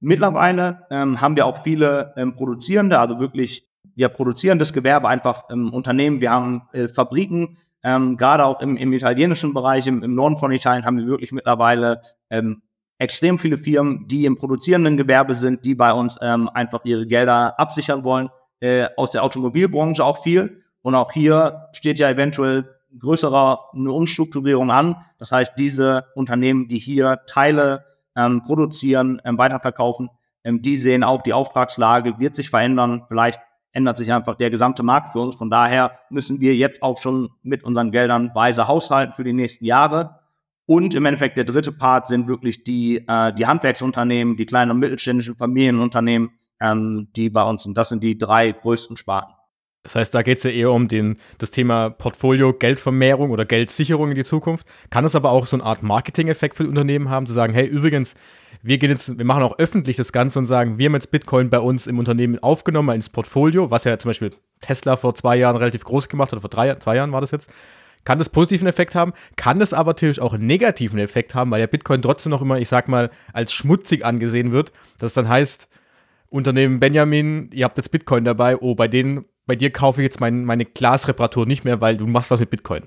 Mittlerweile 0.00 0.86
ähm, 0.90 1.20
haben 1.20 1.36
wir 1.36 1.46
auch 1.46 1.58
viele 1.58 2.14
ähm, 2.16 2.34
Produzierende, 2.34 2.98
also 2.98 3.18
wirklich 3.20 3.66
ja, 3.94 4.08
produzierendes 4.08 4.72
Gewerbe, 4.72 5.08
einfach 5.08 5.44
ähm, 5.50 5.72
Unternehmen. 5.72 6.20
Wir 6.20 6.30
haben 6.30 6.62
äh, 6.72 6.88
Fabriken, 6.88 7.58
ähm, 7.82 8.16
gerade 8.16 8.44
auch 8.46 8.60
im, 8.60 8.76
im 8.76 8.92
italienischen 8.92 9.52
Bereich, 9.52 9.86
im, 9.86 10.02
im, 10.02 10.14
Norden 10.14 10.36
von 10.36 10.50
Italien 10.52 10.84
haben 10.86 10.98
wir 10.98 11.06
wirklich 11.06 11.32
mittlerweile 11.32 12.00
ähm, 12.30 12.62
extrem 12.98 13.38
viele 13.38 13.58
Firmen, 13.58 14.08
die 14.08 14.24
im 14.24 14.36
produzierenden 14.36 14.96
Gewerbe 14.96 15.34
sind, 15.34 15.64
die 15.64 15.74
bei 15.74 15.92
uns 15.92 16.18
ähm, 16.22 16.48
einfach 16.48 16.80
ihre 16.84 17.06
Gelder 17.06 17.58
absichern 17.60 18.04
wollen. 18.04 18.30
Äh, 18.60 18.88
aus 18.96 19.10
der 19.10 19.22
Automobilbranche 19.22 20.02
auch 20.02 20.22
viel. 20.22 20.62
Und 20.80 20.94
auch 20.94 21.12
hier 21.12 21.68
steht 21.72 21.98
ja 21.98 22.08
eventuell 22.08 22.64
größerer 22.98 23.70
eine 23.74 23.92
Umstrukturierung 23.92 24.70
an. 24.70 24.96
Das 25.18 25.32
heißt, 25.32 25.52
diese 25.58 26.06
Unternehmen, 26.14 26.68
die 26.68 26.78
hier 26.78 27.20
Teile 27.26 27.84
ähm, 28.16 28.42
produzieren, 28.42 29.20
ähm, 29.24 29.36
weiterverkaufen, 29.36 30.08
ähm, 30.44 30.62
die 30.62 30.76
sehen 30.76 31.02
auch, 31.02 31.20
die 31.20 31.32
Auftragslage 31.32 32.18
wird 32.18 32.34
sich 32.34 32.48
verändern. 32.48 33.04
Vielleicht 33.08 33.40
ändert 33.74 33.98
sich 33.98 34.10
einfach 34.12 34.36
der 34.36 34.48
gesamte 34.50 34.82
Markt 34.82 35.10
für 35.10 35.20
uns. 35.20 35.36
Von 35.36 35.50
daher 35.50 35.98
müssen 36.08 36.40
wir 36.40 36.56
jetzt 36.56 36.82
auch 36.82 36.96
schon 36.96 37.30
mit 37.42 37.62
unseren 37.62 37.90
Geldern 37.90 38.30
weise 38.34 38.66
haushalten 38.66 39.12
für 39.12 39.24
die 39.24 39.32
nächsten 39.34 39.66
Jahre. 39.66 40.20
Und 40.66 40.94
im 40.94 41.04
Endeffekt 41.04 41.36
der 41.36 41.44
dritte 41.44 41.72
Part 41.72 42.06
sind 42.06 42.26
wirklich 42.26 42.64
die, 42.64 43.04
äh, 43.06 43.34
die 43.34 43.46
Handwerksunternehmen, 43.46 44.36
die 44.36 44.46
kleinen 44.46 44.70
und 44.70 44.78
mittelständischen 44.78 45.36
Familienunternehmen, 45.36 46.30
ähm, 46.60 47.08
die 47.16 47.28
bei 47.28 47.42
uns 47.42 47.64
sind. 47.64 47.76
Das 47.76 47.90
sind 47.90 48.02
die 48.02 48.16
drei 48.16 48.52
größten 48.52 48.96
Sparten. 48.96 49.34
Das 49.84 49.94
heißt, 49.94 50.14
da 50.14 50.22
geht 50.22 50.38
es 50.38 50.44
ja 50.44 50.50
eher 50.50 50.72
um 50.72 50.88
den, 50.88 51.18
das 51.36 51.50
Thema 51.50 51.90
Portfolio, 51.90 52.54
Geldvermehrung 52.54 53.30
oder 53.30 53.44
Geldsicherung 53.44 54.08
in 54.08 54.14
die 54.16 54.24
Zukunft. 54.24 54.66
Kann 54.88 55.04
es 55.04 55.14
aber 55.14 55.30
auch 55.30 55.44
so 55.44 55.56
eine 55.56 55.64
Art 55.64 55.82
Marketing-Effekt 55.82 56.56
für 56.56 56.66
Unternehmen 56.66 57.10
haben, 57.10 57.26
zu 57.26 57.34
sagen, 57.34 57.52
hey, 57.52 57.66
übrigens, 57.66 58.14
wir 58.62 58.78
gehen 58.78 58.88
jetzt, 58.88 59.18
wir 59.18 59.26
machen 59.26 59.42
auch 59.42 59.58
öffentlich 59.58 59.96
das 59.96 60.10
Ganze 60.10 60.38
und 60.38 60.46
sagen, 60.46 60.78
wir 60.78 60.86
haben 60.86 60.94
jetzt 60.94 61.10
Bitcoin 61.10 61.50
bei 61.50 61.58
uns 61.58 61.86
im 61.86 61.98
Unternehmen 61.98 62.38
aufgenommen, 62.38 62.94
ins 62.96 63.10
Portfolio, 63.10 63.70
was 63.70 63.84
ja 63.84 63.98
zum 63.98 64.08
Beispiel 64.08 64.30
Tesla 64.62 64.96
vor 64.96 65.14
zwei 65.14 65.36
Jahren 65.36 65.56
relativ 65.56 65.84
groß 65.84 66.08
gemacht 66.08 66.32
hat, 66.32 66.40
vor 66.40 66.48
drei, 66.48 66.74
zwei 66.76 66.96
Jahren 66.96 67.12
war 67.12 67.20
das 67.20 67.30
jetzt. 67.30 67.50
Kann 68.04 68.18
das 68.18 68.30
positiven 68.30 68.66
Effekt 68.66 68.94
haben, 68.94 69.12
kann 69.36 69.58
das 69.58 69.74
aber 69.74 69.90
natürlich 69.90 70.20
auch 70.20 70.32
einen 70.32 70.46
negativen 70.46 70.98
Effekt 70.98 71.34
haben, 71.34 71.50
weil 71.50 71.60
ja 71.60 71.66
Bitcoin 71.66 72.00
trotzdem 72.00 72.30
noch 72.30 72.40
immer, 72.40 72.58
ich 72.58 72.68
sag 72.68 72.88
mal, 72.88 73.10
als 73.34 73.52
schmutzig 73.52 74.02
angesehen 74.04 74.50
wird. 74.50 74.72
Das 74.98 75.12
dann 75.12 75.28
heißt, 75.28 75.68
Unternehmen 76.30 76.80
Benjamin, 76.80 77.50
ihr 77.52 77.66
habt 77.66 77.76
jetzt 77.76 77.90
Bitcoin 77.90 78.24
dabei, 78.24 78.56
oh, 78.56 78.74
bei 78.74 78.88
denen 78.88 79.26
bei 79.46 79.56
dir 79.56 79.70
kaufe 79.70 80.00
ich 80.00 80.04
jetzt 80.04 80.20
mein, 80.20 80.44
meine 80.44 80.64
Glasreparatur 80.64 81.46
nicht 81.46 81.64
mehr, 81.64 81.80
weil 81.80 81.96
du 81.96 82.06
machst 82.06 82.30
was 82.30 82.40
mit 82.40 82.50
Bitcoin? 82.50 82.86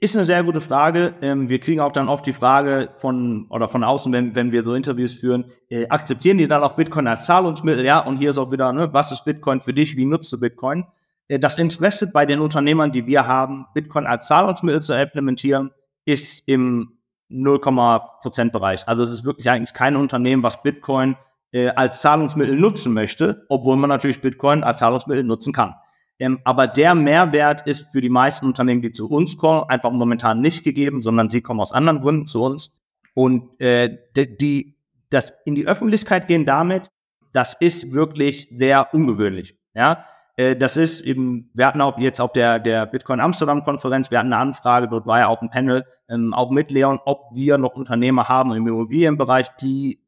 Ist 0.00 0.16
eine 0.16 0.24
sehr 0.24 0.42
gute 0.42 0.60
Frage. 0.60 1.14
Ähm, 1.22 1.48
wir 1.48 1.60
kriegen 1.60 1.80
auch 1.80 1.92
dann 1.92 2.08
oft 2.08 2.26
die 2.26 2.32
Frage 2.32 2.90
von 2.96 3.46
oder 3.50 3.68
von 3.68 3.84
außen, 3.84 4.12
wenn, 4.12 4.34
wenn 4.34 4.50
wir 4.50 4.64
so 4.64 4.74
Interviews 4.74 5.14
führen, 5.14 5.44
äh, 5.70 5.86
akzeptieren 5.88 6.38
die 6.38 6.48
dann 6.48 6.62
auch 6.64 6.72
Bitcoin 6.72 7.06
als 7.06 7.24
Zahlungsmittel? 7.26 7.84
Ja, 7.84 8.00
und 8.00 8.16
hier 8.16 8.30
ist 8.30 8.38
auch 8.38 8.50
wieder, 8.50 8.72
ne, 8.72 8.92
was 8.92 9.12
ist 9.12 9.24
Bitcoin 9.24 9.60
für 9.60 9.72
dich? 9.72 9.96
Wie 9.96 10.04
nutzt 10.04 10.32
du 10.32 10.40
Bitcoin? 10.40 10.86
Äh, 11.28 11.38
das 11.38 11.56
Interesse 11.58 12.08
bei 12.08 12.26
den 12.26 12.40
Unternehmern, 12.40 12.90
die 12.90 13.06
wir 13.06 13.28
haben, 13.28 13.66
Bitcoin 13.74 14.06
als 14.06 14.26
Zahlungsmittel 14.26 14.82
zu 14.82 14.92
implementieren, 14.92 15.70
ist 16.04 16.42
im 16.46 16.98
0,% 17.30 18.50
Bereich. 18.50 18.86
Also 18.88 19.04
es 19.04 19.12
ist 19.12 19.24
wirklich 19.24 19.48
eigentlich 19.48 19.72
kein 19.72 19.94
Unternehmen, 19.94 20.42
was 20.42 20.62
Bitcoin 20.62 21.16
äh, 21.52 21.68
als 21.68 22.00
Zahlungsmittel 22.00 22.58
nutzen 22.58 22.92
möchte, 22.92 23.44
obwohl 23.48 23.76
man 23.76 23.88
natürlich 23.88 24.20
Bitcoin 24.20 24.64
als 24.64 24.78
Zahlungsmittel 24.78 25.24
nutzen 25.24 25.52
kann. 25.52 25.74
Ähm, 26.18 26.40
aber 26.44 26.66
der 26.66 26.94
Mehrwert 26.94 27.66
ist 27.66 27.88
für 27.92 28.00
die 28.00 28.08
meisten 28.08 28.46
Unternehmen, 28.46 28.82
die 28.82 28.92
zu 28.92 29.08
uns 29.08 29.36
kommen, 29.36 29.64
einfach 29.68 29.90
momentan 29.90 30.40
nicht 30.40 30.64
gegeben, 30.64 31.00
sondern 31.00 31.28
sie 31.28 31.40
kommen 31.40 31.60
aus 31.60 31.72
anderen 31.72 32.00
Gründen 32.00 32.26
zu 32.26 32.42
uns. 32.42 32.70
Und 33.14 33.60
äh, 33.60 33.98
die, 34.16 34.36
die, 34.36 34.76
das 35.10 35.32
in 35.44 35.54
die 35.54 35.66
Öffentlichkeit 35.66 36.28
gehen 36.28 36.44
damit, 36.44 36.90
das 37.32 37.54
ist 37.58 37.92
wirklich 37.92 38.48
sehr 38.56 38.92
ungewöhnlich. 38.92 39.56
Ja, 39.74 40.04
äh, 40.36 40.56
das 40.56 40.76
ist 40.76 41.00
eben, 41.00 41.50
wir 41.54 41.66
hatten 41.66 41.80
auch 41.80 41.98
jetzt 41.98 42.20
auf 42.20 42.32
der, 42.32 42.58
der 42.58 42.86
Bitcoin 42.86 43.20
Amsterdam 43.20 43.62
Konferenz, 43.62 44.10
wir 44.10 44.18
hatten 44.18 44.32
eine 44.32 44.40
Anfrage, 44.40 44.88
dort 44.88 45.06
war 45.06 45.18
ja 45.18 45.28
auch 45.28 45.42
ein 45.42 45.50
Panel, 45.50 45.84
ähm, 46.08 46.34
auch 46.34 46.50
mit 46.50 46.70
Leon, 46.70 47.00
ob 47.04 47.34
wir 47.34 47.58
noch 47.58 47.74
Unternehmer 47.74 48.28
haben 48.28 48.52
im 48.52 48.66
Immobilienbereich, 48.66 49.48
die 49.56 50.00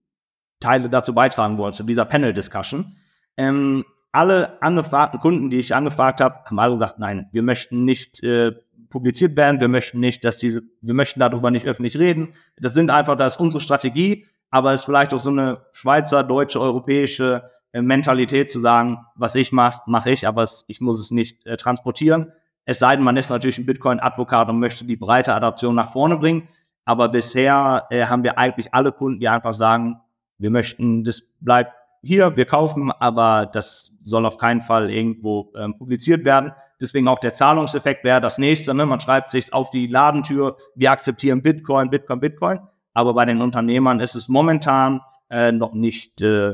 Teile 0.65 0.89
dazu 0.89 1.15
beitragen 1.15 1.59
wollen, 1.59 1.73
zu 1.73 1.85
dieser 1.85 2.05
Panel-Discussion. 2.05 2.97
Ähm, 3.37 3.85
alle 4.13 4.63
angefragten 4.63 5.21
Kunden, 5.21 5.51
die 5.51 5.59
ich 5.59 5.75
angefragt 5.75 6.21
habe, 6.21 6.45
haben 6.45 6.59
alle 6.59 6.75
gesagt, 6.75 6.99
nein, 6.99 7.29
wir 7.33 7.43
möchten 7.43 7.85
nicht 7.85 8.23
äh, 8.23 8.53
publiziert 8.89 9.37
werden, 9.37 9.61
wir 9.61 9.69
möchten 9.69 9.99
nicht, 9.99 10.25
dass 10.25 10.39
diese, 10.39 10.63
wir 10.81 10.95
möchten 10.95 11.19
darüber 11.19 11.51
nicht 11.51 11.67
öffentlich 11.67 11.99
reden. 11.99 12.35
Das 12.57 12.75
sind 12.75 12.91
einfach, 12.91 13.17
das 13.17 13.35
ist 13.35 13.41
unsere 13.41 13.61
Strategie, 13.61 14.27
aber 14.51 14.73
es 14.73 14.83
ist 14.83 14.85
vielleicht 14.85 15.13
auch 15.13 15.21
so 15.21 15.31
eine 15.31 15.63
Schweizer, 15.73 16.23
deutsche, 16.23 16.61
europäische 16.61 17.51
äh, 17.73 17.83
Mentalität 17.83 18.51
zu 18.51 18.61
sagen, 18.61 18.99
was 19.17 19.35
ich 19.35 19.51
mache, 19.51 19.83
mache 19.87 20.13
ich, 20.13 20.29
aber 20.29 20.45
es, 20.45 20.65
ich 20.69 20.81
muss 20.81 21.01
es 21.01 21.11
nicht 21.11 21.45
äh, 21.45 21.57
transportieren. 21.57 22.33
Es 22.65 22.79
sei 22.79 22.95
denn, 22.95 23.05
man 23.05 23.17
ist 23.17 23.31
natürlich 23.31 23.59
ein 23.59 23.67
Bitcoin-Advokat 23.67 24.49
und 24.49 24.61
möchte 24.61 24.85
die 24.85 24.97
breite 24.97 25.35
Adaption 25.35 25.75
nach 25.75 25.91
vorne 25.91 26.17
bringen. 26.17 26.49
Aber 26.85 27.09
bisher 27.09 27.87
äh, 27.91 28.05
haben 28.07 28.23
wir 28.23 28.39
eigentlich 28.39 28.73
alle 28.73 28.93
Kunden, 28.93 29.19
die 29.19 29.29
einfach 29.29 29.55
sagen, 29.55 30.01
wir 30.39 30.51
möchten, 30.51 31.05
das 31.05 31.23
bleibt 31.41 31.73
hier, 32.03 32.37
wir 32.37 32.45
kaufen, 32.45 32.93
aber 32.93 33.47
das 33.47 33.93
soll 34.03 34.27
auf 34.27 34.37
keinen 34.37 34.61
Fall 34.61 34.91
irgendwo 34.91 35.53
ähm, 35.57 35.77
publiziert 35.79 36.25
werden. 36.25 36.53
Deswegen 36.81 37.09
auch 37.09 37.19
der 37.19 37.33
Zahlungseffekt 37.33 38.05
wäre 38.05 38.21
das 38.21 38.39
nächste. 38.39 38.75
Ne? 38.75 38.85
Man 38.85 39.01
schreibt 39.01 39.31
sich 39.31 39.53
auf 39.53 39.71
die 39.71 39.87
Ladentür, 39.87 40.57
wir 40.75 40.91
akzeptieren 40.91 41.43
Bitcoin, 41.43 41.89
Bitcoin, 41.89 42.21
Bitcoin. 42.21 42.59
Aber 42.93 43.15
bei 43.15 43.25
den 43.25 43.41
Unternehmern 43.41 44.01
ist 44.01 44.15
es 44.15 44.29
momentan 44.29 45.01
äh, 45.31 45.53
noch 45.53 45.75
nicht 45.75 46.21
äh, 46.21 46.53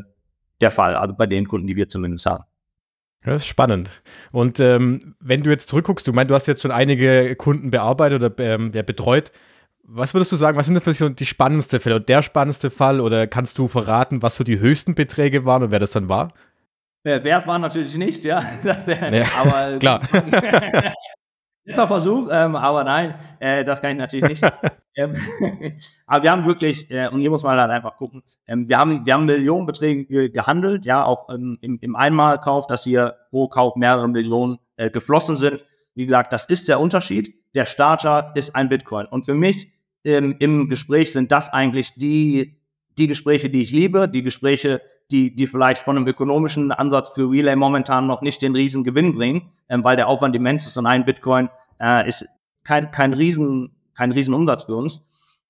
der 0.60 0.70
Fall. 0.70 0.94
Also 0.94 1.14
bei 1.14 1.26
den 1.26 1.48
Kunden, 1.48 1.66
die 1.66 1.76
wir 1.76 1.88
zumindest 1.88 2.26
haben. 2.26 2.44
Das 3.22 3.42
ist 3.42 3.46
spannend. 3.46 4.02
Und 4.32 4.60
ähm, 4.60 5.14
wenn 5.20 5.42
du 5.42 5.50
jetzt 5.50 5.68
zurückguckst, 5.68 6.06
du 6.06 6.12
meinst, 6.12 6.30
du 6.30 6.34
hast 6.34 6.46
jetzt 6.46 6.62
schon 6.62 6.70
einige 6.70 7.36
Kunden 7.36 7.70
bearbeitet 7.70 8.22
oder 8.22 8.38
ähm, 8.38 8.72
ja, 8.74 8.82
betreut. 8.82 9.30
Was 9.92 10.14
würdest 10.14 10.30
du 10.30 10.36
sagen, 10.36 10.56
was 10.56 10.66
sind 10.66 10.74
denn 10.74 10.82
für 10.82 10.92
dich 10.92 11.16
die 11.16 11.26
spannendste 11.26 11.80
Fälle 11.80 11.96
oder 11.96 12.04
der 12.04 12.22
spannendste 12.22 12.70
Fall 12.70 13.00
oder 13.00 13.26
kannst 13.26 13.58
du 13.58 13.66
verraten, 13.66 14.22
was 14.22 14.36
so 14.36 14.44
die 14.44 14.60
höchsten 14.60 14.94
Beträge 14.94 15.44
waren 15.44 15.64
und 15.64 15.72
wer 15.72 15.80
das 15.80 15.90
dann 15.90 16.08
war? 16.08 16.32
Wer 17.02 17.24
es 17.24 17.46
war 17.46 17.58
natürlich 17.58 17.96
nicht, 17.96 18.22
ja. 18.22 18.40
ja 18.64 19.24
aber 19.36 19.78
klar. 19.80 20.00
Netter 21.64 21.88
Versuch, 21.88 22.28
ähm, 22.30 22.54
aber 22.54 22.84
nein, 22.84 23.16
äh, 23.40 23.64
das 23.64 23.82
kann 23.82 23.90
ich 23.90 23.98
natürlich 23.98 24.28
nicht. 24.28 24.52
ähm, 24.94 25.12
aber 26.06 26.22
wir 26.22 26.30
haben 26.30 26.46
wirklich, 26.46 26.88
äh, 26.90 27.08
und 27.08 27.20
hier 27.20 27.30
muss 27.30 27.42
man 27.42 27.58
halt 27.58 27.70
einfach 27.70 27.96
gucken, 27.96 28.22
ähm, 28.46 28.68
wir, 28.68 28.78
haben, 28.78 29.04
wir 29.04 29.12
haben 29.12 29.24
Millionenbeträge 29.24 30.30
gehandelt, 30.30 30.86
ja, 30.86 31.04
auch 31.04 31.28
im, 31.30 31.58
im 31.60 31.96
Einmalkauf, 31.96 32.68
dass 32.68 32.84
hier 32.84 33.16
pro 33.30 33.48
Kauf 33.48 33.74
mehrere 33.74 34.08
Millionen 34.08 34.58
äh, 34.76 34.88
geflossen 34.88 35.34
sind. 35.34 35.64
Wie 35.94 36.06
gesagt, 36.06 36.32
das 36.32 36.46
ist 36.46 36.68
der 36.68 36.78
Unterschied. 36.78 37.34
Der 37.54 37.64
Starter 37.64 38.32
ist 38.36 38.54
ein 38.54 38.68
Bitcoin. 38.68 39.06
Und 39.06 39.24
für 39.24 39.34
mich 39.34 39.72
ähm, 40.04 40.36
im 40.38 40.68
Gespräch 40.68 41.12
sind 41.12 41.32
das 41.32 41.48
eigentlich 41.48 41.94
die, 41.94 42.56
die 42.98 43.06
Gespräche, 43.06 43.50
die 43.50 43.62
ich 43.62 43.72
liebe, 43.72 44.08
die 44.08 44.22
Gespräche, 44.22 44.80
die, 45.10 45.34
die 45.34 45.46
vielleicht 45.46 45.82
von 45.82 45.96
einem 45.96 46.06
ökonomischen 46.06 46.72
Ansatz 46.72 47.14
für 47.14 47.30
Relay 47.30 47.56
momentan 47.56 48.06
noch 48.06 48.22
nicht 48.22 48.42
den 48.42 48.54
riesen 48.54 48.84
Gewinn 48.84 49.14
bringen, 49.14 49.50
ähm, 49.68 49.84
weil 49.84 49.96
der 49.96 50.08
Aufwand 50.08 50.36
immens 50.36 50.66
ist 50.66 50.76
und 50.76 50.86
ein 50.86 51.04
Bitcoin 51.04 51.48
äh, 51.80 52.06
ist 52.06 52.26
kein, 52.64 52.90
kein, 52.90 53.12
riesen, 53.12 53.74
kein 53.94 54.12
riesen 54.12 54.34
Umsatz 54.34 54.64
für 54.64 54.76
uns. 54.76 55.02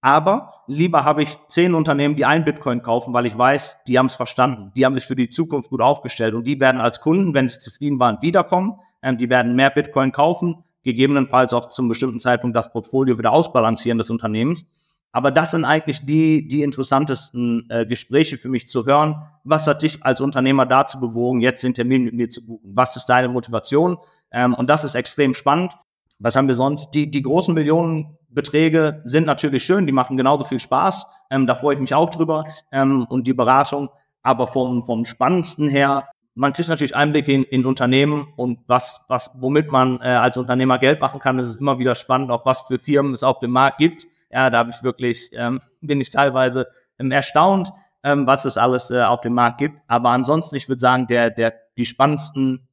Aber 0.02 0.62
lieber 0.66 1.04
habe 1.04 1.22
ich 1.22 1.36
zehn 1.48 1.74
Unternehmen, 1.74 2.16
die 2.16 2.24
ein 2.24 2.44
Bitcoin 2.44 2.80
kaufen, 2.80 3.12
weil 3.12 3.26
ich 3.26 3.36
weiß, 3.36 3.78
die 3.86 3.98
haben 3.98 4.06
es 4.06 4.14
verstanden. 4.14 4.72
Die 4.74 4.86
haben 4.86 4.94
sich 4.94 5.04
für 5.04 5.16
die 5.16 5.28
Zukunft 5.28 5.68
gut 5.68 5.82
aufgestellt 5.82 6.34
und 6.34 6.44
die 6.46 6.58
werden 6.58 6.80
als 6.80 7.00
Kunden, 7.00 7.34
wenn 7.34 7.48
sie 7.48 7.58
zufrieden 7.58 7.98
waren, 7.98 8.16
wiederkommen. 8.22 8.78
Ähm, 9.02 9.18
die 9.18 9.28
werden 9.28 9.54
mehr 9.54 9.70
Bitcoin 9.70 10.12
kaufen, 10.12 10.64
gegebenenfalls 10.82 11.52
auch 11.52 11.68
zum 11.68 11.88
bestimmten 11.88 12.18
Zeitpunkt 12.18 12.56
das 12.56 12.72
Portfolio 12.72 13.18
wieder 13.18 13.32
ausbalancieren 13.32 13.98
des 13.98 14.10
Unternehmens. 14.10 14.66
Aber 15.12 15.30
das 15.30 15.50
sind 15.50 15.64
eigentlich 15.64 16.04
die, 16.06 16.46
die 16.46 16.62
interessantesten 16.62 17.66
äh, 17.68 17.84
Gespräche 17.84 18.38
für 18.38 18.48
mich 18.48 18.68
zu 18.68 18.86
hören. 18.86 19.22
Was 19.42 19.66
hat 19.66 19.82
dich 19.82 20.04
als 20.04 20.20
Unternehmer 20.20 20.66
dazu 20.66 21.00
bewogen, 21.00 21.40
jetzt 21.40 21.64
den 21.64 21.74
Termin 21.74 22.04
mit 22.04 22.14
mir 22.14 22.28
zu 22.28 22.44
buchen? 22.46 22.70
Was 22.74 22.94
ist 22.94 23.06
deine 23.06 23.28
Motivation? 23.28 23.98
Ähm, 24.30 24.54
und 24.54 24.70
das 24.70 24.84
ist 24.84 24.94
extrem 24.94 25.34
spannend. 25.34 25.72
Was 26.20 26.36
haben 26.36 26.46
wir 26.46 26.54
sonst? 26.54 26.90
Die, 26.90 27.10
die 27.10 27.22
großen 27.22 27.54
Millionenbeträge 27.54 29.02
sind 29.04 29.26
natürlich 29.26 29.64
schön, 29.64 29.86
die 29.86 29.92
machen 29.92 30.16
genauso 30.16 30.44
viel 30.44 30.60
Spaß. 30.60 31.06
Ähm, 31.30 31.46
da 31.46 31.56
freue 31.56 31.74
ich 31.74 31.80
mich 31.80 31.94
auch 31.94 32.10
drüber. 32.10 32.44
Ähm, 32.70 33.04
und 33.08 33.26
die 33.26 33.34
Beratung. 33.34 33.88
Aber 34.22 34.46
vom, 34.46 34.82
vom 34.82 35.04
Spannendsten 35.04 35.68
her 35.68 36.08
man 36.40 36.54
kriegt 36.54 36.70
natürlich 36.70 36.96
Einblicke 36.96 37.32
in, 37.32 37.42
in 37.44 37.66
Unternehmen 37.66 38.26
und 38.34 38.60
was, 38.66 39.02
was, 39.08 39.30
womit 39.34 39.70
man 39.70 40.00
äh, 40.00 40.08
als 40.08 40.38
Unternehmer 40.38 40.78
Geld 40.78 40.98
machen 40.98 41.20
kann. 41.20 41.36
Das 41.36 41.46
ist 41.46 41.60
immer 41.60 41.78
wieder 41.78 41.94
spannend, 41.94 42.30
auch 42.30 42.46
was 42.46 42.62
für 42.62 42.78
Firmen 42.78 43.12
es 43.12 43.22
auf 43.22 43.40
dem 43.40 43.50
Markt 43.50 43.76
gibt. 43.76 44.06
Ja, 44.32 44.48
da 44.48 44.58
habe 44.58 44.70
ich 44.70 44.82
wirklich, 44.82 45.28
ähm, 45.34 45.60
bin 45.82 46.00
ich 46.00 46.08
teilweise 46.08 46.66
ähm, 46.98 47.10
erstaunt, 47.10 47.70
ähm, 48.02 48.26
was 48.26 48.46
es 48.46 48.56
alles 48.56 48.90
äh, 48.90 49.02
auf 49.02 49.20
dem 49.20 49.34
Markt 49.34 49.58
gibt. 49.58 49.82
Aber 49.86 50.10
ansonsten, 50.10 50.56
ich 50.56 50.66
würde 50.66 50.80
sagen, 50.80 51.06
der, 51.08 51.28
der, 51.28 51.52
die 51.76 51.84
spannendsten, 51.84 52.66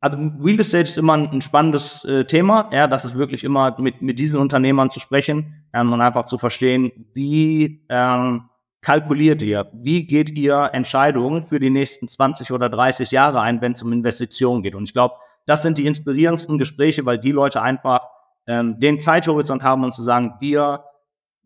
also 0.00 0.18
Real 0.42 0.58
Estate 0.58 0.82
ist 0.82 0.98
immer 0.98 1.12
ein, 1.12 1.30
ein 1.30 1.40
spannendes 1.42 2.04
äh, 2.06 2.24
Thema. 2.24 2.68
Ja, 2.72 2.88
das 2.88 3.04
ist 3.04 3.16
wirklich 3.16 3.44
immer 3.44 3.80
mit, 3.80 4.02
mit 4.02 4.18
diesen 4.18 4.40
Unternehmern 4.40 4.90
zu 4.90 4.98
sprechen 4.98 5.64
ähm, 5.72 5.92
und 5.92 6.00
einfach 6.00 6.24
zu 6.24 6.38
verstehen, 6.38 6.90
wie, 7.14 7.86
ähm, 7.88 8.48
kalkuliert 8.86 9.42
ihr? 9.42 9.68
Wie 9.72 10.06
geht 10.06 10.38
ihr 10.38 10.70
Entscheidungen 10.72 11.42
für 11.42 11.58
die 11.58 11.70
nächsten 11.70 12.06
20 12.06 12.52
oder 12.52 12.68
30 12.68 13.10
Jahre 13.10 13.40
ein, 13.40 13.60
wenn 13.60 13.72
es 13.72 13.82
um 13.82 13.92
Investitionen 13.92 14.62
geht? 14.62 14.76
Und 14.76 14.84
ich 14.84 14.92
glaube, 14.92 15.16
das 15.44 15.62
sind 15.62 15.78
die 15.78 15.86
inspirierendsten 15.86 16.56
Gespräche, 16.56 17.04
weil 17.04 17.18
die 17.18 17.32
Leute 17.32 17.60
einfach 17.60 18.06
ähm, 18.46 18.78
den 18.78 19.00
Zeithorizont 19.00 19.64
haben 19.64 19.82
und 19.82 19.90
zu 19.90 20.04
sagen, 20.04 20.34
wir 20.38 20.84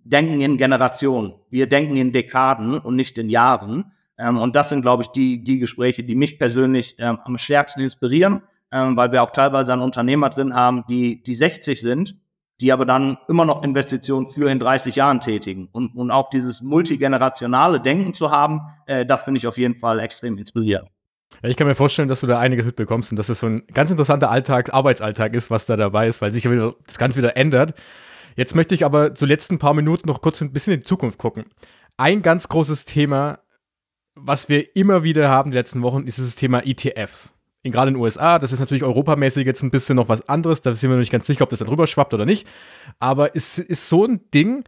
denken 0.05 0.43
in 0.43 0.59
Generationen, 0.59 1.33
wir 1.49 1.67
denken 1.67 1.97
in 1.97 2.13
Dekaden 2.13 2.77
und 2.77 2.95
nicht 2.95 3.17
in 3.17 3.31
Jahren. 3.31 3.91
Ähm, 4.19 4.37
und 4.37 4.55
das 4.55 4.69
sind, 4.69 4.83
glaube 4.83 5.05
ich, 5.05 5.09
die, 5.09 5.43
die 5.43 5.59
Gespräche, 5.59 6.05
die 6.05 6.17
mich 6.17 6.39
persönlich 6.39 6.97
ähm, 6.99 7.21
am 7.25 7.39
stärksten 7.39 7.81
inspirieren, 7.81 8.43
ähm, 8.71 8.99
weil 8.99 9.13
wir 9.13 9.23
auch 9.23 9.31
teilweise 9.31 9.73
einen 9.73 9.81
Unternehmer 9.81 10.29
drin 10.29 10.55
haben, 10.55 10.85
die, 10.91 11.23
die 11.23 11.35
60 11.35 11.81
sind, 11.81 12.20
die 12.61 12.73
aber 12.73 12.85
dann 12.85 13.17
immer 13.29 13.45
noch 13.45 13.63
Investitionen 13.63 14.27
für 14.27 14.51
in 14.51 14.59
30 14.59 14.97
Jahren 14.97 15.21
tätigen. 15.21 15.69
Und, 15.73 15.97
und 15.97 16.11
auch 16.11 16.31
dieses 16.31 16.63
multigenerationale 16.63 17.81
Denken 17.81 18.13
zu 18.13 18.31
haben, 18.31 18.61
äh, 18.87 19.07
das 19.07 19.23
finde 19.23 19.39
ich 19.39 19.47
auf 19.47 19.57
jeden 19.57 19.79
Fall 19.79 19.99
extrem 20.01 20.37
inspirierend. 20.37 20.89
Ja, 21.43 21.49
ich 21.49 21.57
kann 21.57 21.67
mir 21.67 21.75
vorstellen, 21.75 22.09
dass 22.09 22.21
du 22.21 22.27
da 22.27 22.39
einiges 22.39 22.67
mitbekommst 22.67 23.13
und 23.13 23.17
dass 23.17 23.29
es 23.29 23.41
so 23.41 23.47
ein 23.47 23.63
ganz 23.73 23.91
interessanter 23.91 24.31
Alltag, 24.31 24.75
Arbeitsalltag 24.75 25.35
ist, 25.35 25.51
was 25.51 25.65
da 25.65 25.77
dabei 25.77 26.09
ist, 26.09 26.21
weil 26.21 26.33
sich 26.33 26.45
ja 26.45 26.51
wieder, 26.51 26.75
das 26.87 26.99
Ganze 26.99 27.19
wieder 27.19 27.37
ändert. 27.37 27.75
Jetzt 28.37 28.55
möchte 28.55 28.75
ich 28.75 28.85
aber 28.85 29.15
zu 29.15 29.27
letzten 29.27 29.59
paar 29.59 29.75
Minuten 29.75 30.09
noch 30.09 30.21
kurz 30.21 30.41
ein 30.41 30.53
bisschen 30.53 30.75
in 30.75 30.81
die 30.81 30.87
Zukunft 30.87 31.19
gucken. 31.19 31.45
Ein 31.97 32.23
ganz 32.23 32.49
großes 32.49 32.85
Thema, 32.85 33.41
was 34.15 34.49
wir 34.49 34.77
immer 34.77 35.03
wieder 35.03 35.29
haben 35.29 35.51
die 35.51 35.57
letzten 35.57 35.83
Wochen, 35.83 36.05
ist 36.05 36.19
das 36.19 36.35
Thema 36.35 36.65
ETFs. 36.67 37.35
Gerade 37.63 37.89
in 37.89 37.95
den 37.95 38.03
USA, 38.03 38.39
das 38.39 38.53
ist 38.53 38.61
natürlich 38.61 38.85
europamäßig 38.85 39.45
jetzt 39.45 39.63
ein 39.63 39.71
bisschen 39.71 39.97
noch 39.97 40.09
was 40.09 40.27
anderes, 40.29 40.63
da 40.63 40.73
sind 40.73 40.89
wir 40.89 40.97
noch 40.97 41.01
nicht 41.01 41.13
ganz 41.13 41.27
sicher, 41.27 41.43
ob 41.43 41.51
das 41.51 41.59
dann 41.59 41.69
rüber 41.69 41.87
schwappt 41.87 42.15
oder 42.15 42.25
nicht. 42.25 42.47
Aber 42.99 43.35
ist, 43.35 43.59
ist 43.59 43.89
so 43.89 44.07
ein 44.07 44.21
Ding, 44.33 44.65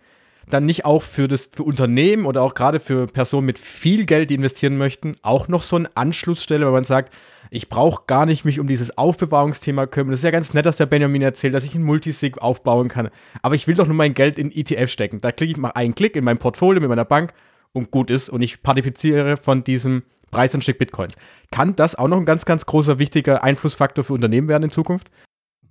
dann 0.49 0.67
nicht 0.67 0.85
auch 0.85 1.03
für 1.03 1.29
das 1.29 1.49
für 1.53 1.63
Unternehmen 1.63 2.27
oder 2.27 2.43
auch 2.43 2.55
gerade 2.55 2.81
für 2.81 3.07
Personen 3.07 3.47
mit 3.47 3.59
viel 3.59 4.05
Geld, 4.05 4.31
die 4.31 4.35
investieren 4.35 4.77
möchten, 4.77 5.15
auch 5.23 5.49
noch 5.49 5.63
so 5.63 5.77
eine 5.77 5.89
Anschlussstelle, 5.97 6.67
weil 6.67 6.73
man 6.73 6.85
sagt, 6.85 7.15
ich 7.51 7.69
brauche 7.69 8.05
gar 8.07 8.27
nicht 8.27 8.45
mich 8.45 8.61
um 8.61 8.67
dieses 8.67 8.97
Aufbewahrungsthema 8.97 9.87
kümmern. 9.87 10.13
Das 10.13 10.21
ist 10.21 10.25
ja 10.25 10.31
ganz 10.31 10.55
nett, 10.55 10.67
dass 10.67 10.77
der 10.77 10.87
Benjamin 10.87 11.23
erzählt, 11.23 11.55
dass 11.55 11.65
ich 11.65 11.75
einen 11.75 11.85
Multisig 11.85 12.39
aufbauen 12.39 12.89
kann. 12.89 13.11
Aber 13.43 13.55
ich 13.55 13.67
will 13.67 13.75
doch 13.75 13.87
nur 13.87 13.97
mein 13.97 14.15
Geld 14.15 14.39
in 14.39 14.51
ETF 14.51 14.91
stecken. 14.91 15.21
Da 15.21 15.33
klicke 15.33 15.53
ich 15.53 15.59
mal 15.59 15.71
einen 15.71 15.95
Klick 15.95 16.17
in 16.17 16.25
mein 16.25 16.39
Portfolio 16.39 16.81
mit 16.81 16.89
meiner 16.89 17.05
Bank 17.05 17.33
und 17.73 17.91
gut 17.91 18.11
ist. 18.11 18.31
Und 18.31 18.43
ich 18.43 18.63
partizipiere 18.63 19.37
von 19.37 19.65
diesem 19.65 20.03
Preisanstieg 20.33 20.79
Bitcoins. 20.79 21.15
Kann 21.53 21.77
das 21.77 21.95
auch 21.95 22.09
noch 22.09 22.17
ein 22.17 22.25
ganz, 22.25 22.45
ganz 22.45 22.67
großer, 22.67 22.99
wichtiger 22.99 23.45
Einflussfaktor 23.45 24.03
für 24.03 24.15
Unternehmen 24.15 24.49
werden 24.49 24.65
in 24.65 24.71
Zukunft? 24.71 25.13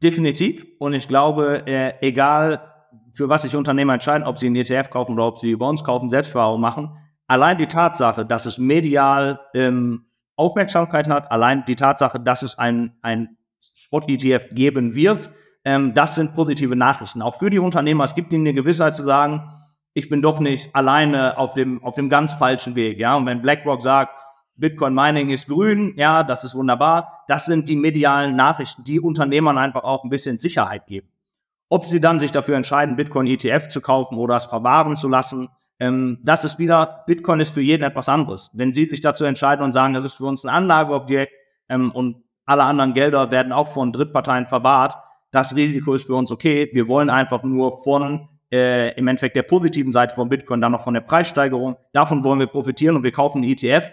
Definitiv. 0.01 0.65
Und 0.79 0.93
ich 0.93 1.07
glaube, 1.07 1.67
äh, 1.67 1.93
egal 2.01 2.71
für 3.13 3.27
was 3.27 3.41
sich 3.41 3.55
Unternehmer 3.55 3.93
entscheiden, 3.93 4.25
ob 4.25 4.37
sie 4.37 4.47
einen 4.47 4.55
ETF 4.55 4.89
kaufen 4.89 5.13
oder 5.13 5.27
ob 5.27 5.37
sie 5.37 5.55
bei 5.55 5.65
uns 5.65 5.83
kaufen, 5.83 6.09
Selbstverwahrung 6.09 6.61
machen. 6.61 6.97
Allein 7.27 7.57
die 7.57 7.67
Tatsache, 7.67 8.25
dass 8.25 8.45
es 8.45 8.57
medial 8.57 9.39
ähm, 9.53 10.05
Aufmerksamkeit 10.35 11.09
hat, 11.09 11.31
allein 11.31 11.65
die 11.65 11.75
Tatsache, 11.75 12.19
dass 12.19 12.41
es 12.41 12.57
ein, 12.57 12.93
ein 13.01 13.37
Spot-ETF 13.73 14.53
geben 14.53 14.95
wird, 14.95 15.29
ähm, 15.63 15.93
das 15.93 16.15
sind 16.15 16.33
positive 16.33 16.75
Nachrichten. 16.75 17.21
Auch 17.21 17.37
für 17.37 17.49
die 17.49 17.59
Unternehmer, 17.59 18.03
es 18.03 18.15
gibt 18.15 18.33
ihnen 18.33 18.47
eine 18.47 18.53
Gewissheit 18.53 18.95
zu 18.95 19.03
sagen, 19.03 19.43
ich 19.93 20.09
bin 20.09 20.21
doch 20.21 20.39
nicht 20.39 20.73
alleine 20.75 21.37
auf 21.37 21.53
dem, 21.53 21.83
auf 21.83 21.95
dem 21.95 22.09
ganz 22.09 22.33
falschen 22.33 22.75
Weg. 22.75 22.97
Ja? 22.97 23.15
Und 23.15 23.25
wenn 23.25 23.41
BlackRock 23.41 23.81
sagt, 23.81 24.21
Bitcoin 24.61 24.93
Mining 24.93 25.31
ist 25.31 25.47
grün, 25.47 25.93
ja, 25.97 26.23
das 26.23 26.43
ist 26.43 26.55
wunderbar, 26.55 27.23
das 27.27 27.45
sind 27.45 27.67
die 27.67 27.75
medialen 27.75 28.35
Nachrichten, 28.35 28.83
die 28.83 28.99
Unternehmern 28.99 29.57
einfach 29.57 29.83
auch 29.83 30.03
ein 30.03 30.09
bisschen 30.09 30.37
Sicherheit 30.37 30.85
geben. 30.85 31.09
Ob 31.67 31.85
sie 31.85 31.99
dann 31.99 32.19
sich 32.19 32.31
dafür 32.31 32.55
entscheiden, 32.55 32.95
Bitcoin 32.95 33.27
ETF 33.27 33.67
zu 33.67 33.81
kaufen 33.81 34.17
oder 34.17 34.35
es 34.35 34.45
verwahren 34.45 34.95
zu 34.95 35.09
lassen, 35.09 35.49
ähm, 35.79 36.19
das 36.21 36.43
ist 36.45 36.59
wieder, 36.59 37.03
Bitcoin 37.07 37.39
ist 37.39 37.53
für 37.53 37.61
jeden 37.61 37.83
etwas 37.83 38.07
anderes. 38.07 38.51
Wenn 38.53 38.71
sie 38.71 38.85
sich 38.85 39.01
dazu 39.01 39.25
entscheiden 39.25 39.65
und 39.65 39.71
sagen, 39.71 39.95
das 39.95 40.05
ist 40.05 40.15
für 40.15 40.25
uns 40.25 40.45
ein 40.45 40.49
Anlageobjekt 40.49 41.33
ähm, 41.67 41.91
und 41.91 42.23
alle 42.45 42.63
anderen 42.63 42.93
Gelder 42.93 43.31
werden 43.31 43.51
auch 43.51 43.67
von 43.67 43.91
Drittparteien 43.91 44.47
verwahrt, 44.47 44.95
das 45.31 45.55
Risiko 45.55 45.95
ist 45.95 46.05
für 46.05 46.15
uns 46.15 46.31
okay. 46.31 46.69
Wir 46.73 46.87
wollen 46.87 47.09
einfach 47.09 47.41
nur 47.41 47.81
von 47.81 48.27
äh, 48.51 48.93
im 48.95 49.07
Endeffekt 49.07 49.35
der 49.35 49.43
positiven 49.43 49.91
Seite 49.91 50.13
von 50.13 50.29
Bitcoin, 50.29 50.61
dann 50.61 50.73
noch 50.73 50.83
von 50.83 50.93
der 50.93 51.01
Preissteigerung, 51.01 51.77
davon 51.93 52.23
wollen 52.23 52.39
wir 52.39 52.47
profitieren 52.47 52.95
und 52.97 53.03
wir 53.03 53.11
kaufen 53.11 53.39
einen 53.39 53.51
ETF, 53.51 53.91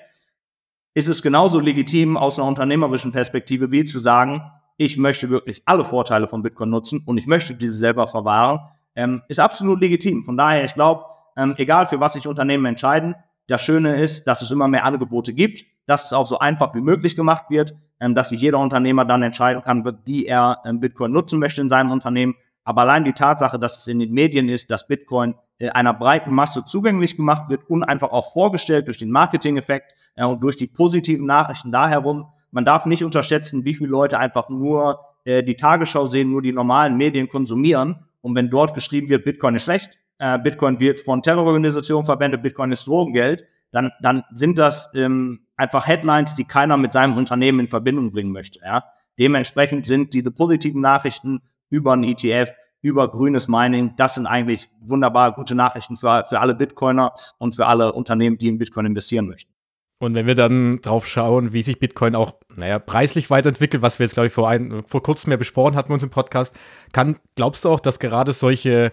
ist 0.94 1.08
es 1.08 1.22
genauso 1.22 1.60
legitim 1.60 2.16
aus 2.16 2.38
einer 2.38 2.48
unternehmerischen 2.48 3.12
Perspektive 3.12 3.70
wie 3.70 3.84
zu 3.84 3.98
sagen, 3.98 4.42
ich 4.76 4.96
möchte 4.96 5.28
wirklich 5.28 5.62
alle 5.66 5.84
Vorteile 5.84 6.28
von 6.28 6.42
Bitcoin 6.42 6.70
nutzen 6.70 7.02
und 7.04 7.18
ich 7.18 7.26
möchte 7.26 7.54
diese 7.54 7.74
selber 7.74 8.06
verwahren, 8.06 8.60
ähm, 8.94 9.22
ist 9.28 9.40
absolut 9.40 9.80
legitim. 9.80 10.22
Von 10.22 10.36
daher, 10.36 10.64
ich 10.64 10.74
glaube, 10.74 11.04
ähm, 11.36 11.54
egal 11.58 11.86
für 11.86 12.00
was 12.00 12.14
sich 12.14 12.26
Unternehmen 12.26 12.64
entscheiden, 12.64 13.14
das 13.48 13.62
Schöne 13.62 14.00
ist, 14.00 14.26
dass 14.26 14.42
es 14.42 14.50
immer 14.50 14.68
mehr 14.68 14.84
Angebote 14.84 15.32
gibt, 15.32 15.64
dass 15.86 16.04
es 16.04 16.12
auch 16.12 16.26
so 16.26 16.38
einfach 16.38 16.74
wie 16.74 16.80
möglich 16.80 17.16
gemacht 17.16 17.44
wird, 17.48 17.74
ähm, 18.00 18.14
dass 18.14 18.28
sich 18.28 18.40
jeder 18.40 18.58
Unternehmer 18.58 19.04
dann 19.04 19.22
entscheiden 19.22 19.62
kann, 19.62 19.84
wie 20.04 20.26
er 20.26 20.60
ähm, 20.64 20.80
Bitcoin 20.80 21.12
nutzen 21.12 21.38
möchte 21.38 21.60
in 21.60 21.68
seinem 21.68 21.90
Unternehmen. 21.90 22.34
Aber 22.64 22.82
allein 22.82 23.04
die 23.04 23.14
Tatsache, 23.14 23.58
dass 23.58 23.78
es 23.78 23.86
in 23.88 23.98
den 23.98 24.12
Medien 24.12 24.48
ist, 24.48 24.70
dass 24.70 24.86
Bitcoin 24.86 25.34
äh, 25.58 25.70
einer 25.70 25.94
breiten 25.94 26.34
Masse 26.34 26.64
zugänglich 26.64 27.16
gemacht 27.16 27.48
wird 27.48 27.68
und 27.68 27.82
einfach 27.82 28.10
auch 28.10 28.32
vorgestellt 28.32 28.86
durch 28.86 28.98
den 28.98 29.10
Marketing-Effekt 29.10 29.94
äh, 30.18 30.24
und 30.24 30.42
durch 30.42 30.56
die 30.56 30.66
positiven 30.66 31.26
Nachrichten 31.26 31.72
da 31.72 31.88
herum, 31.88 32.26
man 32.50 32.64
darf 32.64 32.86
nicht 32.86 33.04
unterschätzen, 33.04 33.64
wie 33.64 33.74
viele 33.74 33.90
Leute 33.90 34.18
einfach 34.18 34.48
nur 34.48 35.00
äh, 35.24 35.42
die 35.42 35.54
Tagesschau 35.54 36.06
sehen, 36.06 36.30
nur 36.30 36.42
die 36.42 36.52
normalen 36.52 36.96
Medien 36.96 37.28
konsumieren. 37.28 38.04
Und 38.20 38.34
wenn 38.34 38.50
dort 38.50 38.74
geschrieben 38.74 39.08
wird, 39.08 39.24
Bitcoin 39.24 39.54
ist 39.54 39.64
schlecht, 39.64 39.90
äh, 40.18 40.38
Bitcoin 40.38 40.80
wird 40.80 40.98
von 40.98 41.22
Terrororganisationen 41.22 42.04
verwendet, 42.04 42.42
Bitcoin 42.42 42.72
ist 42.72 42.86
Drogengeld, 42.86 43.44
dann, 43.70 43.92
dann 44.00 44.24
sind 44.34 44.58
das 44.58 44.90
ähm, 44.94 45.40
einfach 45.56 45.86
Headlines, 45.86 46.34
die 46.34 46.44
keiner 46.44 46.76
mit 46.76 46.92
seinem 46.92 47.16
Unternehmen 47.16 47.60
in 47.60 47.68
Verbindung 47.68 48.10
bringen 48.10 48.32
möchte. 48.32 48.60
Ja? 48.60 48.84
Dementsprechend 49.18 49.86
sind 49.86 50.14
diese 50.14 50.30
positiven 50.30 50.80
Nachrichten 50.80 51.42
über 51.68 51.92
ein 51.92 52.02
ETF, 52.02 52.50
über 52.80 53.10
grünes 53.10 53.48
Mining, 53.48 53.94
das 53.96 54.14
sind 54.14 54.26
eigentlich 54.26 54.70
wunderbar 54.80 55.34
gute 55.34 55.54
Nachrichten 55.54 55.96
für, 55.96 56.24
für 56.28 56.40
alle 56.40 56.54
Bitcoiner 56.54 57.12
und 57.38 57.56
für 57.56 57.66
alle 57.66 57.92
Unternehmen, 57.92 58.38
die 58.38 58.48
in 58.48 58.58
Bitcoin 58.58 58.86
investieren 58.86 59.26
möchten. 59.26 59.52
Und 60.00 60.14
wenn 60.14 60.26
wir 60.26 60.36
dann 60.36 60.80
drauf 60.80 61.06
schauen, 61.06 61.52
wie 61.52 61.62
sich 61.62 61.80
Bitcoin 61.80 62.14
auch, 62.14 62.34
naja, 62.54 62.78
preislich 62.78 63.30
weiterentwickelt, 63.30 63.82
was 63.82 63.98
wir 63.98 64.06
jetzt, 64.06 64.14
glaube 64.14 64.28
ich, 64.28 64.32
vor, 64.32 64.48
ein, 64.48 64.84
vor 64.86 65.02
kurzem 65.02 65.32
ja 65.32 65.36
besprochen 65.36 65.74
hatten 65.74 65.88
bei 65.88 65.94
uns 65.94 66.04
im 66.04 66.10
Podcast, 66.10 66.54
kann, 66.92 67.16
glaubst 67.34 67.64
du 67.64 67.68
auch, 67.68 67.80
dass 67.80 67.98
gerade 67.98 68.32
solche 68.32 68.92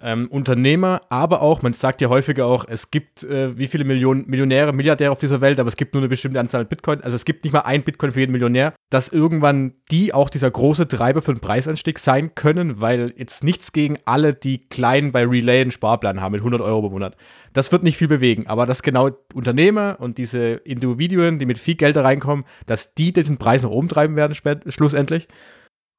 ähm, 0.00 0.28
Unternehmer, 0.28 1.00
aber 1.10 1.42
auch, 1.42 1.62
man 1.62 1.72
sagt 1.72 2.00
ja 2.00 2.08
häufiger 2.08 2.46
auch, 2.46 2.64
es 2.68 2.90
gibt 2.90 3.22
äh, 3.22 3.56
wie 3.58 3.66
viele 3.66 3.84
Millionen 3.84 4.26
Millionäre, 4.26 4.72
Milliardäre 4.72 5.12
auf 5.12 5.18
dieser 5.18 5.40
Welt, 5.40 5.60
aber 5.60 5.68
es 5.68 5.76
gibt 5.76 5.94
nur 5.94 6.00
eine 6.00 6.08
bestimmte 6.08 6.40
Anzahl 6.40 6.64
Bitcoin. 6.64 7.00
Also 7.02 7.16
es 7.16 7.24
gibt 7.24 7.44
nicht 7.44 7.52
mal 7.52 7.60
ein 7.60 7.82
Bitcoin 7.82 8.12
für 8.12 8.20
jeden 8.20 8.32
Millionär, 8.32 8.72
dass 8.90 9.08
irgendwann 9.08 9.74
die 9.90 10.14
auch 10.14 10.30
dieser 10.30 10.50
große 10.50 10.88
Treiber 10.88 11.22
für 11.22 11.34
den 11.34 11.40
Preisanstieg 11.40 11.98
sein 11.98 12.34
können, 12.34 12.80
weil 12.80 13.12
jetzt 13.16 13.44
nichts 13.44 13.72
gegen 13.72 13.98
alle, 14.04 14.34
die 14.34 14.66
klein 14.68 15.12
bei 15.12 15.24
Relay 15.24 15.60
einen 15.60 15.70
Sparplan 15.70 16.20
haben 16.20 16.32
mit 16.32 16.40
100 16.40 16.60
Euro 16.60 16.82
pro 16.82 16.90
Monat. 16.90 17.16
Das 17.52 17.70
wird 17.70 17.82
nicht 17.82 17.98
viel 17.98 18.08
bewegen, 18.08 18.46
aber 18.46 18.66
dass 18.66 18.82
genau 18.82 19.10
Unternehmer 19.34 19.96
und 20.00 20.18
diese 20.18 20.54
Individuen, 20.64 21.38
die 21.38 21.46
mit 21.46 21.58
viel 21.58 21.74
Geld 21.74 21.96
da 21.96 22.02
reinkommen, 22.02 22.44
dass 22.66 22.94
die 22.94 23.12
diesen 23.12 23.36
Preis 23.36 23.62
nach 23.62 23.70
oben 23.70 23.88
treiben 23.88 24.16
werden, 24.16 24.34
schlussendlich. 24.68 25.28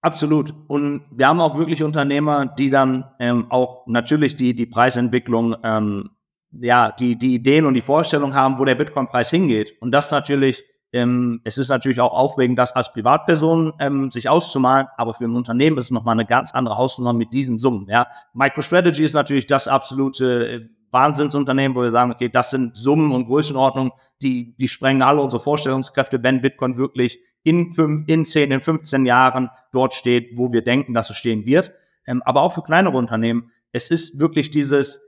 Absolut. 0.03 0.53
Und 0.67 1.05
wir 1.11 1.29
haben 1.29 1.39
auch 1.39 1.57
wirklich 1.57 1.81
Unternehmer, 1.81 2.45
die 2.45 2.69
dann 2.69 3.05
ähm, 3.19 3.47
auch 3.49 3.87
natürlich 3.87 4.35
die, 4.35 4.53
die 4.53 4.65
Preisentwicklung, 4.65 5.55
ähm, 5.63 6.09
ja, 6.51 6.91
die, 6.91 7.17
die 7.17 7.35
Ideen 7.35 7.65
und 7.65 7.73
die 7.73 7.81
Vorstellung 7.81 8.33
haben, 8.33 8.59
wo 8.59 8.65
der 8.65 8.75
Bitcoin-Preis 8.75 9.29
hingeht. 9.29 9.77
Und 9.79 9.93
das 9.93 10.11
natürlich, 10.11 10.65
ähm, 10.91 11.39
es 11.45 11.57
ist 11.57 11.69
natürlich 11.69 12.01
auch 12.01 12.13
aufregend, 12.13 12.59
das 12.59 12.73
als 12.73 12.91
Privatperson 12.91 13.71
ähm, 13.79 14.11
sich 14.11 14.27
auszumalen, 14.27 14.87
aber 14.97 15.13
für 15.13 15.23
ein 15.23 15.37
Unternehmen 15.37 15.77
ist 15.77 15.85
es 15.85 15.91
nochmal 15.91 16.15
eine 16.15 16.25
ganz 16.25 16.53
andere 16.53 16.77
Hausnummer 16.77 17.13
mit 17.13 17.31
diesen 17.31 17.57
Summen. 17.57 17.87
Ja. 17.89 18.07
MicroStrategy 18.33 19.05
ist 19.05 19.13
natürlich 19.13 19.47
das 19.47 19.69
absolute 19.69 20.49
äh, 20.49 20.69
Wahnsinnsunternehmen, 20.91 21.77
wo 21.77 21.81
wir 21.81 21.91
sagen, 21.91 22.11
okay, 22.11 22.27
das 22.27 22.49
sind 22.49 22.75
Summen 22.75 23.13
und 23.13 23.27
Größenordnungen, 23.27 23.93
die, 24.21 24.53
die 24.57 24.67
sprengen 24.67 25.01
alle 25.01 25.21
unsere 25.21 25.41
Vorstellungskräfte, 25.41 26.21
wenn 26.23 26.41
Bitcoin 26.41 26.75
wirklich 26.75 27.19
in, 27.43 27.73
fünf, 27.73 28.03
in 28.07 28.25
10, 28.25 28.51
in 28.51 28.61
15 28.61 29.05
Jahren 29.05 29.49
dort 29.71 29.93
steht, 29.93 30.37
wo 30.37 30.51
wir 30.51 30.63
denken, 30.63 30.93
dass 30.93 31.09
es 31.09 31.17
stehen 31.17 31.45
wird. 31.45 31.73
Ähm, 32.05 32.21
aber 32.23 32.41
auch 32.41 32.53
für 32.53 32.63
kleinere 32.63 32.97
Unternehmen. 32.97 33.51
Es 33.71 33.91
ist 33.91 34.19
wirklich 34.19 34.49
dieses, 34.49 35.01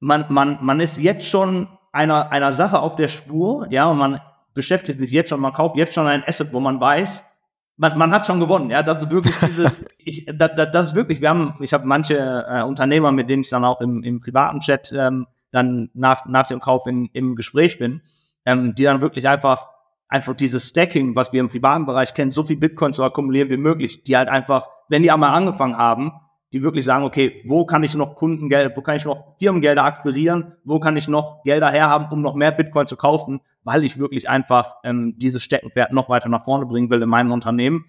man, 0.00 0.26
man, 0.28 0.58
man 0.62 0.80
ist 0.80 0.98
jetzt 0.98 1.26
schon 1.26 1.68
einer, 1.92 2.30
einer 2.32 2.52
Sache 2.52 2.80
auf 2.80 2.96
der 2.96 3.08
Spur, 3.08 3.66
ja, 3.70 3.86
und 3.86 3.98
man 3.98 4.20
beschäftigt 4.54 4.98
sich 4.98 5.10
jetzt 5.10 5.30
schon, 5.30 5.40
man 5.40 5.52
kauft 5.52 5.76
jetzt 5.76 5.94
schon 5.94 6.06
ein 6.06 6.24
Asset, 6.26 6.52
wo 6.52 6.60
man 6.60 6.80
weiß, 6.80 7.22
man, 7.76 7.96
man 7.96 8.12
hat 8.12 8.26
schon 8.26 8.40
gewonnen, 8.40 8.70
ja, 8.70 8.82
das 8.82 9.02
ist 9.02 9.10
wirklich 9.10 9.36
dieses, 9.46 9.78
ich, 9.98 10.26
das, 10.26 10.50
das 10.72 10.86
ist 10.86 10.94
wirklich, 10.94 11.20
wir 11.20 11.30
haben, 11.30 11.54
ich 11.60 11.72
habe 11.72 11.86
manche 11.86 12.16
äh, 12.16 12.62
Unternehmer, 12.62 13.12
mit 13.12 13.28
denen 13.28 13.42
ich 13.42 13.48
dann 13.48 13.64
auch 13.64 13.80
im, 13.80 14.02
im 14.02 14.20
privaten 14.20 14.60
Chat 14.60 14.92
ähm, 14.92 15.26
dann 15.50 15.90
nach, 15.94 16.26
nach 16.26 16.46
dem 16.46 16.60
Kauf 16.60 16.86
in, 16.86 17.06
im 17.12 17.34
Gespräch 17.34 17.78
bin, 17.78 18.02
ähm, 18.44 18.74
die 18.74 18.84
dann 18.84 19.00
wirklich 19.00 19.28
einfach, 19.28 19.68
einfach 20.08 20.34
dieses 20.34 20.68
Stacking, 20.68 21.14
was 21.14 21.32
wir 21.32 21.40
im 21.40 21.48
privaten 21.48 21.86
Bereich 21.86 22.14
kennen, 22.14 22.32
so 22.32 22.42
viel 22.42 22.56
Bitcoin 22.56 22.92
zu 22.92 23.04
akkumulieren 23.04 23.50
wie 23.50 23.56
möglich, 23.56 24.02
die 24.04 24.16
halt 24.16 24.28
einfach, 24.28 24.68
wenn 24.88 25.02
die 25.02 25.10
einmal 25.10 25.34
angefangen 25.34 25.76
haben, 25.76 26.12
die 26.52 26.62
wirklich 26.62 26.86
sagen, 26.86 27.04
okay, 27.04 27.42
wo 27.46 27.66
kann 27.66 27.82
ich 27.82 27.94
noch 27.94 28.16
Kundengeld, 28.16 28.74
wo 28.74 28.80
kann 28.80 28.96
ich 28.96 29.04
noch 29.04 29.36
Firmengelder 29.38 29.84
akquirieren, 29.84 30.54
wo 30.64 30.80
kann 30.80 30.96
ich 30.96 31.06
noch 31.06 31.42
Gelder 31.42 31.70
herhaben, 31.70 32.06
um 32.10 32.22
noch 32.22 32.34
mehr 32.34 32.52
Bitcoin 32.52 32.86
zu 32.86 32.96
kaufen, 32.96 33.40
weil 33.64 33.84
ich 33.84 33.98
wirklich 33.98 34.30
einfach 34.30 34.76
ähm, 34.82 35.14
dieses 35.18 35.42
Steckenpferd 35.42 35.92
noch 35.92 36.08
weiter 36.08 36.30
nach 36.30 36.44
vorne 36.44 36.64
bringen 36.64 36.88
will 36.90 37.02
in 37.02 37.08
meinem 37.08 37.32
Unternehmen. 37.32 37.84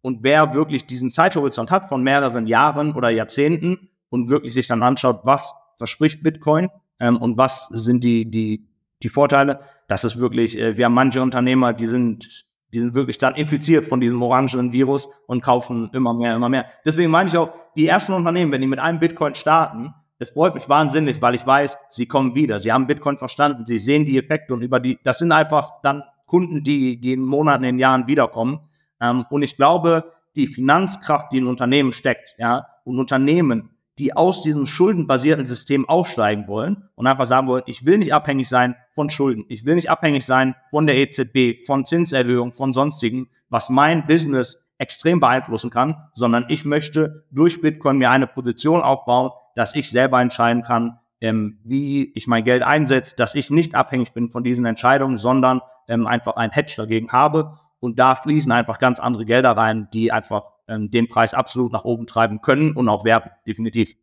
Und 0.00 0.22
wer 0.22 0.54
wirklich 0.54 0.86
diesen 0.86 1.10
Zeithorizont 1.10 1.70
hat 1.70 1.90
von 1.90 2.02
mehreren 2.02 2.46
Jahren 2.46 2.94
oder 2.94 3.10
Jahrzehnten 3.10 3.90
und 4.08 4.30
wirklich 4.30 4.54
sich 4.54 4.66
dann 4.66 4.82
anschaut, 4.82 5.20
was 5.24 5.52
verspricht 5.76 6.22
Bitcoin 6.22 6.68
ähm, 7.00 7.18
und 7.18 7.36
was 7.36 7.66
sind 7.66 8.02
die, 8.02 8.30
die, 8.30 8.66
die 9.02 9.08
Vorteile, 9.10 9.60
das 9.90 10.04
ist 10.04 10.20
wirklich, 10.20 10.56
äh, 10.56 10.76
wir 10.76 10.84
haben 10.84 10.94
manche 10.94 11.20
Unternehmer, 11.20 11.72
die 11.72 11.86
sind 11.86 12.46
die 12.72 12.78
sind 12.78 12.94
wirklich 12.94 13.18
dann 13.18 13.34
infiziert 13.34 13.84
von 13.84 14.00
diesem 14.00 14.22
orangenen 14.22 14.72
Virus 14.72 15.08
und 15.26 15.42
kaufen 15.42 15.90
immer 15.92 16.14
mehr, 16.14 16.36
immer 16.36 16.48
mehr. 16.48 16.66
Deswegen 16.84 17.10
meine 17.10 17.28
ich 17.28 17.36
auch, 17.36 17.50
die 17.76 17.88
ersten 17.88 18.12
Unternehmen, 18.12 18.52
wenn 18.52 18.60
die 18.60 18.68
mit 18.68 18.78
einem 18.78 19.00
Bitcoin 19.00 19.34
starten, 19.34 19.92
es 20.20 20.30
freut 20.30 20.54
mich 20.54 20.68
wahnsinnig, 20.68 21.20
weil 21.20 21.34
ich 21.34 21.44
weiß, 21.44 21.76
sie 21.88 22.06
kommen 22.06 22.36
wieder. 22.36 22.60
Sie 22.60 22.70
haben 22.70 22.86
Bitcoin 22.86 23.18
verstanden, 23.18 23.66
sie 23.66 23.78
sehen 23.78 24.04
die 24.04 24.16
Effekte 24.16 24.54
und 24.54 24.62
über 24.62 24.78
die, 24.78 25.00
das 25.02 25.18
sind 25.18 25.32
einfach 25.32 25.80
dann 25.82 26.04
Kunden, 26.26 26.62
die, 26.62 27.00
die 27.00 27.14
in 27.14 27.24
Monaten, 27.24 27.64
in 27.64 27.80
Jahren 27.80 28.06
wiederkommen. 28.06 28.60
Ähm, 29.00 29.24
und 29.30 29.42
ich 29.42 29.56
glaube, 29.56 30.12
die 30.36 30.46
Finanzkraft, 30.46 31.32
die 31.32 31.38
in 31.38 31.48
Unternehmen 31.48 31.90
steckt, 31.90 32.36
ja, 32.38 32.66
und 32.84 33.00
Unternehmen, 33.00 33.69
die 34.00 34.16
aus 34.16 34.42
diesem 34.42 34.64
schuldenbasierten 34.64 35.44
System 35.44 35.86
aussteigen 35.86 36.48
wollen 36.48 36.88
und 36.94 37.06
einfach 37.06 37.26
sagen 37.26 37.46
wollen, 37.46 37.62
ich 37.66 37.84
will 37.84 37.98
nicht 37.98 38.14
abhängig 38.14 38.48
sein 38.48 38.74
von 38.92 39.10
Schulden, 39.10 39.44
ich 39.48 39.66
will 39.66 39.74
nicht 39.74 39.90
abhängig 39.90 40.24
sein 40.24 40.54
von 40.70 40.86
der 40.86 40.96
EZB, 40.96 41.66
von 41.66 41.84
Zinserhöhungen, 41.84 42.54
von 42.54 42.72
sonstigen, 42.72 43.28
was 43.50 43.68
mein 43.68 44.06
Business 44.06 44.58
extrem 44.78 45.20
beeinflussen 45.20 45.68
kann, 45.68 46.08
sondern 46.14 46.46
ich 46.48 46.64
möchte 46.64 47.26
durch 47.30 47.60
Bitcoin 47.60 47.98
mir 47.98 48.10
eine 48.10 48.26
Position 48.26 48.80
aufbauen, 48.80 49.32
dass 49.54 49.74
ich 49.74 49.90
selber 49.90 50.18
entscheiden 50.22 50.62
kann, 50.62 50.98
ähm, 51.20 51.58
wie 51.64 52.10
ich 52.14 52.26
mein 52.26 52.44
Geld 52.44 52.62
einsetze, 52.62 53.14
dass 53.16 53.34
ich 53.34 53.50
nicht 53.50 53.74
abhängig 53.74 54.14
bin 54.14 54.30
von 54.30 54.42
diesen 54.42 54.64
Entscheidungen, 54.64 55.18
sondern 55.18 55.60
ähm, 55.86 56.06
einfach 56.06 56.36
ein 56.36 56.50
Hedge 56.50 56.72
dagegen 56.78 57.12
habe. 57.12 57.58
Und 57.80 57.98
da 57.98 58.14
fließen 58.14 58.50
einfach 58.50 58.78
ganz 58.78 58.98
andere 58.98 59.26
Gelder 59.26 59.50
rein, 59.50 59.88
die 59.92 60.10
einfach 60.10 60.44
ähm, 60.70 60.90
den 60.90 61.08
Preis 61.08 61.34
absolut 61.34 61.72
nach 61.72 61.84
oben 61.84 62.06
treiben 62.06 62.40
können 62.40 62.72
und 62.72 62.88
auch 62.88 63.04
werden, 63.04 63.30
definitiv. 63.46 63.94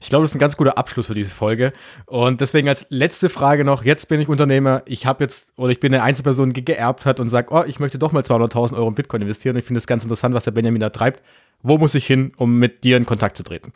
Ich 0.00 0.10
glaube, 0.10 0.24
das 0.24 0.32
ist 0.32 0.36
ein 0.36 0.40
ganz 0.40 0.56
guter 0.56 0.76
Abschluss 0.76 1.06
für 1.06 1.14
diese 1.14 1.30
Folge. 1.30 1.72
Und 2.06 2.40
deswegen 2.40 2.68
als 2.68 2.86
letzte 2.90 3.28
Frage 3.28 3.64
noch: 3.64 3.84
Jetzt 3.84 4.08
bin 4.08 4.20
ich 4.20 4.28
Unternehmer, 4.28 4.82
ich 4.86 5.06
habe 5.06 5.24
jetzt 5.24 5.52
oder 5.56 5.70
ich 5.70 5.80
bin 5.80 5.94
eine 5.94 6.02
Einzelperson, 6.02 6.52
die 6.52 6.64
geerbt 6.64 7.06
hat 7.06 7.20
und 7.20 7.28
sagt, 7.28 7.50
oh, 7.52 7.62
ich 7.66 7.78
möchte 7.78 7.98
doch 7.98 8.12
mal 8.12 8.22
200.000 8.22 8.76
Euro 8.76 8.88
in 8.88 8.94
Bitcoin 8.94 9.22
investieren. 9.22 9.56
Ich 9.56 9.64
finde 9.64 9.78
es 9.78 9.86
ganz 9.86 10.02
interessant, 10.02 10.34
was 10.34 10.44
der 10.44 10.50
Benjamin 10.50 10.80
da 10.80 10.90
treibt. 10.90 11.22
Wo 11.62 11.78
muss 11.78 11.94
ich 11.94 12.06
hin, 12.06 12.32
um 12.36 12.58
mit 12.58 12.84
dir 12.84 12.96
in 12.96 13.06
Kontakt 13.06 13.36
zu 13.36 13.42
treten? 13.42 13.72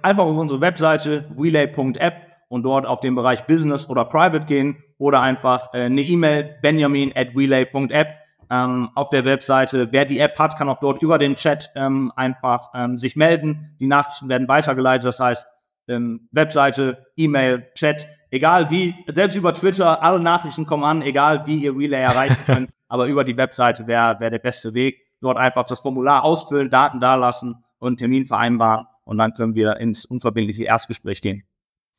Einfach 0.00 0.24
auf 0.24 0.36
unsere 0.36 0.60
Webseite 0.60 1.28
relay.app 1.38 2.14
und 2.48 2.62
dort 2.62 2.86
auf 2.86 3.00
den 3.00 3.14
Bereich 3.14 3.44
Business 3.46 3.88
oder 3.88 4.04
Private 4.04 4.46
gehen 4.46 4.82
oder 4.96 5.20
einfach 5.20 5.74
äh, 5.74 5.82
eine 5.82 6.00
E-Mail 6.00 6.56
benjamin 6.62 7.12
at 7.14 7.28
relay.app 7.36 8.23
ähm, 8.50 8.90
auf 8.94 9.08
der 9.08 9.24
Webseite. 9.24 9.88
Wer 9.90 10.04
die 10.04 10.18
App 10.18 10.38
hat, 10.38 10.56
kann 10.56 10.68
auch 10.68 10.80
dort 10.80 11.02
über 11.02 11.18
den 11.18 11.34
Chat 11.34 11.70
ähm, 11.74 12.12
einfach 12.16 12.70
ähm, 12.74 12.98
sich 12.98 13.16
melden. 13.16 13.76
Die 13.80 13.86
Nachrichten 13.86 14.28
werden 14.28 14.48
weitergeleitet. 14.48 15.06
Das 15.06 15.20
heißt, 15.20 15.46
ähm, 15.88 16.28
Webseite, 16.32 17.06
E-Mail, 17.16 17.66
Chat, 17.74 18.06
egal 18.30 18.70
wie, 18.70 18.94
selbst 19.12 19.36
über 19.36 19.52
Twitter, 19.54 20.02
alle 20.02 20.20
Nachrichten 20.20 20.66
kommen 20.66 20.84
an, 20.84 21.02
egal 21.02 21.46
wie 21.46 21.56
ihr 21.56 21.76
Relay 21.76 22.02
erreichen 22.02 22.38
könnt. 22.46 22.70
aber 22.88 23.06
über 23.06 23.24
die 23.24 23.36
Webseite 23.36 23.86
wäre 23.86 24.18
wär 24.20 24.30
der 24.30 24.38
beste 24.38 24.74
Weg. 24.74 25.00
Dort 25.20 25.36
einfach 25.36 25.64
das 25.64 25.80
Formular 25.80 26.24
ausfüllen, 26.24 26.70
Daten 26.70 27.00
dalassen 27.00 27.64
und 27.78 27.98
Termin 27.98 28.26
vereinbaren. 28.26 28.86
Und 29.04 29.18
dann 29.18 29.34
können 29.34 29.54
wir 29.54 29.76
ins 29.78 30.04
unverbindliche 30.04 30.64
Erstgespräch 30.64 31.20
gehen. 31.20 31.44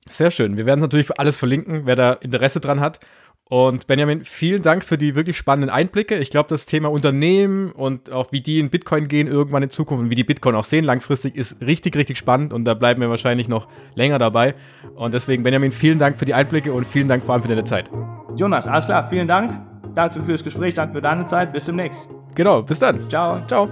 Sehr 0.08 0.30
schön. 0.30 0.56
Wir 0.56 0.68
werden 0.68 0.82
natürlich 0.82 1.08
für 1.08 1.18
alles 1.18 1.39
verlinken, 1.39 1.86
wer 1.86 1.96
da 1.96 2.14
Interesse 2.14 2.60
dran 2.60 2.80
hat. 2.80 3.00
Und 3.48 3.86
Benjamin, 3.86 4.26
vielen 4.26 4.64
Dank 4.64 4.84
für 4.84 4.98
die 4.98 5.14
wirklich 5.14 5.38
spannenden 5.38 5.70
Einblicke. 5.70 6.16
Ich 6.16 6.32
glaube, 6.32 6.50
das 6.50 6.66
Thema 6.66 6.89
Unternehmen 6.89 7.72
und 7.72 8.12
auch 8.12 8.32
wie 8.32 8.41
die 8.41 8.60
in 8.60 8.72
Bitcoin 8.72 9.08
gehen 9.08 9.28
irgendwann 9.28 9.62
in 9.62 9.70
Zukunft 9.70 10.04
und 10.04 10.10
wie 10.10 10.16
die 10.16 10.24
Bitcoin 10.24 10.56
auch 10.56 10.64
sehen 10.64 10.84
langfristig 10.84 11.36
ist 11.36 11.62
richtig, 11.62 11.96
richtig 11.96 12.18
spannend 12.18 12.54
und 12.54 12.66
da 12.66 12.74
bleiben 12.74 13.02
wir 13.02 13.10
wahrscheinlich 13.12 13.48
noch 13.48 13.68
länger 13.93 14.18
dabei. 14.18 14.56
Und 14.96 15.14
deswegen, 15.14 15.43
Benjamin, 15.43 15.72
vielen 15.72 16.00
Dank 16.00 16.18
für 16.18 16.26
die 16.26 16.34
Einblicke 16.34 16.74
und 16.74 16.88
vielen 16.88 17.08
Dank 17.08 17.24
vor 17.24 17.36
allem 17.36 17.43
für 17.43 17.50
deine 17.50 17.66
Zeit. 17.66 17.91
Jonas, 18.36 18.66
alles 18.66 18.86
klar, 18.86 19.08
vielen 19.12 19.28
Dank. 19.28 19.62
Danke 19.93 20.24
fürs 20.24 20.43
Gespräch, 20.43 20.74
danke 20.74 20.96
für 20.96 21.02
deine 21.02 21.28
Zeit. 21.28 21.54
Bis 21.54 21.66
demnächst. 21.66 22.10
Genau, 22.34 22.64
bis 22.64 22.80
dann. 22.80 23.08
Ciao. 23.10 23.46
Ciao. 23.48 23.70